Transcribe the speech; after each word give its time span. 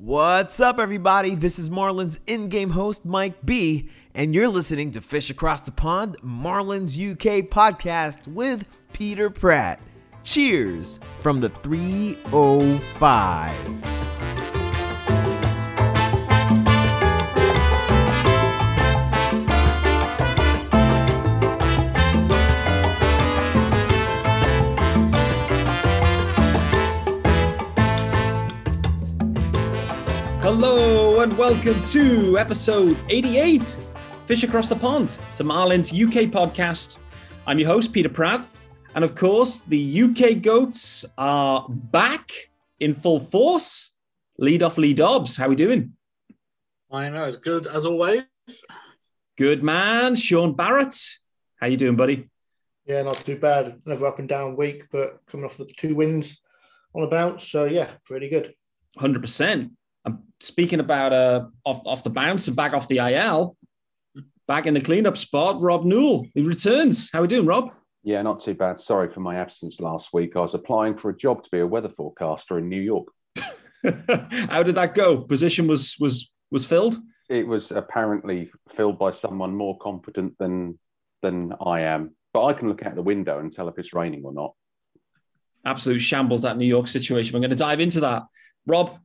What's 0.00 0.60
up, 0.60 0.78
everybody? 0.78 1.34
This 1.34 1.58
is 1.58 1.70
Marlins 1.70 2.20
in 2.28 2.50
game 2.50 2.70
host 2.70 3.04
Mike 3.04 3.44
B, 3.44 3.88
and 4.14 4.32
you're 4.32 4.46
listening 4.46 4.92
to 4.92 5.00
Fish 5.00 5.28
Across 5.28 5.62
the 5.62 5.72
Pond, 5.72 6.16
Marlins 6.24 6.96
UK 6.96 7.50
podcast 7.50 8.24
with 8.28 8.64
Peter 8.92 9.28
Pratt. 9.28 9.80
Cheers 10.22 11.00
from 11.18 11.40
the 11.40 11.48
305. 11.48 13.97
And 31.28 31.36
welcome 31.36 31.82
to 31.82 32.38
episode 32.38 32.96
88 33.10 33.76
Fish 34.24 34.44
Across 34.44 34.70
the 34.70 34.76
Pond. 34.76 35.18
It's 35.30 35.40
a 35.40 35.44
Marlins 35.44 35.92
UK 35.92 36.30
podcast. 36.30 36.96
I'm 37.46 37.58
your 37.58 37.68
host, 37.68 37.92
Peter 37.92 38.08
Pratt. 38.08 38.48
And 38.94 39.04
of 39.04 39.14
course, 39.14 39.60
the 39.60 40.02
UK 40.04 40.40
Goats 40.40 41.04
are 41.18 41.66
back 41.68 42.30
in 42.80 42.94
full 42.94 43.20
force. 43.20 43.94
Lead 44.38 44.62
off 44.62 44.78
Lee 44.78 44.94
Dobbs. 44.94 45.36
How 45.36 45.44
are 45.44 45.48
we 45.50 45.56
doing? 45.56 45.92
I 46.90 47.10
know, 47.10 47.24
it's 47.24 47.36
good 47.36 47.66
as 47.66 47.84
always. 47.84 48.22
Good 49.36 49.62
man. 49.62 50.16
Sean 50.16 50.54
Barrett. 50.54 50.96
How 51.60 51.66
you 51.66 51.76
doing, 51.76 51.96
buddy? 51.96 52.30
Yeah, 52.86 53.02
not 53.02 53.16
too 53.16 53.36
bad. 53.36 53.82
Another 53.84 54.06
up 54.06 54.18
and 54.18 54.30
down 54.30 54.56
week, 54.56 54.84
but 54.90 55.20
coming 55.26 55.44
off 55.44 55.58
the 55.58 55.66
two 55.76 55.94
wins 55.94 56.40
on 56.94 57.02
a 57.02 57.06
bounce. 57.06 57.46
So 57.46 57.64
yeah, 57.64 57.90
pretty 58.06 58.30
good. 58.30 58.54
100%. 58.98 59.72
I'm 60.04 60.24
speaking 60.40 60.80
about 60.80 61.12
uh, 61.12 61.46
off, 61.64 61.82
off 61.84 62.04
the 62.04 62.10
bounce 62.10 62.48
and 62.48 62.56
back 62.56 62.72
off 62.72 62.88
the 62.88 62.98
IL. 62.98 63.56
Back 64.46 64.66
in 64.66 64.72
the 64.72 64.80
cleanup 64.80 65.16
spot, 65.16 65.60
Rob 65.60 65.84
Newell. 65.84 66.26
He 66.34 66.42
returns. 66.42 67.10
How 67.12 67.18
are 67.18 67.22
we 67.22 67.28
doing, 67.28 67.46
Rob? 67.46 67.70
Yeah, 68.02 68.22
not 68.22 68.42
too 68.42 68.54
bad. 68.54 68.80
Sorry 68.80 69.12
for 69.12 69.20
my 69.20 69.36
absence 69.36 69.80
last 69.80 70.10
week. 70.14 70.36
I 70.36 70.40
was 70.40 70.54
applying 70.54 70.96
for 70.96 71.10
a 71.10 71.16
job 71.16 71.42
to 71.44 71.50
be 71.50 71.58
a 71.58 71.66
weather 71.66 71.90
forecaster 71.90 72.58
in 72.58 72.68
New 72.68 72.80
York. 72.80 73.08
How 73.84 74.62
did 74.62 74.76
that 74.76 74.94
go? 74.94 75.20
Position 75.20 75.66
was 75.66 75.96
was 76.00 76.30
was 76.50 76.64
filled. 76.64 76.98
It 77.28 77.46
was 77.46 77.70
apparently 77.70 78.50
filled 78.76 78.98
by 78.98 79.10
someone 79.10 79.54
more 79.54 79.76
competent 79.78 80.38
than 80.38 80.78
than 81.20 81.52
I 81.60 81.80
am. 81.80 82.16
But 82.32 82.44
I 82.46 82.52
can 82.54 82.68
look 82.68 82.82
out 82.84 82.94
the 82.94 83.02
window 83.02 83.38
and 83.40 83.52
tell 83.52 83.68
if 83.68 83.78
it's 83.78 83.92
raining 83.92 84.24
or 84.24 84.32
not. 84.32 84.54
Absolute 85.64 86.00
shambles 86.00 86.42
that 86.42 86.56
New 86.56 86.66
York 86.66 86.86
situation. 86.86 87.34
I'm 87.34 87.42
going 87.42 87.50
to 87.50 87.56
dive 87.56 87.80
into 87.80 88.00
that. 88.00 88.22
Rob, 88.66 88.98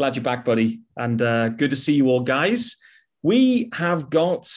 glad 0.00 0.16
you're 0.16 0.22
back, 0.22 0.46
buddy, 0.46 0.80
and 0.96 1.20
uh, 1.20 1.50
good 1.50 1.68
to 1.68 1.76
see 1.76 1.92
you 1.92 2.08
all, 2.08 2.22
guys. 2.22 2.78
We 3.22 3.68
have 3.74 4.08
got 4.08 4.50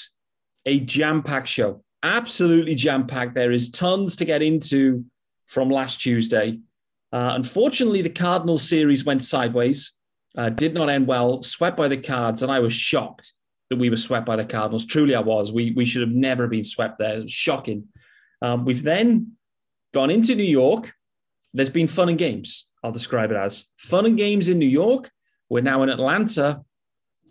a 0.65 0.79
jam-packed 0.79 1.49
show. 1.49 1.83
Absolutely 2.01 2.75
jam-packed. 2.75 3.35
There 3.35 3.51
is 3.51 3.69
tons 3.69 4.15
to 4.15 4.23
get 4.23 4.41
into 4.41 5.03
from 5.47 5.69
last 5.69 5.99
Tuesday. 5.99 6.59
Uh, 7.11 7.33
unfortunately, 7.35 8.01
the 8.01 8.09
Cardinals 8.09 8.63
series 8.69 9.03
went 9.03 9.21
sideways, 9.21 9.97
uh, 10.37 10.47
did 10.47 10.73
not 10.73 10.87
end 10.87 11.07
well, 11.07 11.43
swept 11.43 11.75
by 11.75 11.89
the 11.89 11.97
Cards, 11.97 12.41
and 12.41 12.49
I 12.49 12.59
was 12.59 12.71
shocked 12.71 13.33
that 13.69 13.75
we 13.75 13.89
were 13.89 13.97
swept 13.97 14.25
by 14.25 14.37
the 14.37 14.45
Cardinals. 14.45 14.85
Truly, 14.85 15.13
I 15.13 15.19
was. 15.19 15.51
We, 15.51 15.71
we 15.71 15.83
should 15.83 16.03
have 16.03 16.15
never 16.15 16.47
been 16.47 16.63
swept 16.63 16.99
there. 16.99 17.17
It 17.17 17.23
was 17.23 17.33
shocking. 17.33 17.89
Um, 18.41 18.63
we've 18.63 18.83
then 18.83 19.33
gone 19.93 20.09
into 20.09 20.35
New 20.35 20.43
York. 20.43 20.93
There's 21.53 21.69
been 21.69 21.89
fun 21.89 22.07
and 22.07 22.17
games. 22.17 22.69
I'll 22.81 22.93
describe 22.93 23.29
it 23.31 23.35
as 23.35 23.65
fun 23.75 24.05
and 24.05 24.15
games 24.15 24.47
in 24.47 24.57
New 24.57 24.65
York. 24.69 25.09
We're 25.53 25.61
now 25.61 25.83
in 25.83 25.89
Atlanta. 25.89 26.63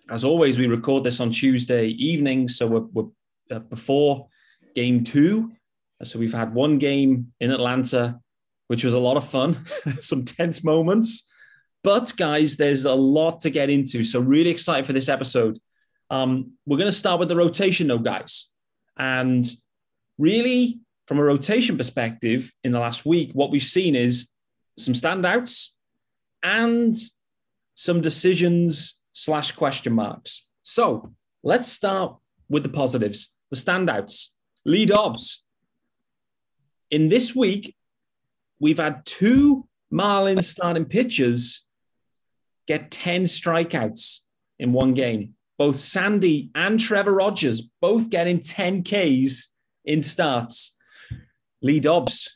As 0.08 0.22
always, 0.22 0.56
we 0.56 0.68
record 0.68 1.02
this 1.02 1.18
on 1.18 1.32
Tuesday 1.32 1.88
evening, 1.88 2.46
so 2.46 2.68
we're, 2.68 2.86
we're 2.92 3.10
uh, 3.50 3.58
before 3.58 4.28
game 4.76 5.02
two. 5.02 5.50
So 6.04 6.20
we've 6.20 6.32
had 6.32 6.54
one 6.54 6.78
game 6.78 7.32
in 7.40 7.50
Atlanta, 7.50 8.20
which 8.68 8.84
was 8.84 8.94
a 8.94 9.00
lot 9.00 9.16
of 9.16 9.28
fun, 9.28 9.66
some 10.00 10.24
tense 10.24 10.62
moments. 10.62 11.28
But 11.82 12.12
guys, 12.16 12.56
there's 12.56 12.84
a 12.84 12.94
lot 12.94 13.40
to 13.40 13.50
get 13.50 13.70
into. 13.70 14.04
So 14.04 14.20
really 14.20 14.50
excited 14.50 14.86
for 14.86 14.92
this 14.92 15.08
episode. 15.08 15.58
Um, 16.08 16.52
we're 16.64 16.78
going 16.78 16.86
to 16.86 16.92
start 16.92 17.18
with 17.18 17.28
the 17.28 17.34
rotation, 17.34 17.88
though, 17.88 17.98
guys. 17.98 18.52
And 18.96 19.44
really, 20.16 20.78
from 21.08 21.18
a 21.18 21.24
rotation 21.24 21.76
perspective, 21.76 22.52
in 22.62 22.70
the 22.70 22.78
last 22.78 23.04
week, 23.04 23.32
what 23.32 23.50
we've 23.50 23.64
seen 23.64 23.96
is 23.96 24.28
some 24.78 24.94
standouts 24.94 25.70
and 26.44 26.96
some 27.74 28.00
decisions 28.00 29.02
slash 29.12 29.52
question 29.52 29.92
marks. 29.92 30.46
So 30.62 31.02
let's 31.42 31.68
start 31.68 32.16
with 32.48 32.62
the 32.62 32.68
positives, 32.68 33.34
the 33.50 33.56
standouts. 33.56 34.28
Lee 34.64 34.86
Dobbs. 34.86 35.44
In 36.90 37.08
this 37.08 37.34
week, 37.34 37.74
we've 38.60 38.78
had 38.78 39.04
two 39.04 39.66
Marlins 39.92 40.44
starting 40.54 40.84
pitchers 40.84 41.66
get 42.66 42.90
10 42.90 43.24
strikeouts 43.24 44.20
in 44.58 44.72
one 44.72 44.94
game. 44.94 45.34
Both 45.58 45.76
Sandy 45.76 46.50
and 46.54 46.78
Trevor 46.78 47.14
Rogers 47.14 47.68
both 47.80 48.10
getting 48.10 48.40
10 48.40 48.84
Ks 48.84 49.52
in 49.84 50.02
starts. 50.02 50.76
Lee 51.60 51.80
Dobbs, 51.80 52.30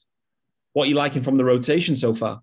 what 0.73 0.87
are 0.87 0.89
you 0.89 0.95
liking 0.95 1.23
from 1.23 1.37
the 1.37 1.45
rotation 1.45 1.97
so 1.97 2.15
far? 2.15 2.41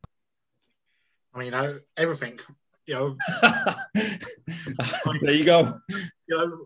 I 1.34 1.40
mean, 1.40 1.52
know, 1.52 1.80
everything. 1.98 2.40
You 2.86 2.96
know, 2.96 3.16
there 5.22 5.34
you 5.34 5.46
go. 5.46 5.72
you 5.90 6.08
know, 6.30 6.66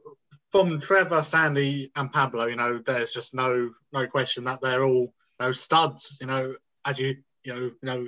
from 0.52 0.80
Trevor, 0.80 1.22
Sandy, 1.22 1.92
and 1.96 2.12
Pablo, 2.12 2.48
you 2.48 2.56
know, 2.56 2.80
there's 2.86 3.12
just 3.12 3.34
no 3.34 3.72
no 3.94 4.08
question 4.08 4.46
that 4.46 4.62
they're 4.62 4.84
all 4.84 5.14
you 5.40 5.46
know, 5.46 5.52
studs. 5.52 6.18
You 6.22 6.28
know, 6.28 6.56
as 6.86 7.00
you 7.00 7.18
you 7.44 7.54
know, 7.54 7.60
you 7.60 7.78
know, 7.84 8.08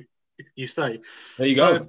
you 0.56 0.68
say. 0.68 1.00
There 1.38 1.48
you 1.48 1.56
go. 1.56 1.86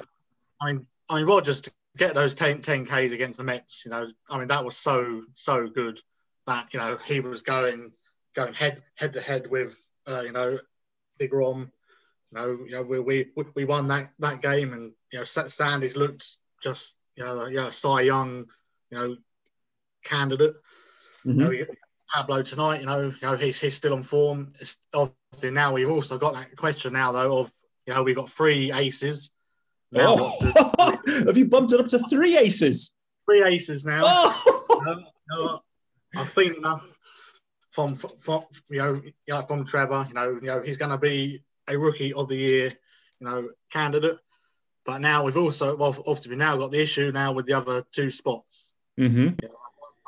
I 0.61 0.73
mean, 0.73 0.87
I 1.09 1.17
mean, 1.17 1.27
Rogers 1.27 1.63
to 1.63 1.73
get 1.97 2.15
those 2.15 2.35
10, 2.35 2.63
10 2.63 2.87
Ks 2.87 3.13
against 3.13 3.39
the 3.39 3.45
Mets. 3.45 3.85
You 3.85 3.91
know, 3.91 4.09
I 4.29 4.39
mean, 4.39 4.49
that 4.49 4.65
was 4.65 4.77
so 4.77 5.23
so 5.35 5.69
good 5.69 6.01
that 6.47 6.73
you 6.73 6.81
know 6.81 6.99
he 7.05 7.21
was 7.21 7.43
going 7.43 7.93
going 8.35 8.55
head 8.55 8.83
head 8.97 9.13
to 9.15 9.21
head 9.21 9.51
with 9.51 9.79
uh, 10.07 10.23
you 10.25 10.33
know 10.33 10.59
Big 11.19 11.33
Rom. 11.33 11.73
You 12.33 12.39
know, 12.39 12.59
you 12.65 12.71
know, 12.73 12.83
we 12.83 13.01
we 13.01 13.27
we 13.55 13.65
won 13.65 13.89
that 13.89 14.11
that 14.21 14.41
game, 14.43 14.73
and 14.73 14.93
you 15.13 15.19
know, 15.19 15.25
Sandy's 15.25 15.97
looked 15.97 16.37
just 16.63 16.97
you 17.17 17.25
know, 17.25 17.47
yeah, 17.47 17.71
Cy 17.71 18.03
Young, 18.03 18.47
you 18.91 18.99
know, 18.99 19.17
candidate. 20.05 20.55
Mhm. 21.27 21.53
You 21.53 21.59
know, 21.61 21.67
Pablo 22.15 22.43
tonight, 22.43 22.81
you 22.81 22.87
know, 22.87 23.03
you 23.09 23.15
know, 23.23 23.37
he's 23.37 23.61
he's 23.61 23.77
still 23.77 23.95
on 23.95 24.03
form. 24.03 24.53
It's 24.61 24.77
obviously 24.95 25.51
now 25.51 25.73
we've 25.75 25.91
also 25.91 26.19
got 26.19 26.35
that 26.35 26.57
question 26.57 26.93
now 26.93 27.13
though 27.13 27.39
of 27.39 27.53
you 27.87 27.95
know 27.95 28.03
we've 28.03 28.17
got 28.17 28.31
three 28.31 28.73
aces. 28.73 29.31
Now 29.93 30.15
Oh, 30.19 30.99
have 31.25 31.37
you 31.37 31.47
bumped 31.47 31.73
it 31.73 31.81
up 31.81 31.89
to 31.89 31.99
three 31.99 32.37
aces? 32.37 32.95
three 33.27 33.45
aces 33.45 33.85
now. 33.85 34.03
Oh, 34.07 34.83
Um, 34.89 34.99
you 35.01 35.05
know, 35.31 35.61
I've 36.17 36.31
seen 36.33 36.55
enough 36.55 36.85
from, 37.71 37.95
from 37.97 38.43
you 38.69 38.79
know, 38.79 38.95
you 38.95 39.13
know 39.29 39.43
from 39.43 39.65
Trevor. 39.65 40.07
You 40.09 40.15
know, 40.15 40.31
you 40.41 40.47
know 40.47 40.63
he's 40.63 40.77
going 40.79 40.91
to 40.91 40.99
be 40.99 41.43
a 41.69 41.79
rookie 41.79 42.13
of 42.13 42.29
the 42.29 42.37
year, 42.37 42.73
you 43.21 43.27
know, 43.27 43.51
candidate. 43.73 44.19
But 44.85 44.99
now 44.99 45.25
we've 45.25 45.37
also, 45.37 45.77
well, 45.77 45.91
obviously, 45.91 46.31
we've 46.31 46.39
now 46.39 46.57
got 46.57 46.71
the 46.71 46.81
issue 46.81 47.13
now 47.13 47.33
with 47.33 47.47
the 47.47 47.53
other 47.55 47.85
two 47.93 48.11
spots. 48.11 48.75
hmm 48.97 49.29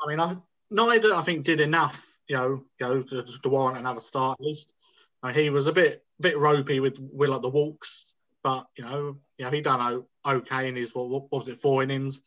I 0.05 0.09
mean, 0.09 0.19
I, 0.19 0.35
neither 0.69 1.13
I 1.13 1.21
think 1.21 1.45
did 1.45 1.61
enough, 1.61 2.05
you 2.27 2.35
know, 2.35 2.63
you 2.79 2.87
know 2.87 3.01
to, 3.03 3.23
to 3.23 3.49
warrant 3.49 3.77
another 3.77 4.01
start 4.01 4.39
at 4.39 4.45
least. 4.45 4.73
Uh, 5.21 5.31
he 5.31 5.49
was 5.49 5.67
a 5.67 5.73
bit 5.73 6.03
bit 6.19 6.37
ropey 6.37 6.81
with 6.81 6.99
with 6.99 7.29
like 7.29 7.41
the 7.41 7.49
walks, 7.49 8.13
but 8.43 8.65
you 8.77 8.83
know, 8.83 9.15
you 9.37 9.45
know, 9.45 9.51
he 9.51 9.61
done 9.61 10.03
okay 10.25 10.67
in 10.67 10.75
his 10.75 10.93
what, 10.93 11.07
what 11.07 11.31
was 11.31 11.47
it 11.47 11.61
four 11.61 11.81
innings. 11.83 12.23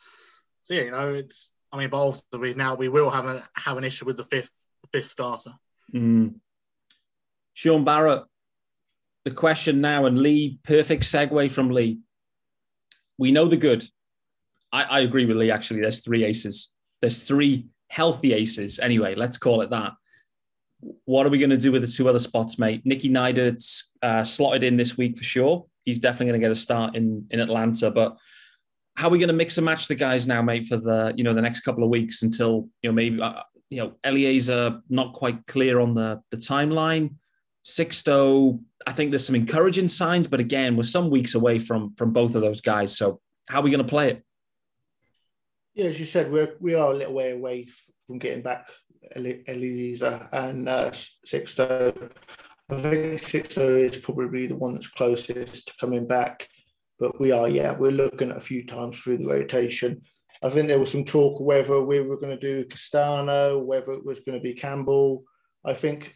So 0.62 0.74
yeah, 0.74 0.82
you 0.82 0.90
know, 0.92 1.14
it's 1.14 1.52
I 1.70 1.78
mean, 1.78 1.90
but 1.90 1.98
also 1.98 2.22
we 2.38 2.54
now 2.54 2.74
we 2.76 2.88
will 2.88 3.10
have 3.10 3.26
a 3.26 3.42
have 3.54 3.76
an 3.76 3.84
issue 3.84 4.06
with 4.06 4.16
the 4.16 4.24
fifth 4.24 4.52
fifth 4.92 5.06
starter. 5.06 5.52
Mm. 5.92 6.36
Sean 7.52 7.84
Barrett, 7.84 8.24
the 9.26 9.32
question 9.32 9.80
now, 9.80 10.06
and 10.06 10.20
Lee, 10.20 10.60
perfect 10.62 11.02
segue 11.02 11.50
from 11.50 11.70
Lee. 11.70 11.98
We 13.18 13.32
know 13.32 13.48
the 13.48 13.56
good. 13.56 13.84
I, 14.72 14.84
I 14.84 15.00
agree 15.00 15.26
with 15.26 15.36
Lee, 15.36 15.50
actually. 15.50 15.80
There's 15.80 15.98
three 15.98 16.24
aces. 16.24 16.70
There's 17.02 17.26
three 17.26 17.66
healthy 17.88 18.32
aces. 18.34 18.78
Anyway, 18.78 19.16
let's 19.16 19.36
call 19.36 19.62
it 19.62 19.70
that. 19.70 19.94
What 21.06 21.26
are 21.26 21.30
we 21.30 21.38
going 21.38 21.50
to 21.50 21.56
do 21.56 21.72
with 21.72 21.82
the 21.82 21.88
two 21.88 22.08
other 22.08 22.20
spots, 22.20 22.56
mate? 22.56 22.82
Nicky 22.84 23.10
Neidert's 23.10 23.90
uh, 24.00 24.22
slotted 24.22 24.62
in 24.62 24.76
this 24.76 24.96
week 24.96 25.18
for 25.18 25.24
sure. 25.24 25.66
He's 25.82 25.98
definitely 25.98 26.26
going 26.26 26.40
to 26.40 26.44
get 26.44 26.52
a 26.52 26.54
start 26.54 26.94
in, 26.94 27.26
in 27.32 27.40
Atlanta. 27.40 27.90
But 27.90 28.16
how 28.94 29.08
are 29.08 29.10
we 29.10 29.18
going 29.18 29.26
to 29.26 29.34
mix 29.34 29.58
and 29.58 29.64
match 29.64 29.88
the 29.88 29.96
guys 29.96 30.28
now, 30.28 30.40
mate, 30.40 30.68
for 30.68 30.76
the 30.76 31.12
you 31.16 31.24
know 31.24 31.34
the 31.34 31.42
next 31.42 31.62
couple 31.62 31.82
of 31.82 31.90
weeks 31.90 32.22
until 32.22 32.68
you 32.80 32.90
know 32.90 32.94
maybe 32.94 33.20
uh, 33.20 33.42
you 33.70 33.78
know 33.78 33.94
Elieser 34.04 34.82
not 34.88 35.14
quite 35.14 35.44
clear 35.46 35.80
on 35.80 35.94
the 35.94 36.22
the 36.30 36.36
timeline. 36.36 37.16
Sixto, 37.66 38.60
I 38.86 38.92
think 38.92 39.10
there's 39.10 39.26
some 39.26 39.34
encouraging 39.34 39.88
signs, 39.88 40.28
but 40.28 40.38
again, 40.38 40.76
we're 40.76 40.84
some 40.84 41.10
weeks 41.10 41.34
away 41.34 41.58
from 41.58 41.94
from 41.96 42.12
both 42.12 42.36
of 42.36 42.42
those 42.42 42.60
guys. 42.60 42.96
So 42.96 43.20
how 43.48 43.58
are 43.58 43.62
we 43.64 43.70
going 43.70 43.82
to 43.82 43.88
play 43.88 44.10
it? 44.10 44.22
Yeah, 45.74 45.86
as 45.86 45.98
you 45.98 46.04
said, 46.04 46.30
we're 46.30 46.54
we 46.60 46.74
are 46.74 46.92
a 46.92 46.96
little 46.96 47.14
way 47.14 47.32
away 47.32 47.66
from 48.06 48.18
getting 48.20 48.44
back 48.44 48.70
Elieser 49.16 50.28
and 50.32 50.68
uh, 50.68 50.92
Sixto. 51.26 52.12
I 52.70 52.76
think 52.76 53.20
Sixto 53.20 53.60
is 53.60 53.96
probably 53.96 54.46
the 54.46 54.56
one 54.56 54.74
that's 54.74 54.86
closest 54.86 55.66
to 55.66 55.74
coming 55.80 56.06
back, 56.06 56.48
but 57.00 57.20
we 57.20 57.32
are, 57.32 57.48
yeah, 57.48 57.76
we're 57.76 57.90
looking 57.90 58.30
at 58.30 58.36
a 58.36 58.40
few 58.40 58.64
times 58.64 58.98
through 58.98 59.18
the 59.18 59.26
rotation. 59.26 60.02
I 60.42 60.50
think 60.50 60.68
there 60.68 60.78
was 60.78 60.92
some 60.92 61.04
talk 61.04 61.40
whether 61.40 61.80
we 61.80 62.00
were 62.00 62.18
going 62.18 62.38
to 62.38 62.40
do 62.40 62.64
Castano, 62.66 63.58
whether 63.58 63.92
it 63.92 64.04
was 64.04 64.20
going 64.20 64.38
to 64.38 64.42
be 64.42 64.54
Campbell. 64.54 65.24
I 65.64 65.74
think 65.74 66.14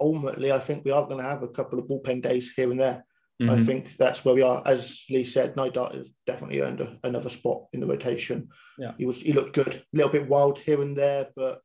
ultimately, 0.00 0.52
I 0.52 0.58
think 0.58 0.84
we 0.84 0.90
are 0.90 1.06
going 1.06 1.18
to 1.18 1.28
have 1.28 1.42
a 1.42 1.48
couple 1.48 1.78
of 1.78 1.86
bullpen 1.86 2.22
days 2.22 2.52
here 2.54 2.70
and 2.70 2.80
there. 2.80 3.04
Mm-hmm. 3.42 3.50
I 3.50 3.62
think 3.64 3.96
that's 3.96 4.24
where 4.24 4.34
we 4.34 4.42
are. 4.42 4.62
As 4.64 5.04
Lee 5.10 5.24
said, 5.24 5.56
Neidert 5.56 5.94
has 5.94 6.08
definitely 6.26 6.60
earned 6.60 6.80
a, 6.80 6.98
another 7.02 7.28
spot 7.28 7.64
in 7.72 7.80
the 7.80 7.86
rotation. 7.86 8.48
Yeah, 8.78 8.92
he 8.96 9.06
was 9.06 9.20
he 9.20 9.32
looked 9.32 9.54
good, 9.54 9.74
a 9.74 9.96
little 9.96 10.12
bit 10.12 10.28
wild 10.28 10.58
here 10.58 10.80
and 10.80 10.96
there, 10.96 11.28
but 11.34 11.60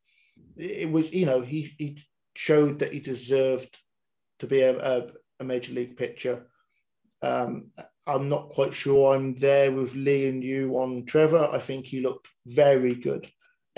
it 0.57 0.89
was 0.89 1.11
you 1.11 1.27
know 1.27 1.41
he 1.41 1.71
he 1.77 2.03
showed 2.35 2.79
that 2.79 2.91
he 2.91 2.99
deserved 2.99 3.77
to 4.39 4.47
be 4.47 4.61
a, 4.61 4.77
a, 4.79 5.07
a 5.39 5.43
major 5.43 5.73
league 5.73 5.95
pitcher. 5.95 6.47
Um, 7.21 7.69
I'm 8.07 8.29
not 8.29 8.49
quite 8.49 8.73
sure 8.73 9.13
I'm 9.13 9.35
there 9.35 9.71
with 9.71 9.93
Lee 9.93 10.27
and 10.27 10.43
you 10.43 10.75
on 10.77 11.05
Trevor. 11.05 11.49
I 11.51 11.59
think 11.59 11.85
he 11.85 12.01
looked 12.01 12.27
very 12.47 12.95
good. 12.95 13.29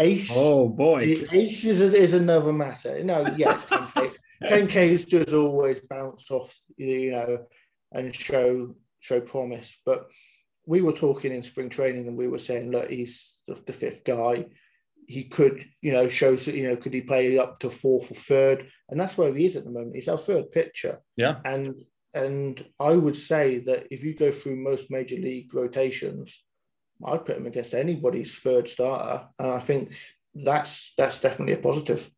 Ace. 0.01 0.31
Oh 0.33 0.67
boy, 0.67 1.25
Ace 1.31 1.65
is, 1.65 1.81
a, 1.81 1.93
is 1.93 2.13
another 2.13 2.51
matter. 2.51 3.03
No, 3.03 3.25
yeah, 3.37 3.61
10Ks 4.43 5.07
does 5.07 5.33
always 5.33 5.79
bounce 5.79 6.29
off, 6.31 6.57
you 6.77 7.11
know, 7.11 7.45
and 7.91 8.13
show 8.13 8.75
show 8.99 9.21
promise. 9.21 9.77
But 9.85 10.07
we 10.65 10.81
were 10.81 10.93
talking 10.93 11.31
in 11.31 11.43
spring 11.43 11.69
training, 11.69 12.07
and 12.07 12.17
we 12.17 12.27
were 12.27 12.37
saying, 12.37 12.71
look, 12.71 12.89
he's 12.89 13.37
the 13.47 13.73
fifth 13.73 14.03
guy. 14.03 14.45
He 15.07 15.25
could, 15.25 15.63
you 15.81 15.91
know, 15.91 16.07
show, 16.07 16.31
you 16.31 16.69
know, 16.69 16.77
could 16.77 16.93
he 16.93 17.01
play 17.01 17.37
up 17.37 17.59
to 17.59 17.69
fourth 17.69 18.11
or 18.11 18.15
third? 18.15 18.67
And 18.89 18.99
that's 18.99 19.17
where 19.17 19.33
he 19.33 19.45
is 19.45 19.55
at 19.55 19.65
the 19.65 19.71
moment. 19.71 19.95
He's 19.95 20.07
our 20.07 20.17
third 20.17 20.51
pitcher. 20.51 21.01
Yeah. 21.17 21.39
And 21.43 21.75
and 22.13 22.63
I 22.79 22.91
would 22.91 23.17
say 23.17 23.59
that 23.59 23.87
if 23.91 24.03
you 24.03 24.13
go 24.13 24.31
through 24.31 24.57
most 24.57 24.91
major 24.91 25.15
league 25.15 25.53
rotations, 25.53 26.43
I'd 27.05 27.25
put 27.25 27.37
him 27.37 27.47
against 27.47 27.73
anybody's 27.73 28.37
third 28.37 28.69
starter, 28.69 29.27
and 29.39 29.51
I 29.51 29.59
think 29.59 29.93
that's 30.33 30.93
that's 30.97 31.19
definitely 31.19 31.53
a 31.53 31.57
positive. 31.57 32.09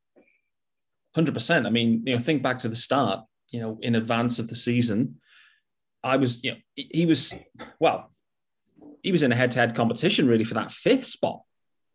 Hundred 1.16 1.34
percent. 1.34 1.68
I 1.68 1.70
mean, 1.70 2.04
you 2.06 2.14
know, 2.16 2.20
think 2.20 2.42
back 2.42 2.60
to 2.60 2.70
the 2.70 2.76
start. 2.76 3.26
You 3.50 3.62
know, 3.62 3.78
in 3.82 3.96
advance 3.96 4.40
of 4.40 4.48
the 4.48 4.56
season, 4.56 5.20
I 6.04 6.18
was, 6.18 6.44
you 6.44 6.52
know, 6.52 6.58
he 6.76 7.06
was, 7.06 7.36
well, 7.80 8.12
he 9.04 9.12
was 9.12 9.22
in 9.22 9.32
a 9.32 9.36
head-to-head 9.36 9.76
competition 9.76 10.28
really 10.28 10.44
for 10.44 10.56
that 10.56 10.72
fifth 10.72 11.04
spot, 11.04 11.44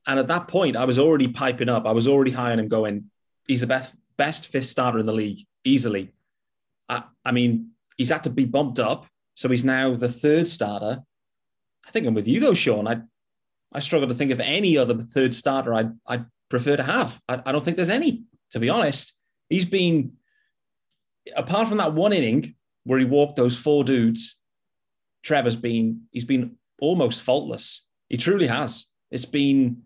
and 0.06 0.18
at 0.18 0.28
that 0.28 0.46
point, 0.46 0.76
I 0.76 0.84
was 0.84 0.98
already 0.98 1.28
piping 1.28 1.68
up. 1.68 1.84
I 1.84 1.92
was 1.92 2.06
already 2.06 2.30
high 2.30 2.52
on 2.52 2.60
him, 2.60 2.68
going, 2.68 3.10
he's 3.46 3.62
the 3.62 3.66
best 3.66 3.94
best 4.16 4.46
fifth 4.46 4.66
starter 4.66 4.98
in 4.98 5.06
the 5.06 5.12
league 5.12 5.46
easily. 5.64 6.12
I, 6.88 7.04
I 7.24 7.32
mean, 7.32 7.70
he's 7.96 8.10
had 8.10 8.22
to 8.24 8.30
be 8.30 8.44
bumped 8.44 8.78
up, 8.78 9.06
so 9.34 9.48
he's 9.48 9.64
now 9.64 9.96
the 9.96 10.08
third 10.08 10.48
starter 10.48 11.02
I 11.88 11.90
think 11.90 12.06
I'm 12.06 12.14
with 12.14 12.28
you 12.28 12.38
though, 12.40 12.54
Sean. 12.54 12.86
I 12.86 13.00
I 13.72 13.80
struggle 13.80 14.08
to 14.08 14.14
think 14.14 14.30
of 14.30 14.40
any 14.40 14.76
other 14.78 14.94
third 14.94 15.34
starter 15.34 15.74
I'd 15.74 15.92
I'd 16.06 16.26
prefer 16.48 16.76
to 16.76 16.82
have. 16.82 17.20
I, 17.28 17.42
I 17.46 17.52
don't 17.52 17.64
think 17.64 17.76
there's 17.76 17.90
any, 17.90 18.24
to 18.52 18.60
be 18.60 18.68
honest. 18.68 19.14
He's 19.48 19.64
been 19.64 20.12
apart 21.34 21.68
from 21.68 21.78
that 21.78 21.94
one 21.94 22.12
inning 22.12 22.54
where 22.84 22.98
he 22.98 23.04
walked 23.04 23.36
those 23.36 23.56
four 23.56 23.84
dudes, 23.84 24.38
Trevor's 25.22 25.56
been 25.56 26.02
he's 26.10 26.24
been 26.24 26.56
almost 26.80 27.22
faultless. 27.22 27.86
He 28.08 28.16
truly 28.16 28.46
has. 28.46 28.86
It's 29.10 29.26
been 29.26 29.82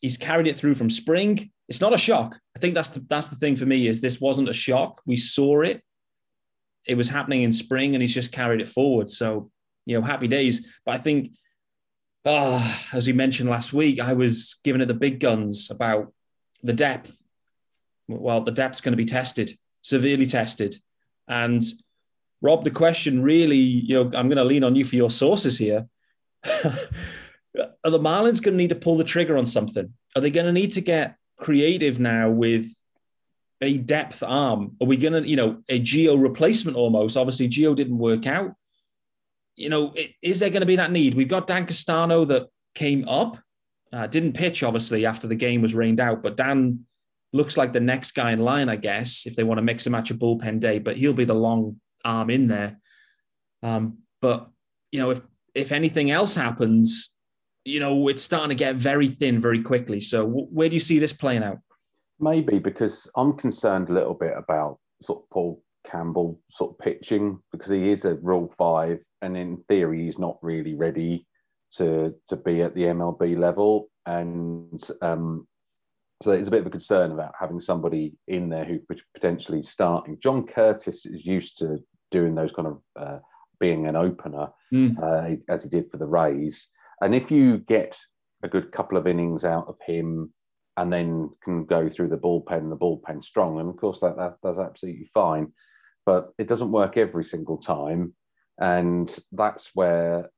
he's 0.00 0.16
carried 0.16 0.46
it 0.46 0.56
through 0.56 0.74
from 0.74 0.90
spring. 0.90 1.50
It's 1.68 1.80
not 1.80 1.94
a 1.94 1.98
shock. 1.98 2.38
I 2.56 2.60
think 2.60 2.74
that's 2.74 2.90
the 2.90 3.04
that's 3.08 3.28
the 3.28 3.36
thing 3.36 3.56
for 3.56 3.66
me 3.66 3.86
is 3.86 4.00
this 4.00 4.20
wasn't 4.20 4.48
a 4.48 4.54
shock. 4.54 5.02
We 5.06 5.16
saw 5.16 5.62
it. 5.62 5.82
It 6.86 6.96
was 6.96 7.08
happening 7.08 7.42
in 7.42 7.52
spring 7.52 7.94
and 7.94 8.02
he's 8.02 8.14
just 8.14 8.32
carried 8.32 8.60
it 8.60 8.68
forward. 8.68 9.08
So 9.08 9.50
you 9.86 9.98
know, 9.98 10.06
happy 10.06 10.28
days. 10.28 10.66
But 10.84 10.96
I 10.96 10.98
think, 10.98 11.32
uh, 12.24 12.76
as 12.92 13.06
we 13.06 13.12
mentioned 13.12 13.48
last 13.48 13.72
week, 13.72 14.00
I 14.00 14.14
was 14.14 14.56
giving 14.64 14.80
it 14.80 14.86
the 14.86 14.94
big 14.94 15.20
guns 15.20 15.70
about 15.70 16.12
the 16.62 16.72
depth. 16.72 17.22
Well, 18.08 18.42
the 18.42 18.52
depth's 18.52 18.80
going 18.80 18.92
to 18.92 18.96
be 18.96 19.04
tested, 19.04 19.52
severely 19.82 20.26
tested. 20.26 20.76
And 21.28 21.62
Rob, 22.40 22.64
the 22.64 22.70
question 22.70 23.22
really, 23.22 23.56
you 23.56 23.94
know, 23.94 24.04
I'm 24.16 24.28
going 24.28 24.36
to 24.36 24.44
lean 24.44 24.64
on 24.64 24.76
you 24.76 24.84
for 24.84 24.96
your 24.96 25.10
sources 25.10 25.58
here. 25.58 25.86
Are 26.44 27.90
the 27.90 28.00
Marlins 28.00 28.42
going 28.42 28.54
to 28.54 28.56
need 28.56 28.70
to 28.70 28.74
pull 28.74 28.96
the 28.96 29.04
trigger 29.04 29.38
on 29.38 29.46
something? 29.46 29.94
Are 30.16 30.20
they 30.20 30.30
going 30.30 30.46
to 30.46 30.52
need 30.52 30.72
to 30.72 30.80
get 30.80 31.16
creative 31.38 32.00
now 32.00 32.30
with 32.30 32.66
a 33.60 33.76
depth 33.76 34.22
arm? 34.22 34.76
Are 34.80 34.86
we 34.86 34.96
going 34.96 35.22
to, 35.22 35.28
you 35.28 35.36
know, 35.36 35.62
a 35.68 35.80
Gio 35.80 36.20
replacement 36.20 36.76
almost? 36.76 37.16
Obviously, 37.16 37.48
Gio 37.48 37.74
didn't 37.74 37.98
work 37.98 38.26
out 38.26 38.54
you 39.56 39.68
know, 39.68 39.94
is 40.22 40.40
there 40.40 40.50
going 40.50 40.60
to 40.60 40.66
be 40.66 40.76
that 40.76 40.90
need? 40.90 41.14
We've 41.14 41.28
got 41.28 41.46
Dan 41.46 41.66
Castano 41.66 42.24
that 42.26 42.48
came 42.74 43.08
up, 43.08 43.38
uh, 43.92 44.06
didn't 44.06 44.32
pitch 44.32 44.62
obviously 44.62 45.06
after 45.06 45.26
the 45.26 45.36
game 45.36 45.62
was 45.62 45.74
rained 45.74 46.00
out, 46.00 46.22
but 46.22 46.36
Dan 46.36 46.86
looks 47.32 47.56
like 47.56 47.72
the 47.72 47.80
next 47.80 48.12
guy 48.12 48.32
in 48.32 48.40
line, 48.40 48.68
I 48.68 48.76
guess, 48.76 49.26
if 49.26 49.36
they 49.36 49.44
want 49.44 49.58
to 49.58 49.62
mix 49.62 49.86
and 49.86 49.92
match 49.92 50.10
a 50.10 50.14
bullpen 50.14 50.60
day. 50.60 50.78
But 50.78 50.96
he'll 50.96 51.12
be 51.12 51.24
the 51.24 51.34
long 51.34 51.80
arm 52.04 52.30
in 52.30 52.48
there. 52.48 52.78
Um, 53.62 53.98
but 54.20 54.48
you 54.90 55.00
know, 55.00 55.10
if 55.10 55.20
if 55.54 55.72
anything 55.72 56.10
else 56.10 56.34
happens, 56.34 57.14
you 57.64 57.80
know, 57.80 58.08
it's 58.08 58.22
starting 58.22 58.50
to 58.50 58.54
get 58.54 58.76
very 58.76 59.08
thin 59.08 59.40
very 59.40 59.62
quickly. 59.62 60.00
So 60.00 60.26
w- 60.26 60.46
where 60.46 60.68
do 60.68 60.74
you 60.74 60.80
see 60.80 60.98
this 60.98 61.12
playing 61.12 61.42
out? 61.42 61.58
Maybe 62.20 62.58
because 62.58 63.08
I'm 63.16 63.36
concerned 63.36 63.88
a 63.88 63.92
little 63.92 64.14
bit 64.14 64.34
about 64.36 64.78
sort 65.02 65.22
of 65.22 65.30
Paul 65.30 65.62
Campbell 65.94 66.40
sort 66.50 66.72
of 66.72 66.78
pitching 66.78 67.38
because 67.52 67.70
he 67.70 67.90
is 67.90 68.04
a 68.04 68.14
Rule 68.14 68.52
Five, 68.58 68.98
and 69.22 69.36
in 69.36 69.58
theory 69.68 70.04
he's 70.04 70.18
not 70.18 70.38
really 70.42 70.74
ready 70.74 71.26
to 71.76 72.14
to 72.28 72.36
be 72.36 72.62
at 72.62 72.74
the 72.74 72.82
MLB 72.82 73.38
level, 73.38 73.88
and 74.06 74.82
um, 75.02 75.46
so 76.22 76.32
it's 76.32 76.48
a 76.48 76.50
bit 76.50 76.60
of 76.60 76.66
a 76.66 76.70
concern 76.70 77.12
about 77.12 77.34
having 77.38 77.60
somebody 77.60 78.14
in 78.26 78.48
there 78.48 78.64
who 78.64 78.80
potentially 79.14 79.62
starting. 79.62 80.18
John 80.20 80.46
Curtis 80.46 81.06
is 81.06 81.24
used 81.24 81.58
to 81.58 81.78
doing 82.10 82.34
those 82.34 82.52
kind 82.52 82.68
of 82.68 82.80
uh, 82.96 83.18
being 83.60 83.86
an 83.86 83.96
opener 83.96 84.48
mm. 84.72 84.98
uh, 85.00 85.36
as 85.48 85.62
he 85.62 85.68
did 85.68 85.90
for 85.90 85.98
the 85.98 86.06
Rays, 86.06 86.68
and 87.02 87.14
if 87.14 87.30
you 87.30 87.58
get 87.58 87.96
a 88.42 88.48
good 88.48 88.72
couple 88.72 88.98
of 88.98 89.06
innings 89.06 89.44
out 89.44 89.68
of 89.68 89.76
him 89.86 90.32
and 90.76 90.92
then 90.92 91.30
can 91.44 91.64
go 91.64 91.88
through 91.88 92.08
the 92.08 92.16
bullpen, 92.16 92.68
the 92.68 92.76
bullpen 92.76 93.22
strong, 93.22 93.60
and 93.60 93.68
of 93.68 93.76
course 93.76 94.00
that, 94.00 94.16
that 94.16 94.36
that's 94.42 94.58
absolutely 94.58 95.08
fine 95.14 95.52
but 96.06 96.32
it 96.38 96.48
doesn't 96.48 96.72
work 96.72 96.96
every 96.96 97.24
single 97.24 97.58
time. 97.58 98.14
And 98.58 99.14
that's 99.32 99.70
where 99.74 100.30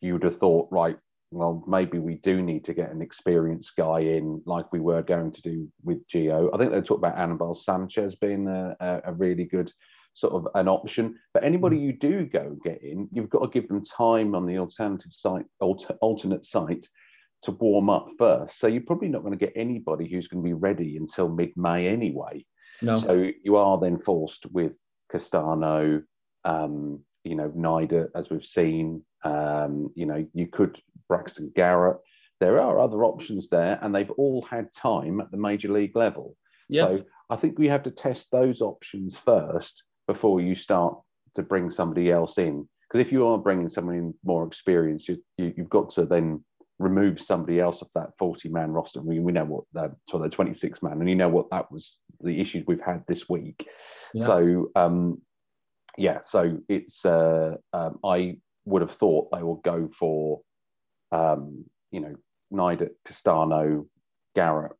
you'd 0.00 0.24
have 0.24 0.38
thought, 0.38 0.68
right, 0.70 0.96
well, 1.30 1.64
maybe 1.66 1.98
we 1.98 2.14
do 2.16 2.42
need 2.42 2.64
to 2.64 2.74
get 2.74 2.92
an 2.92 3.02
experienced 3.02 3.74
guy 3.76 4.00
in, 4.00 4.40
like 4.46 4.72
we 4.72 4.80
were 4.80 5.02
going 5.02 5.32
to 5.32 5.42
do 5.42 5.68
with 5.82 6.06
Gio. 6.08 6.48
I 6.54 6.58
think 6.58 6.70
they 6.70 6.80
talked 6.80 7.04
about 7.04 7.18
Anibal 7.18 7.54
Sanchez 7.54 8.14
being 8.14 8.46
a, 8.46 8.76
a, 9.04 9.12
really 9.12 9.44
good 9.44 9.72
sort 10.14 10.34
of 10.34 10.46
an 10.54 10.68
option. 10.68 11.16
But 11.32 11.42
anybody 11.42 11.76
mm. 11.76 11.82
you 11.82 11.92
do 11.92 12.26
go 12.26 12.56
get 12.64 12.82
in, 12.82 13.08
you've 13.12 13.30
got 13.30 13.40
to 13.40 13.60
give 13.60 13.68
them 13.68 13.84
time 13.84 14.34
on 14.34 14.46
the 14.46 14.58
alternative 14.58 15.12
site, 15.12 15.46
alter, 15.60 15.96
alternate 16.00 16.46
site 16.46 16.86
to 17.42 17.50
warm 17.50 17.90
up 17.90 18.08
first. 18.16 18.60
So 18.60 18.68
you're 18.68 18.82
probably 18.82 19.08
not 19.08 19.22
going 19.22 19.36
to 19.36 19.44
get 19.44 19.52
anybody 19.56 20.08
who's 20.08 20.28
going 20.28 20.42
to 20.42 20.48
be 20.48 20.54
ready 20.54 20.96
until 20.96 21.28
mid-May 21.28 21.88
anyway. 21.88 22.44
No. 22.80 22.98
So 22.98 23.30
you 23.42 23.56
are 23.56 23.78
then 23.78 23.98
forced 23.98 24.46
with 24.46 24.76
Castano, 25.14 26.02
um, 26.44 27.00
you 27.22 27.36
know, 27.36 27.48
Neidert, 27.50 28.10
as 28.16 28.30
we've 28.30 28.44
seen. 28.44 29.02
Um, 29.22 29.90
you 29.94 30.06
know, 30.06 30.26
you 30.34 30.48
could 30.48 30.80
Braxton 31.08 31.52
Garrett. 31.54 31.98
There 32.40 32.58
are 32.58 32.80
other 32.80 33.04
options 33.04 33.48
there, 33.48 33.78
and 33.80 33.94
they've 33.94 34.10
all 34.10 34.42
had 34.42 34.72
time 34.72 35.20
at 35.20 35.30
the 35.30 35.36
major 35.36 35.72
league 35.72 35.96
level. 35.96 36.36
Yeah. 36.68 36.82
So 36.82 37.04
I 37.30 37.36
think 37.36 37.58
we 37.58 37.68
have 37.68 37.84
to 37.84 37.92
test 37.92 38.26
those 38.32 38.60
options 38.60 39.16
first 39.16 39.84
before 40.08 40.40
you 40.40 40.56
start 40.56 40.98
to 41.36 41.42
bring 41.42 41.70
somebody 41.70 42.10
else 42.10 42.36
in. 42.36 42.68
Because 42.82 43.06
if 43.06 43.12
you 43.12 43.26
are 43.26 43.38
bringing 43.38 43.68
someone 43.68 43.96
in 43.96 44.14
more 44.24 44.46
experienced, 44.46 45.08
you, 45.08 45.22
you, 45.38 45.54
have 45.56 45.70
got 45.70 45.90
to 45.90 46.06
then 46.06 46.44
remove 46.78 47.20
somebody 47.20 47.60
else 47.60 47.82
of 47.82 47.88
that 47.94 48.10
40 48.18 48.48
man 48.48 48.70
roster. 48.70 49.00
We, 49.00 49.20
we 49.20 49.32
know 49.32 49.44
what 49.44 49.64
that, 49.74 49.92
so 50.08 50.18
the 50.18 50.28
26 50.28 50.82
man, 50.82 51.00
and 51.00 51.08
you 51.08 51.14
know 51.14 51.28
what 51.28 51.50
that 51.50 51.70
was 51.70 51.98
the 52.20 52.40
issues 52.40 52.64
we've 52.66 52.80
had 52.84 53.04
this 53.06 53.28
week. 53.28 53.66
Yeah. 54.12 54.26
So, 54.26 54.70
um, 54.74 55.20
yeah, 55.96 56.20
so 56.22 56.58
it's, 56.68 57.04
uh, 57.04 57.56
um, 57.72 57.98
I 58.04 58.38
would 58.64 58.82
have 58.82 58.92
thought 58.92 59.30
they 59.30 59.42
will 59.42 59.60
go 59.64 59.88
for, 59.96 60.40
um, 61.12 61.64
you 61.90 62.00
know, 62.00 62.14
Neidert, 62.52 62.94
Castano, 63.06 63.86
Garrett, 64.34 64.72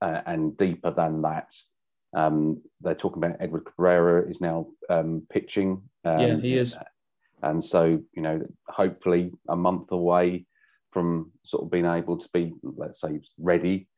uh, 0.00 0.20
and 0.26 0.56
deeper 0.56 0.90
than 0.90 1.22
that. 1.22 1.52
Um, 2.16 2.62
they're 2.80 2.94
talking 2.94 3.22
about 3.22 3.36
Edward 3.40 3.66
Cabrera 3.66 4.28
is 4.28 4.40
now 4.40 4.68
um, 4.88 5.22
pitching. 5.30 5.82
yeah, 6.04 6.36
he 6.36 6.56
is. 6.56 6.74
And 7.42 7.64
so, 7.64 8.00
you 8.12 8.22
know, 8.22 8.42
hopefully 8.68 9.32
a 9.48 9.56
month 9.56 9.92
away, 9.92 10.46
from 10.92 11.32
sort 11.44 11.62
of 11.62 11.70
being 11.70 11.86
able 11.86 12.18
to 12.18 12.28
be, 12.32 12.52
let's 12.62 13.00
say, 13.00 13.20
ready. 13.38 13.88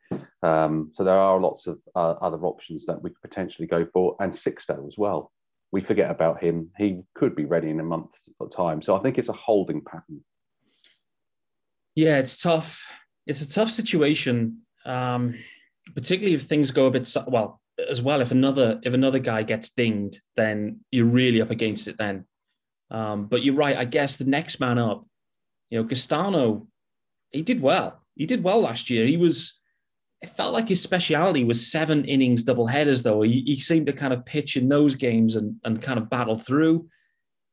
Um, 0.42 0.90
so 0.94 1.04
there 1.04 1.18
are 1.18 1.40
lots 1.40 1.66
of 1.66 1.78
uh, 1.94 2.14
other 2.20 2.38
options 2.44 2.86
that 2.86 3.02
we 3.02 3.10
could 3.10 3.22
potentially 3.22 3.66
go 3.66 3.86
for, 3.92 4.16
and 4.20 4.32
Sixto 4.32 4.86
as 4.86 4.96
well. 4.98 5.32
We 5.70 5.80
forget 5.80 6.10
about 6.10 6.42
him; 6.42 6.70
he 6.76 7.02
could 7.14 7.34
be 7.34 7.44
ready 7.44 7.70
in 7.70 7.80
a 7.80 7.84
month's 7.84 8.28
time. 8.54 8.82
So 8.82 8.96
I 8.96 9.00
think 9.00 9.18
it's 9.18 9.30
a 9.30 9.34
holding 9.34 9.82
pattern. 9.82 10.22
Yeah, 11.94 12.18
it's 12.18 12.40
tough. 12.40 12.86
It's 13.26 13.42
a 13.42 13.50
tough 13.50 13.70
situation, 13.70 14.62
um, 14.84 15.38
particularly 15.94 16.34
if 16.34 16.42
things 16.42 16.70
go 16.70 16.86
a 16.86 16.90
bit 16.90 17.08
well. 17.26 17.60
As 17.88 18.02
well, 18.02 18.20
if 18.20 18.30
another 18.30 18.80
if 18.82 18.92
another 18.92 19.18
guy 19.18 19.42
gets 19.44 19.70
dinged, 19.70 20.20
then 20.36 20.80
you're 20.90 21.06
really 21.06 21.40
up 21.40 21.50
against 21.50 21.88
it. 21.88 21.96
Then, 21.96 22.26
um, 22.90 23.26
but 23.26 23.42
you're 23.42 23.54
right. 23.54 23.76
I 23.76 23.86
guess 23.86 24.18
the 24.18 24.26
next 24.26 24.60
man 24.60 24.78
up, 24.78 25.06
you 25.70 25.80
know, 25.80 25.88
Castano, 25.88 26.68
he 27.32 27.42
did 27.42 27.60
well. 27.60 28.02
He 28.16 28.26
did 28.26 28.44
well 28.44 28.60
last 28.60 28.90
year. 28.90 29.06
He 29.06 29.16
was. 29.16 29.58
It 30.20 30.30
felt 30.36 30.52
like 30.52 30.68
his 30.68 30.80
speciality 30.80 31.42
was 31.42 31.66
seven 31.66 32.04
innings 32.04 32.44
double 32.44 32.68
headers, 32.68 33.02
though. 33.02 33.22
He, 33.22 33.40
he 33.40 33.58
seemed 33.58 33.86
to 33.86 33.92
kind 33.92 34.12
of 34.12 34.24
pitch 34.24 34.56
in 34.56 34.68
those 34.68 34.94
games 34.94 35.34
and, 35.34 35.56
and 35.64 35.82
kind 35.82 35.98
of 35.98 36.08
battle 36.08 36.38
through. 36.38 36.88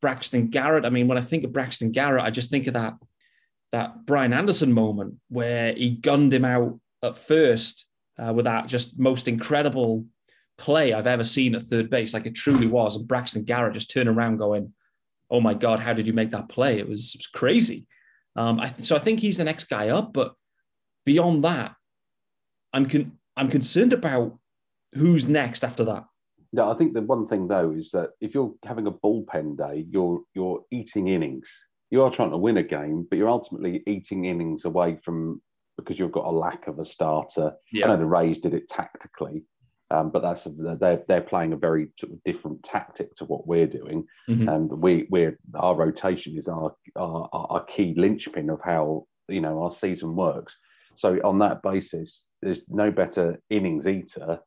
Braxton 0.02 0.48
Garrett. 0.48 0.86
I 0.86 0.90
mean, 0.90 1.08
when 1.08 1.18
I 1.18 1.22
think 1.22 1.44
of 1.44 1.52
Braxton 1.52 1.92
Garrett, 1.92 2.24
I 2.24 2.30
just 2.30 2.52
think 2.52 2.68
of 2.68 2.76
that 2.76 2.94
that 3.72 4.06
Brian 4.06 4.34
Anderson 4.34 4.72
moment 4.72 5.16
where 5.30 5.74
he 5.74 5.92
gunned 5.92 6.34
him 6.34 6.46
out 6.46 6.80
at 7.04 7.18
first 7.18 7.88
uh, 8.18 8.34
with 8.34 8.46
that 8.46 8.68
just 8.68 8.98
most 8.98 9.28
incredible 9.28 10.06
play 10.58 10.92
I've 10.92 11.08
ever 11.08 11.24
seen 11.24 11.56
at 11.56 11.64
third 11.64 11.90
base. 11.90 12.14
Like 12.14 12.26
it 12.26 12.36
truly 12.36 12.68
was. 12.68 12.96
And 12.96 13.08
Braxton 13.08 13.44
Garrett 13.44 13.74
just 13.74 13.92
turned 13.92 14.10
around 14.10 14.38
going, 14.38 14.74
Oh 15.30 15.40
my 15.40 15.54
God, 15.54 15.80
how 15.80 15.94
did 15.94 16.08
you 16.08 16.14
make 16.14 16.32
that 16.32 16.50
play? 16.50 16.80
It 16.80 16.90
was, 16.90 17.14
it 17.14 17.20
was 17.20 17.28
crazy. 17.28 17.86
Um, 18.40 18.60
I 18.60 18.68
th- 18.68 18.88
so 18.88 18.96
I 18.96 19.00
think 19.00 19.20
he's 19.20 19.38
the 19.38 19.44
next 19.44 19.66
guy 19.66 19.90
up. 19.90 20.14
But 20.14 20.34
beyond 21.06 21.44
that, 21.44 21.76
I'm, 22.74 22.86
con- 22.86 23.18
I'm 23.36 23.50
concerned 23.50 23.94
about 23.94 24.38
who's 24.94 25.28
next 25.28 25.64
after 25.64 25.84
that. 25.86 26.06
No, 26.52 26.72
I 26.72 26.76
think 26.76 26.94
the 26.94 27.02
one 27.02 27.28
thing 27.28 27.48
though 27.48 27.72
is 27.72 27.92
that 27.92 28.12
if 28.22 28.34
you're 28.34 28.56
having 28.66 28.88
a 28.88 28.92
bullpen 28.92 29.56
day, 29.56 29.86
you're 29.88 30.22
you're 30.34 30.64
eating 30.72 31.08
innings 31.08 31.48
you 31.92 32.04
are 32.04 32.12
trying 32.12 32.32
to 32.32 32.38
win 32.38 32.58
a 32.58 32.64
game, 32.64 33.08
but 33.10 33.18
you're 33.18 33.30
ultimately 33.30 33.84
eating 33.88 34.26
innings 34.26 34.66
away 34.66 34.98
from 35.04 35.42
because 35.78 35.98
you've 35.98 36.12
got 36.12 36.26
a 36.26 36.32
lack 36.32 36.68
of 36.68 36.80
a 36.80 36.86
starter. 36.86 37.54
Yeah. 37.72 37.86
I 37.86 37.88
know 37.90 37.98
the 37.98 38.06
Rays 38.06 38.40
did 38.40 38.54
it 38.54 38.70
tactically, 38.70 39.44
um, 39.90 40.12
but 40.12 40.22
that's 40.22 40.48
they're 40.80 41.04
they're 41.08 41.22
playing 41.22 41.54
a 41.54 41.58
very 41.58 41.88
sort 42.00 42.14
of 42.14 42.24
different 42.24 42.64
tactic 42.64 43.16
to 43.16 43.26
what 43.26 43.48
we're 43.48 43.68
doing, 43.68 44.06
mm-hmm. 44.30 44.48
and 44.48 44.70
we 44.70 45.08
we're 45.10 45.40
our 45.56 45.76
rotation 45.76 46.38
is 46.38 46.48
our, 46.48 46.76
our 47.00 47.30
our 47.32 47.66
key 47.66 47.94
linchpin 47.98 48.50
of 48.50 48.60
how 48.64 49.08
you 49.28 49.42
know 49.42 49.64
our 49.64 49.72
season 49.72 50.16
works. 50.16 50.58
So 50.96 51.20
on 51.24 51.40
that 51.40 51.62
basis, 51.62 52.26
there's 52.42 52.64
no 52.68 52.92
better 52.92 53.42
innings 53.50 53.88
eater 53.88 54.40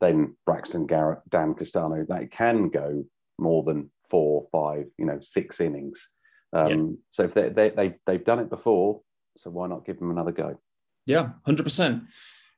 than 0.00 0.36
Braxton 0.46 0.86
Garrett, 0.86 1.20
Dan 1.28 1.54
Castano. 1.54 2.06
That 2.08 2.30
can 2.30 2.68
go 2.70 3.04
more 3.38 3.62
than 3.62 3.90
four, 4.10 4.46
five, 4.50 4.86
you 4.96 5.04
know, 5.04 5.18
six 5.22 5.60
innings. 5.60 6.08
Um, 6.52 6.68
yeah. 6.68 6.96
So 7.10 7.22
if 7.24 7.34
they, 7.34 7.48
they, 7.50 7.70
they, 7.70 7.94
they've 8.06 8.24
done 8.24 8.38
it 8.38 8.50
before, 8.50 9.02
so 9.36 9.50
why 9.50 9.68
not 9.68 9.84
give 9.84 9.98
them 9.98 10.10
another 10.10 10.32
go? 10.32 10.58
Yeah, 11.06 11.30
100%. 11.46 12.06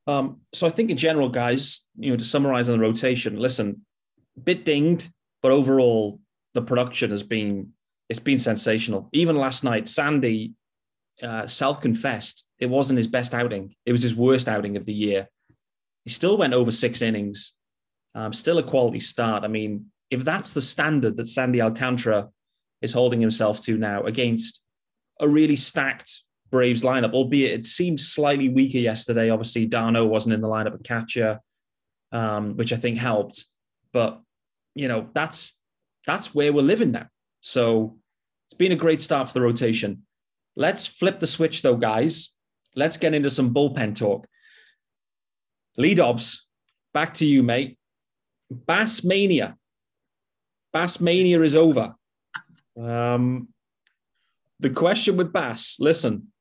Um, 0.06 0.40
so 0.52 0.66
I 0.66 0.70
think 0.70 0.90
in 0.90 0.96
general, 0.96 1.28
guys, 1.28 1.86
you 1.98 2.10
know, 2.10 2.16
to 2.16 2.24
summarize 2.24 2.68
on 2.68 2.78
the 2.78 2.84
rotation, 2.84 3.38
listen, 3.38 3.84
bit 4.42 4.64
dinged, 4.64 5.08
but 5.42 5.52
overall 5.52 6.20
the 6.54 6.62
production 6.62 7.10
has 7.10 7.22
been 7.22 7.72
it's 8.10 8.20
been 8.20 8.38
sensational. 8.38 9.08
Even 9.12 9.36
last 9.36 9.64
night, 9.64 9.88
Sandy 9.88 10.52
uh, 11.22 11.46
self-confessed 11.46 12.46
it 12.58 12.68
wasn't 12.68 12.98
his 12.98 13.06
best 13.06 13.34
outing. 13.34 13.74
It 13.86 13.92
was 13.92 14.02
his 14.02 14.14
worst 14.14 14.48
outing 14.48 14.76
of 14.76 14.84
the 14.84 14.92
year. 14.92 15.28
He 16.04 16.10
still 16.10 16.36
went 16.36 16.52
over 16.52 16.72
six 16.72 17.00
innings. 17.00 17.54
Um, 18.14 18.32
still 18.32 18.58
a 18.58 18.62
quality 18.62 19.00
start. 19.00 19.44
I 19.44 19.48
mean, 19.48 19.86
if 20.10 20.24
that's 20.24 20.52
the 20.52 20.60
standard 20.60 21.16
that 21.16 21.28
Sandy 21.28 21.62
Alcantara 21.62 22.28
is 22.82 22.92
holding 22.92 23.20
himself 23.20 23.62
to 23.62 23.78
now 23.78 24.02
against 24.02 24.62
a 25.20 25.28
really 25.28 25.56
stacked 25.56 26.22
Braves 26.50 26.82
lineup, 26.82 27.12
albeit 27.12 27.60
it 27.60 27.64
seemed 27.64 28.00
slightly 28.00 28.48
weaker 28.48 28.78
yesterday. 28.78 29.30
Obviously, 29.30 29.66
d'Arnaud 29.66 30.06
wasn't 30.06 30.34
in 30.34 30.40
the 30.40 30.48
lineup 30.48 30.74
at 30.74 30.82
catcher, 30.82 31.40
um, 32.10 32.56
which 32.56 32.72
I 32.72 32.76
think 32.76 32.98
helped. 32.98 33.44
But 33.92 34.20
you 34.74 34.88
know, 34.88 35.08
that's 35.14 35.60
that's 36.06 36.34
where 36.34 36.52
we're 36.52 36.62
living 36.62 36.90
now. 36.90 37.06
So 37.40 37.99
it's 38.50 38.56
been 38.56 38.72
a 38.72 38.76
great 38.76 39.00
start 39.00 39.28
for 39.28 39.34
the 39.34 39.40
rotation. 39.40 40.02
Let's 40.56 40.84
flip 40.84 41.20
the 41.20 41.28
switch 41.28 41.62
though, 41.62 41.76
guys. 41.76 42.30
Let's 42.74 42.96
get 42.96 43.14
into 43.14 43.30
some 43.30 43.54
bullpen 43.54 43.96
talk. 43.96 44.26
Lee 45.76 45.94
Dobbs, 45.94 46.48
back 46.92 47.14
to 47.14 47.26
you, 47.26 47.44
mate. 47.44 47.78
Bass 48.50 49.04
Mania. 49.04 49.56
Bass 50.72 51.00
Mania 51.00 51.42
is 51.42 51.54
over. 51.54 51.94
Um, 52.76 53.48
the 54.58 54.70
question 54.70 55.16
with 55.16 55.32
Bass, 55.32 55.76
listen, 55.78 56.32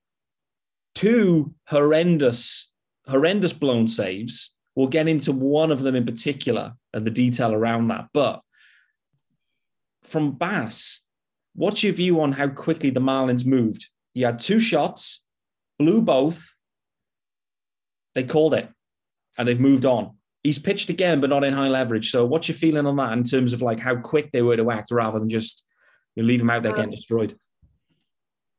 two 0.95 1.53
horrendous, 1.67 2.71
horrendous 3.07 3.53
blown 3.53 3.87
saves. 3.87 4.55
We'll 4.75 4.87
get 4.87 5.07
into 5.07 5.31
one 5.31 5.71
of 5.71 5.81
them 5.81 5.95
in 5.95 6.05
particular 6.07 6.73
and 6.91 7.05
the 7.05 7.11
detail 7.11 7.53
around 7.53 7.89
that. 7.89 8.07
But 8.13 8.41
from 10.03 10.31
Bass, 10.31 11.01
what's 11.53 11.83
your 11.83 11.93
view 11.93 12.21
on 12.21 12.33
how 12.33 12.47
quickly 12.47 12.89
the 12.89 12.99
Marlins 12.99 13.45
moved? 13.45 13.87
He 14.13 14.21
had 14.21 14.39
two 14.39 14.59
shots, 14.59 15.23
blew 15.77 16.01
both. 16.01 16.53
They 18.15 18.23
called 18.23 18.53
it 18.53 18.69
and 19.37 19.47
they've 19.47 19.59
moved 19.59 19.85
on. 19.85 20.15
He's 20.43 20.59
pitched 20.59 20.89
again, 20.89 21.19
but 21.21 21.29
not 21.29 21.43
in 21.43 21.53
high 21.53 21.67
leverage. 21.67 22.11
So, 22.11 22.25
what's 22.25 22.47
your 22.47 22.55
feeling 22.55 22.85
on 22.85 22.95
that 22.95 23.13
in 23.13 23.23
terms 23.23 23.53
of 23.53 23.61
like 23.61 23.79
how 23.79 23.97
quick 23.97 24.31
they 24.31 24.41
were 24.41 24.57
to 24.57 24.71
act 24.71 24.89
rather 24.91 25.19
than 25.19 25.29
just 25.29 25.63
you 26.15 26.23
leave 26.23 26.39
them 26.39 26.49
out 26.49 26.63
there 26.63 26.75
getting 26.75 26.91
destroyed. 26.91 27.33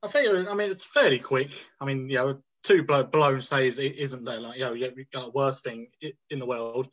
I 0.02 0.08
think. 0.08 0.48
I 0.48 0.54
mean, 0.54 0.70
it's 0.70 0.84
fairly 0.84 1.18
quick. 1.18 1.50
I 1.80 1.84
mean, 1.84 2.08
you 2.08 2.16
know, 2.16 2.42
two 2.64 2.82
blown 2.84 3.40
saves 3.42 3.78
isn't 3.78 4.24
there 4.24 4.40
like 4.40 4.58
you 4.58 4.64
know, 4.64 4.72
you 4.72 5.04
got 5.12 5.34
worst 5.34 5.64
thing 5.64 5.88
in 6.30 6.38
the 6.38 6.46
world. 6.46 6.88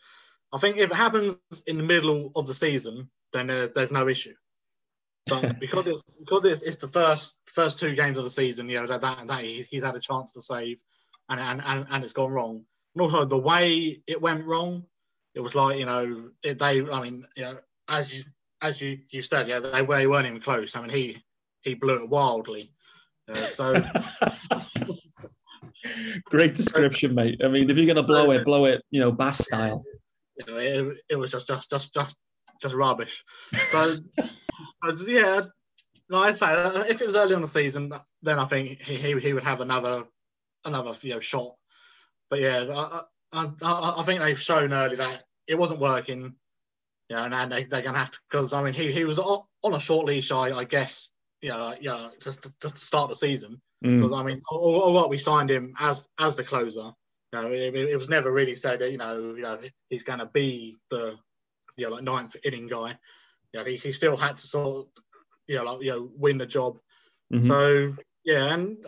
I 0.53 0.59
think 0.59 0.77
if 0.77 0.91
it 0.91 0.95
happens 0.95 1.39
in 1.67 1.77
the 1.77 1.83
middle 1.83 2.31
of 2.35 2.47
the 2.47 2.53
season, 2.53 3.09
then 3.31 3.49
uh, 3.49 3.67
there's 3.73 3.91
no 3.91 4.07
issue. 4.07 4.33
But 5.27 5.59
because 5.59 5.87
it's 5.87 6.17
because 6.17 6.45
it's, 6.45 6.61
it's, 6.61 6.77
the 6.77 6.87
first 6.87 7.39
first 7.45 7.79
two 7.79 7.95
games 7.95 8.17
of 8.17 8.23
the 8.23 8.29
season, 8.29 8.69
you 8.69 8.79
know 8.79 8.87
that 8.87 9.01
that, 9.01 9.27
that 9.27 9.43
he's, 9.43 9.67
he's 9.67 9.83
had 9.83 9.95
a 9.95 9.99
chance 9.99 10.33
to 10.33 10.41
save, 10.41 10.77
and, 11.29 11.39
and 11.39 11.61
and 11.65 11.87
and 11.89 12.03
it's 12.03 12.13
gone 12.13 12.31
wrong. 12.31 12.63
And 12.95 13.01
also 13.01 13.25
the 13.25 13.37
way 13.37 14.01
it 14.07 14.21
went 14.21 14.45
wrong, 14.45 14.83
it 15.35 15.39
was 15.39 15.55
like 15.55 15.79
you 15.79 15.85
know 15.85 16.29
it, 16.43 16.59
they. 16.59 16.81
I 16.89 17.01
mean, 17.03 17.25
you 17.35 17.43
know, 17.43 17.57
as 17.87 18.17
you 18.17 18.23
as 18.61 18.81
you, 18.81 18.99
you 19.09 19.21
said, 19.21 19.47
yeah, 19.47 19.59
they, 19.59 19.85
they 19.85 20.07
weren't 20.07 20.27
even 20.27 20.41
close. 20.41 20.75
I 20.75 20.81
mean, 20.81 20.89
he 20.89 21.23
he 21.61 21.75
blew 21.75 22.03
it 22.03 22.09
wildly. 22.09 22.73
Uh, 23.29 23.35
so 23.47 23.73
great 26.25 26.55
description, 26.55 27.13
mate. 27.13 27.41
I 27.43 27.49
mean, 27.49 27.69
if 27.69 27.77
you're 27.77 27.87
gonna 27.87 28.07
blow 28.07 28.31
it, 28.31 28.45
blow 28.45 28.65
it, 28.65 28.83
you 28.89 28.99
know, 28.99 29.11
bass 29.11 29.39
style. 29.39 29.83
You 30.37 30.45
know, 30.53 30.57
it, 30.57 30.97
it 31.09 31.15
was 31.15 31.31
just 31.31 31.47
just 31.47 31.69
just 31.69 31.93
just 31.93 32.17
just 32.61 32.75
rubbish. 32.75 33.23
So, 33.69 33.97
yeah, 35.07 35.41
like 36.09 36.29
I 36.29 36.31
say, 36.31 36.45
uh, 36.47 36.83
if 36.83 37.01
it 37.01 37.05
was 37.05 37.15
early 37.15 37.35
on 37.35 37.41
the 37.41 37.47
season, 37.47 37.91
then 38.21 38.39
I 38.39 38.45
think 38.45 38.81
he, 38.81 38.95
he, 38.95 39.19
he 39.19 39.33
would 39.33 39.43
have 39.43 39.61
another 39.61 40.05
another 40.65 40.93
you 41.01 41.13
know 41.13 41.19
shot. 41.19 41.55
But 42.29 42.39
yeah, 42.39 42.65
I, 42.69 43.01
I, 43.33 43.95
I 43.97 44.03
think 44.03 44.21
they've 44.21 44.39
shown 44.39 44.73
early 44.73 44.97
that 44.97 45.23
it 45.47 45.57
wasn't 45.57 45.79
working. 45.79 46.35
Yeah, 47.09 47.23
and 47.23 47.51
they, 47.51 47.63
they're 47.63 47.81
going 47.81 47.93
to 47.93 47.99
have 47.99 48.11
to 48.11 48.19
because 48.29 48.53
I 48.53 48.63
mean 48.63 48.73
he, 48.73 48.91
he 48.91 49.05
was 49.05 49.17
on, 49.17 49.43
a 49.73 49.79
short 49.79 50.05
leash, 50.05 50.31
I, 50.31 50.51
I 50.51 50.63
guess. 50.65 51.11
You 51.41 51.49
know, 51.49 51.75
you 51.79 51.89
know, 51.89 52.09
just 52.19 52.43
to, 52.43 52.59
to 52.61 52.77
start 52.77 53.09
the 53.09 53.15
season 53.15 53.61
because 53.81 54.11
mm. 54.11 54.19
I 54.19 54.23
mean, 54.23 54.41
or, 54.51 54.91
what 54.91 55.09
we 55.09 55.17
signed 55.17 55.51
him 55.51 55.73
as 55.79 56.07
as 56.19 56.35
the 56.35 56.43
closer. 56.43 56.91
You 57.33 57.41
know, 57.41 57.51
it, 57.51 57.75
it 57.75 57.97
was 57.97 58.09
never 58.09 58.31
really 58.31 58.55
said 58.55 58.79
that 58.79 58.91
you 58.91 58.97
know, 58.97 59.35
you 59.35 59.41
know 59.41 59.59
he's 59.89 60.03
going 60.03 60.19
to 60.19 60.25
be 60.25 60.77
the 60.89 61.17
you 61.77 61.85
know 61.85 61.95
like 61.95 62.03
ninth 62.03 62.35
inning 62.43 62.67
guy. 62.67 62.97
You 63.53 63.59
know, 63.59 63.65
he, 63.65 63.77
he 63.77 63.91
still 63.91 64.17
had 64.17 64.37
to 64.37 64.47
sort 64.47 64.87
of 64.87 65.03
you 65.47 65.55
know 65.55 65.63
like 65.63 65.83
you 65.83 65.91
know 65.91 66.11
win 66.15 66.37
the 66.37 66.45
job. 66.45 66.79
Mm-hmm. 67.33 67.47
So 67.47 67.93
yeah, 68.25 68.53
and 68.53 68.85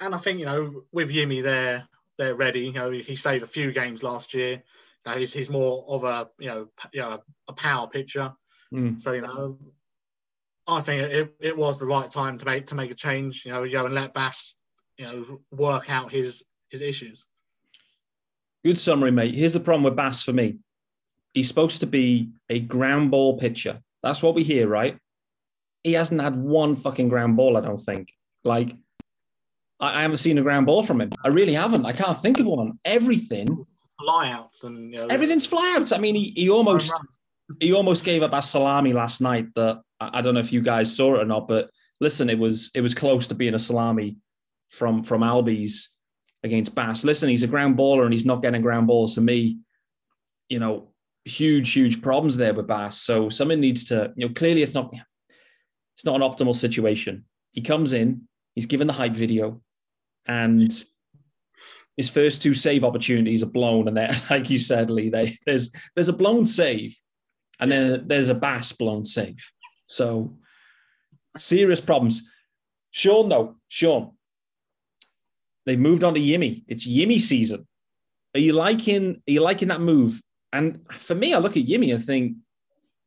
and 0.00 0.14
I 0.14 0.18
think 0.18 0.40
you 0.40 0.46
know 0.46 0.82
with 0.92 1.10
Yimi 1.10 1.42
there, 1.42 1.86
they're 2.18 2.34
ready. 2.34 2.60
You 2.60 2.72
know, 2.72 2.90
he 2.90 3.16
saved 3.16 3.44
a 3.44 3.48
few 3.48 3.72
games 3.72 4.02
last 4.02 4.34
year. 4.34 4.62
You 5.06 5.12
know, 5.12 5.18
he's, 5.18 5.32
he's 5.32 5.50
more 5.50 5.84
of 5.88 6.04
a 6.04 6.30
you 6.38 6.48
know 6.48 6.68
you 6.92 7.00
know 7.00 7.20
a 7.48 7.52
power 7.52 7.86
pitcher. 7.88 8.32
Mm. 8.72 9.00
So 9.00 9.12
you 9.12 9.22
know, 9.22 9.58
I 10.66 10.80
think 10.82 11.02
it, 11.02 11.34
it 11.40 11.56
was 11.56 11.78
the 11.78 11.86
right 11.86 12.10
time 12.10 12.38
to 12.38 12.44
make 12.44 12.66
to 12.66 12.74
make 12.74 12.90
a 12.90 12.94
change. 12.94 13.44
You 13.44 13.52
know, 13.52 13.68
go 13.68 13.86
and 13.86 13.94
let 13.94 14.14
Bass 14.14 14.56
you 14.98 15.04
know 15.04 15.40
work 15.50 15.90
out 15.90 16.10
his 16.10 16.44
his 16.68 16.82
issues. 16.82 17.28
Good 18.64 18.78
summary, 18.78 19.10
mate. 19.10 19.34
Here's 19.34 19.54
the 19.54 19.60
problem 19.60 19.84
with 19.84 19.96
Bass 19.96 20.22
for 20.22 20.32
me. 20.32 20.58
He's 21.34 21.48
supposed 21.48 21.80
to 21.80 21.86
be 21.86 22.30
a 22.48 22.60
ground 22.60 23.10
ball 23.10 23.38
pitcher. 23.38 23.80
That's 24.02 24.22
what 24.22 24.34
we 24.34 24.42
hear, 24.42 24.66
right? 24.66 24.98
He 25.84 25.92
hasn't 25.94 26.20
had 26.20 26.36
one 26.36 26.76
fucking 26.76 27.08
ground 27.08 27.36
ball, 27.36 27.56
I 27.56 27.60
don't 27.60 27.78
think. 27.78 28.12
Like, 28.44 28.74
I, 29.78 29.98
I 29.98 30.02
haven't 30.02 30.18
seen 30.18 30.38
a 30.38 30.42
ground 30.42 30.66
ball 30.66 30.82
from 30.82 31.00
him. 31.00 31.10
I 31.24 31.28
really 31.28 31.54
haven't. 31.54 31.86
I 31.86 31.92
can't 31.92 32.16
think 32.16 32.40
of 32.40 32.46
one. 32.46 32.78
Everything, 32.84 33.64
Flyouts 34.00 34.64
and 34.64 34.92
you 34.92 34.98
know, 34.98 35.06
everything's 35.08 35.46
flyouts. 35.46 35.94
I 35.94 36.00
mean, 36.00 36.14
he, 36.14 36.32
he 36.34 36.50
almost 36.50 36.92
he 37.60 37.72
almost 37.72 38.04
gave 38.04 38.22
up 38.22 38.32
a 38.32 38.42
salami 38.42 38.92
last 38.92 39.20
night 39.20 39.48
that 39.56 39.80
I 39.98 40.18
I 40.18 40.20
don't 40.22 40.34
know 40.34 40.40
if 40.40 40.52
you 40.52 40.62
guys 40.62 40.94
saw 40.94 41.16
it 41.16 41.22
or 41.22 41.26
not, 41.26 41.48
but 41.48 41.70
listen, 42.00 42.30
it 42.30 42.38
was 42.38 42.70
it 42.74 42.80
was 42.80 42.94
close 42.94 43.26
to 43.28 43.34
being 43.34 43.54
a 43.54 43.58
salami 43.58 44.16
from 44.70 45.02
from 45.02 45.22
Albies 45.22 45.88
against 46.42 46.74
Bass. 46.74 47.04
Listen, 47.04 47.28
he's 47.28 47.42
a 47.42 47.48
ground 47.48 47.76
baller 47.76 48.04
and 48.04 48.12
he's 48.12 48.24
not 48.24 48.42
getting 48.42 48.62
ground 48.62 48.86
balls 48.86 49.14
to 49.16 49.20
me. 49.20 49.58
You 50.48 50.58
know, 50.60 50.89
huge, 51.30 51.72
huge 51.72 52.02
problems 52.02 52.36
there 52.36 52.54
with 52.54 52.66
Bass. 52.66 52.98
So 52.98 53.28
something 53.28 53.60
needs 53.60 53.84
to, 53.86 54.12
you 54.16 54.26
know, 54.26 54.34
clearly 54.34 54.62
it's 54.62 54.74
not 54.74 54.94
it's 55.96 56.04
not 56.04 56.16
an 56.16 56.22
optimal 56.22 56.54
situation. 56.54 57.24
He 57.52 57.60
comes 57.60 57.92
in, 57.92 58.22
he's 58.54 58.66
given 58.66 58.86
the 58.86 58.92
hype 58.92 59.12
video, 59.12 59.60
and 60.26 60.72
his 61.96 62.08
first 62.08 62.42
two 62.42 62.54
save 62.54 62.84
opportunities 62.84 63.42
are 63.42 63.46
blown. 63.46 63.88
And 63.88 63.96
they're 63.96 64.20
like 64.30 64.50
you 64.50 64.58
said, 64.58 64.90
Lee, 64.90 65.10
they, 65.10 65.36
there's 65.46 65.70
there's 65.94 66.08
a 66.08 66.14
blown 66.14 66.46
save, 66.46 66.98
and 67.58 67.70
then 67.70 68.06
there's 68.06 68.28
a 68.28 68.34
Bass 68.34 68.72
blown 68.72 69.04
save. 69.04 69.50
So 69.86 70.38
serious 71.36 71.80
problems. 71.80 72.22
Sean, 72.92 73.28
though, 73.28 73.56
Sean, 73.68 74.12
they've 75.66 75.78
moved 75.78 76.02
on 76.02 76.14
to 76.14 76.20
Yimi. 76.20 76.64
It's 76.66 76.88
Yimi 76.88 77.20
season. 77.20 77.66
Are 78.34 78.40
you 78.40 78.52
liking? 78.52 79.22
Are 79.28 79.32
you 79.32 79.42
liking 79.42 79.68
that 79.68 79.80
move? 79.80 80.20
And 80.52 80.80
for 80.92 81.14
me, 81.14 81.34
I 81.34 81.38
look 81.38 81.56
at 81.56 81.66
Yimi 81.66 81.94
and 81.94 82.04
think 82.04 82.36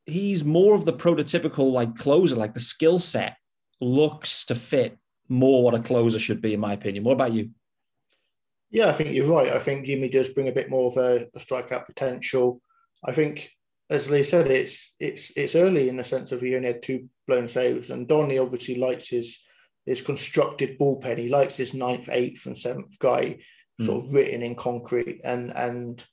he's 0.05 0.43
more 0.43 0.75
of 0.75 0.85
the 0.85 0.93
prototypical 0.93 1.71
like 1.71 1.97
closer. 1.97 2.35
Like 2.35 2.53
the 2.53 2.59
skill 2.59 2.99
set 2.99 3.37
looks 3.81 4.45
to 4.45 4.55
fit 4.55 4.97
more 5.27 5.63
what 5.63 5.75
a 5.75 5.79
closer 5.79 6.19
should 6.19 6.41
be, 6.41 6.53
in 6.53 6.59
my 6.59 6.73
opinion. 6.73 7.03
What 7.03 7.13
about 7.13 7.33
you? 7.33 7.51
Yeah, 8.71 8.87
I 8.87 8.93
think 8.93 9.13
you're 9.13 9.27
right. 9.27 9.53
I 9.53 9.59
think 9.59 9.85
Jimmy 9.85 10.09
does 10.09 10.29
bring 10.29 10.47
a 10.47 10.53
bit 10.53 10.69
more 10.69 10.87
of 10.87 10.97
a, 10.97 11.27
a 11.35 11.39
strikeout 11.39 11.85
potential. 11.85 12.59
I 13.05 13.11
think, 13.11 13.51
as 13.89 14.09
Lee 14.09 14.23
said, 14.23 14.47
it's 14.47 14.93
it's 14.99 15.31
it's 15.35 15.55
early 15.55 15.89
in 15.89 15.97
the 15.97 16.03
sense 16.03 16.31
of 16.31 16.41
he 16.41 16.55
only 16.55 16.69
had 16.69 16.81
two 16.81 17.07
blown 17.27 17.47
saves, 17.47 17.91
and 17.91 18.07
Donny 18.07 18.39
obviously 18.39 18.75
likes 18.75 19.07
his 19.09 19.39
his 19.85 20.01
constructed 20.01 20.79
bullpen. 20.79 21.17
He 21.17 21.29
likes 21.29 21.55
his 21.55 21.73
ninth, 21.73 22.09
eighth, 22.11 22.45
and 22.45 22.57
seventh 22.57 22.97
guy 22.97 23.37
hmm. 23.77 23.85
sort 23.85 24.05
of 24.05 24.13
written 24.13 24.41
in 24.41 24.55
concrete, 24.55 25.21
and 25.23 25.51
and 25.51 26.03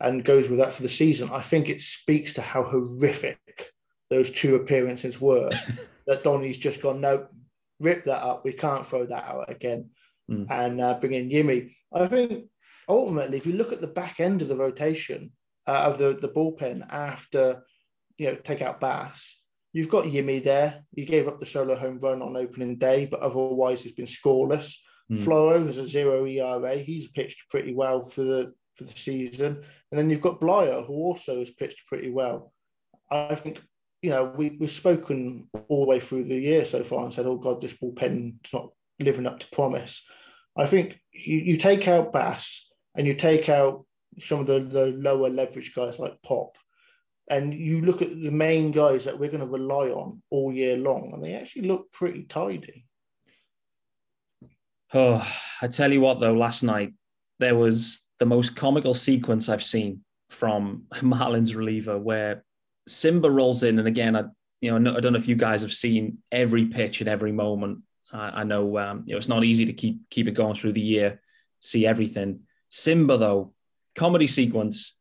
and 0.00 0.24
goes 0.24 0.48
with 0.48 0.58
that 0.58 0.72
for 0.72 0.82
the 0.82 0.88
season. 0.88 1.30
I 1.32 1.40
think 1.40 1.68
it 1.68 1.80
speaks 1.80 2.34
to 2.34 2.42
how 2.42 2.62
horrific 2.62 3.38
those 4.10 4.30
two 4.30 4.54
appearances 4.56 5.20
were. 5.20 5.50
that 6.06 6.22
Donny's 6.22 6.58
just 6.58 6.82
gone, 6.82 7.00
no, 7.00 7.26
rip 7.80 8.04
that 8.04 8.22
up. 8.22 8.44
We 8.44 8.52
can't 8.52 8.86
throw 8.86 9.06
that 9.06 9.24
out 9.24 9.50
again, 9.50 9.90
Mm. 10.30 10.50
and 10.50 10.80
uh, 10.80 10.98
bring 10.98 11.12
in 11.12 11.30
Yimi. 11.30 11.72
I 11.92 12.08
think 12.08 12.46
ultimately, 12.88 13.36
if 13.36 13.46
you 13.46 13.52
look 13.52 13.72
at 13.72 13.80
the 13.80 13.86
back 13.86 14.18
end 14.18 14.42
of 14.42 14.48
the 14.48 14.56
rotation 14.56 15.30
uh, 15.68 15.84
of 15.86 15.98
the 15.98 16.18
the 16.20 16.28
bullpen 16.28 16.84
after 16.90 17.62
you 18.18 18.26
know 18.26 18.34
take 18.34 18.60
out 18.60 18.80
Bass, 18.80 19.40
you've 19.72 19.88
got 19.88 20.06
Yimi 20.06 20.42
there. 20.42 20.82
He 20.96 21.04
gave 21.04 21.28
up 21.28 21.38
the 21.38 21.46
solo 21.46 21.76
home 21.76 22.00
run 22.00 22.22
on 22.22 22.36
opening 22.36 22.76
day, 22.76 23.06
but 23.06 23.20
otherwise 23.20 23.82
he's 23.82 23.92
been 23.92 24.04
scoreless. 24.04 24.74
Mm. 25.12 25.18
Floro 25.18 25.64
has 25.64 25.78
a 25.78 25.86
zero 25.86 26.26
ERA. 26.26 26.76
He's 26.78 27.06
pitched 27.06 27.48
pretty 27.48 27.72
well 27.72 28.00
for 28.02 28.24
the 28.24 28.52
for 28.76 28.84
the 28.84 28.96
season, 28.96 29.62
and 29.90 29.98
then 29.98 30.10
you've 30.10 30.20
got 30.20 30.40
Bleier, 30.40 30.86
who 30.86 30.94
also 30.94 31.38
has 31.38 31.50
pitched 31.50 31.86
pretty 31.86 32.10
well. 32.10 32.52
I 33.10 33.34
think 33.34 33.62
you 34.02 34.10
know 34.10 34.32
we 34.36 34.56
we've 34.60 34.70
spoken 34.70 35.48
all 35.68 35.84
the 35.84 35.88
way 35.88 36.00
through 36.00 36.24
the 36.24 36.38
year 36.38 36.64
so 36.64 36.82
far 36.82 37.04
and 37.04 37.12
said, 37.12 37.26
"Oh 37.26 37.36
God, 37.36 37.60
this 37.60 37.74
bullpen's 37.74 38.52
not 38.52 38.70
living 38.98 39.26
up 39.26 39.40
to 39.40 39.48
promise." 39.48 40.04
I 40.56 40.66
think 40.66 40.98
you, 41.12 41.38
you 41.38 41.56
take 41.56 41.86
out 41.86 42.12
Bass 42.12 42.70
and 42.96 43.06
you 43.06 43.14
take 43.14 43.48
out 43.48 43.84
some 44.18 44.40
of 44.40 44.46
the, 44.46 44.60
the 44.60 44.86
lower 44.86 45.28
leverage 45.28 45.74
guys 45.74 45.98
like 45.98 46.20
Pop, 46.22 46.56
and 47.30 47.52
you 47.52 47.82
look 47.82 48.02
at 48.02 48.10
the 48.10 48.30
main 48.30 48.70
guys 48.70 49.04
that 49.04 49.18
we're 49.18 49.30
going 49.30 49.40
to 49.40 49.46
rely 49.46 49.88
on 49.88 50.22
all 50.30 50.52
year 50.52 50.76
long, 50.76 51.12
and 51.12 51.22
they 51.22 51.34
actually 51.34 51.68
look 51.68 51.92
pretty 51.92 52.22
tidy. 52.24 52.86
Oh, 54.94 55.26
I 55.60 55.68
tell 55.68 55.92
you 55.92 56.00
what, 56.00 56.20
though, 56.20 56.32
last 56.32 56.62
night 56.62 56.94
there 57.38 57.56
was 57.56 58.05
the 58.18 58.26
most 58.26 58.56
comical 58.56 58.94
sequence 58.94 59.48
I've 59.48 59.64
seen 59.64 60.02
from 60.30 60.84
Marlin's 61.02 61.54
reliever 61.54 61.98
where 61.98 62.44
Cimber 62.88 63.32
rolls 63.32 63.62
in. 63.62 63.78
And 63.78 63.88
again, 63.88 64.16
I, 64.16 64.24
you 64.60 64.78
know, 64.78 64.96
I 64.96 65.00
don't 65.00 65.12
know 65.12 65.18
if 65.18 65.28
you 65.28 65.36
guys 65.36 65.62
have 65.62 65.72
seen 65.72 66.18
every 66.32 66.66
pitch 66.66 67.02
at 67.02 67.08
every 67.08 67.32
moment. 67.32 67.80
I, 68.12 68.40
I 68.40 68.44
know, 68.44 68.78
um, 68.78 69.04
you 69.06 69.12
know, 69.12 69.18
it's 69.18 69.28
not 69.28 69.44
easy 69.44 69.66
to 69.66 69.72
keep, 69.72 70.08
keep 70.10 70.28
it 70.28 70.34
going 70.34 70.54
through 70.54 70.72
the 70.72 70.80
year, 70.80 71.20
see 71.60 71.86
everything. 71.86 72.40
Cimber, 72.70 73.18
though, 73.18 73.52
comedy 73.94 74.26
sequence, 74.26 74.98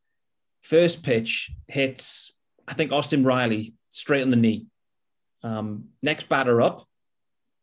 first 0.62 1.04
pitch 1.04 1.52
hits, 1.68 2.34
I 2.68 2.74
think 2.74 2.92
Austin 2.92 3.24
Riley 3.24 3.76
straight 3.92 4.24
on 4.24 4.32
the 4.32 4.38
knee. 4.38 4.68
Um, 5.44 5.90
next 6.02 6.28
batter 6.28 6.62
up, 6.62 6.88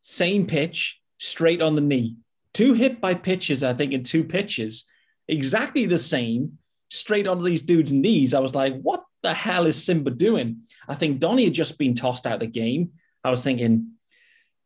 same 0.03 0.47
pitch, 0.47 1.01
straight 1.19 1.61
on 1.61 1.75
the 1.75 1.81
knee. 1.81 2.17
Two 2.55 2.75
hit 2.75 3.01
by 3.01 3.15
pitches, 3.15 3.65
I 3.65 3.73
think, 3.73 3.93
in 3.93 4.03
two 4.03 4.25
pitches, 4.25 4.85
exactly 5.33 5.87
the 5.87 5.99
same, 5.99 6.59
straight 6.91 7.27
onto 7.27 7.45
these 7.45 7.63
dudes' 7.63 7.93
knees. 7.93 8.35
I 8.35 8.41
was 8.41 8.55
like, 8.55 8.81
what 8.81 9.05
the 9.23 9.35
hell 9.35 9.67
is 9.67 9.77
Cimber 9.77 10.17
doing? 10.17 10.63
I 10.89 10.95
think 10.95 11.21
Donnie 11.21 11.45
had 11.45 11.55
just 11.55 11.79
been 11.79 11.95
tossed 11.95 12.27
out 12.27 12.35
of 12.35 12.41
the 12.41 12.47
game. 12.47 12.93
I 13.25 13.31
was 13.31 13.43
thinking, 13.43 13.93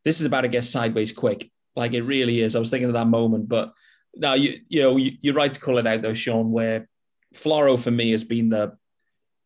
this 0.05 0.21
is 0.21 0.27
about 0.27 0.43
to 0.43 0.49
get 0.49 0.65
sideways 0.65 1.13
quick. 1.13 1.51
Like 1.75 1.93
it 1.93 2.03
really 2.03 2.41
is. 2.41 2.57
I 2.57 2.59
was 2.59 2.71
thinking 2.71 2.89
of 2.89 2.95
that 2.95 3.07
moment. 3.07 3.49
But 3.49 3.73
now 4.15 4.35
you 4.35 4.61
you 4.69 4.83
know 4.83 4.97
you, 4.97 5.13
you're 5.21 5.35
right 5.35 5.53
to 5.53 5.61
call 5.61 5.79
it 5.79 5.87
out 5.87 6.03
though, 6.03 6.15
Sean, 6.15 6.51
where 6.51 6.89
Floro 7.35 7.79
for 7.79 7.91
me 7.91 8.13
has 8.13 8.25
been 8.25 8.49
the 8.49 8.77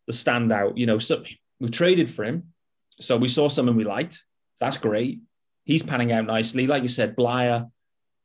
the 0.07 0.13
standout. 0.13 0.79
You 0.79 0.87
know, 0.87 0.99
so 0.99 1.25
we 1.59 1.69
traded 1.69 2.09
for 2.09 2.25
him. 2.25 2.53
So 3.01 3.17
we 3.17 3.29
saw 3.29 3.49
someone 3.49 3.77
we 3.77 3.85
liked. 3.85 4.23
That's 4.61 4.77
great. 4.77 5.21
He's 5.65 5.83
panning 5.83 6.13
out 6.13 6.27
nicely. 6.27 6.67
Like 6.67 6.83
you 6.83 6.89
said, 6.89 7.17
Bleier 7.17 7.71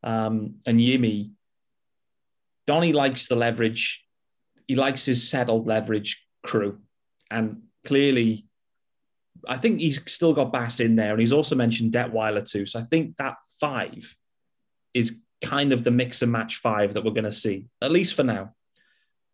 um, 0.04 0.56
and 0.66 0.80
Yimi. 0.80 1.32
Donnie 2.68 2.94
likes 2.94 3.28
the 3.28 3.36
leverage. 3.36 4.04
He 4.68 4.76
likes 4.76 5.06
his 5.06 5.30
settled 5.30 5.68
leverage 5.68 6.26
crew. 6.44 6.80
And 7.30 7.64
clearly, 7.86 8.48
I 9.48 9.58
think 9.58 9.80
he's 9.80 10.00
still 10.12 10.34
got 10.34 10.52
Bass 10.52 10.80
in 10.80 10.96
there. 10.96 11.12
And 11.12 11.22
he's 11.22 11.34
also 11.34 11.56
mentioned 11.56 11.94
Detwiler 11.94 12.50
too. 12.50 12.66
So 12.66 12.80
I 12.80 12.84
think 12.84 13.18
that 13.18 13.36
five 13.60 14.16
is 14.94 15.20
kind 15.42 15.72
of 15.72 15.84
the 15.84 15.92
mix 15.92 16.22
and 16.22 16.32
match 16.32 16.56
five 16.58 16.94
that 16.94 17.04
we're 17.04 17.12
going 17.12 17.26
to 17.26 17.34
see, 17.34 17.68
at 17.82 17.92
least 17.92 18.16
for 18.16 18.24
now. 18.24 18.54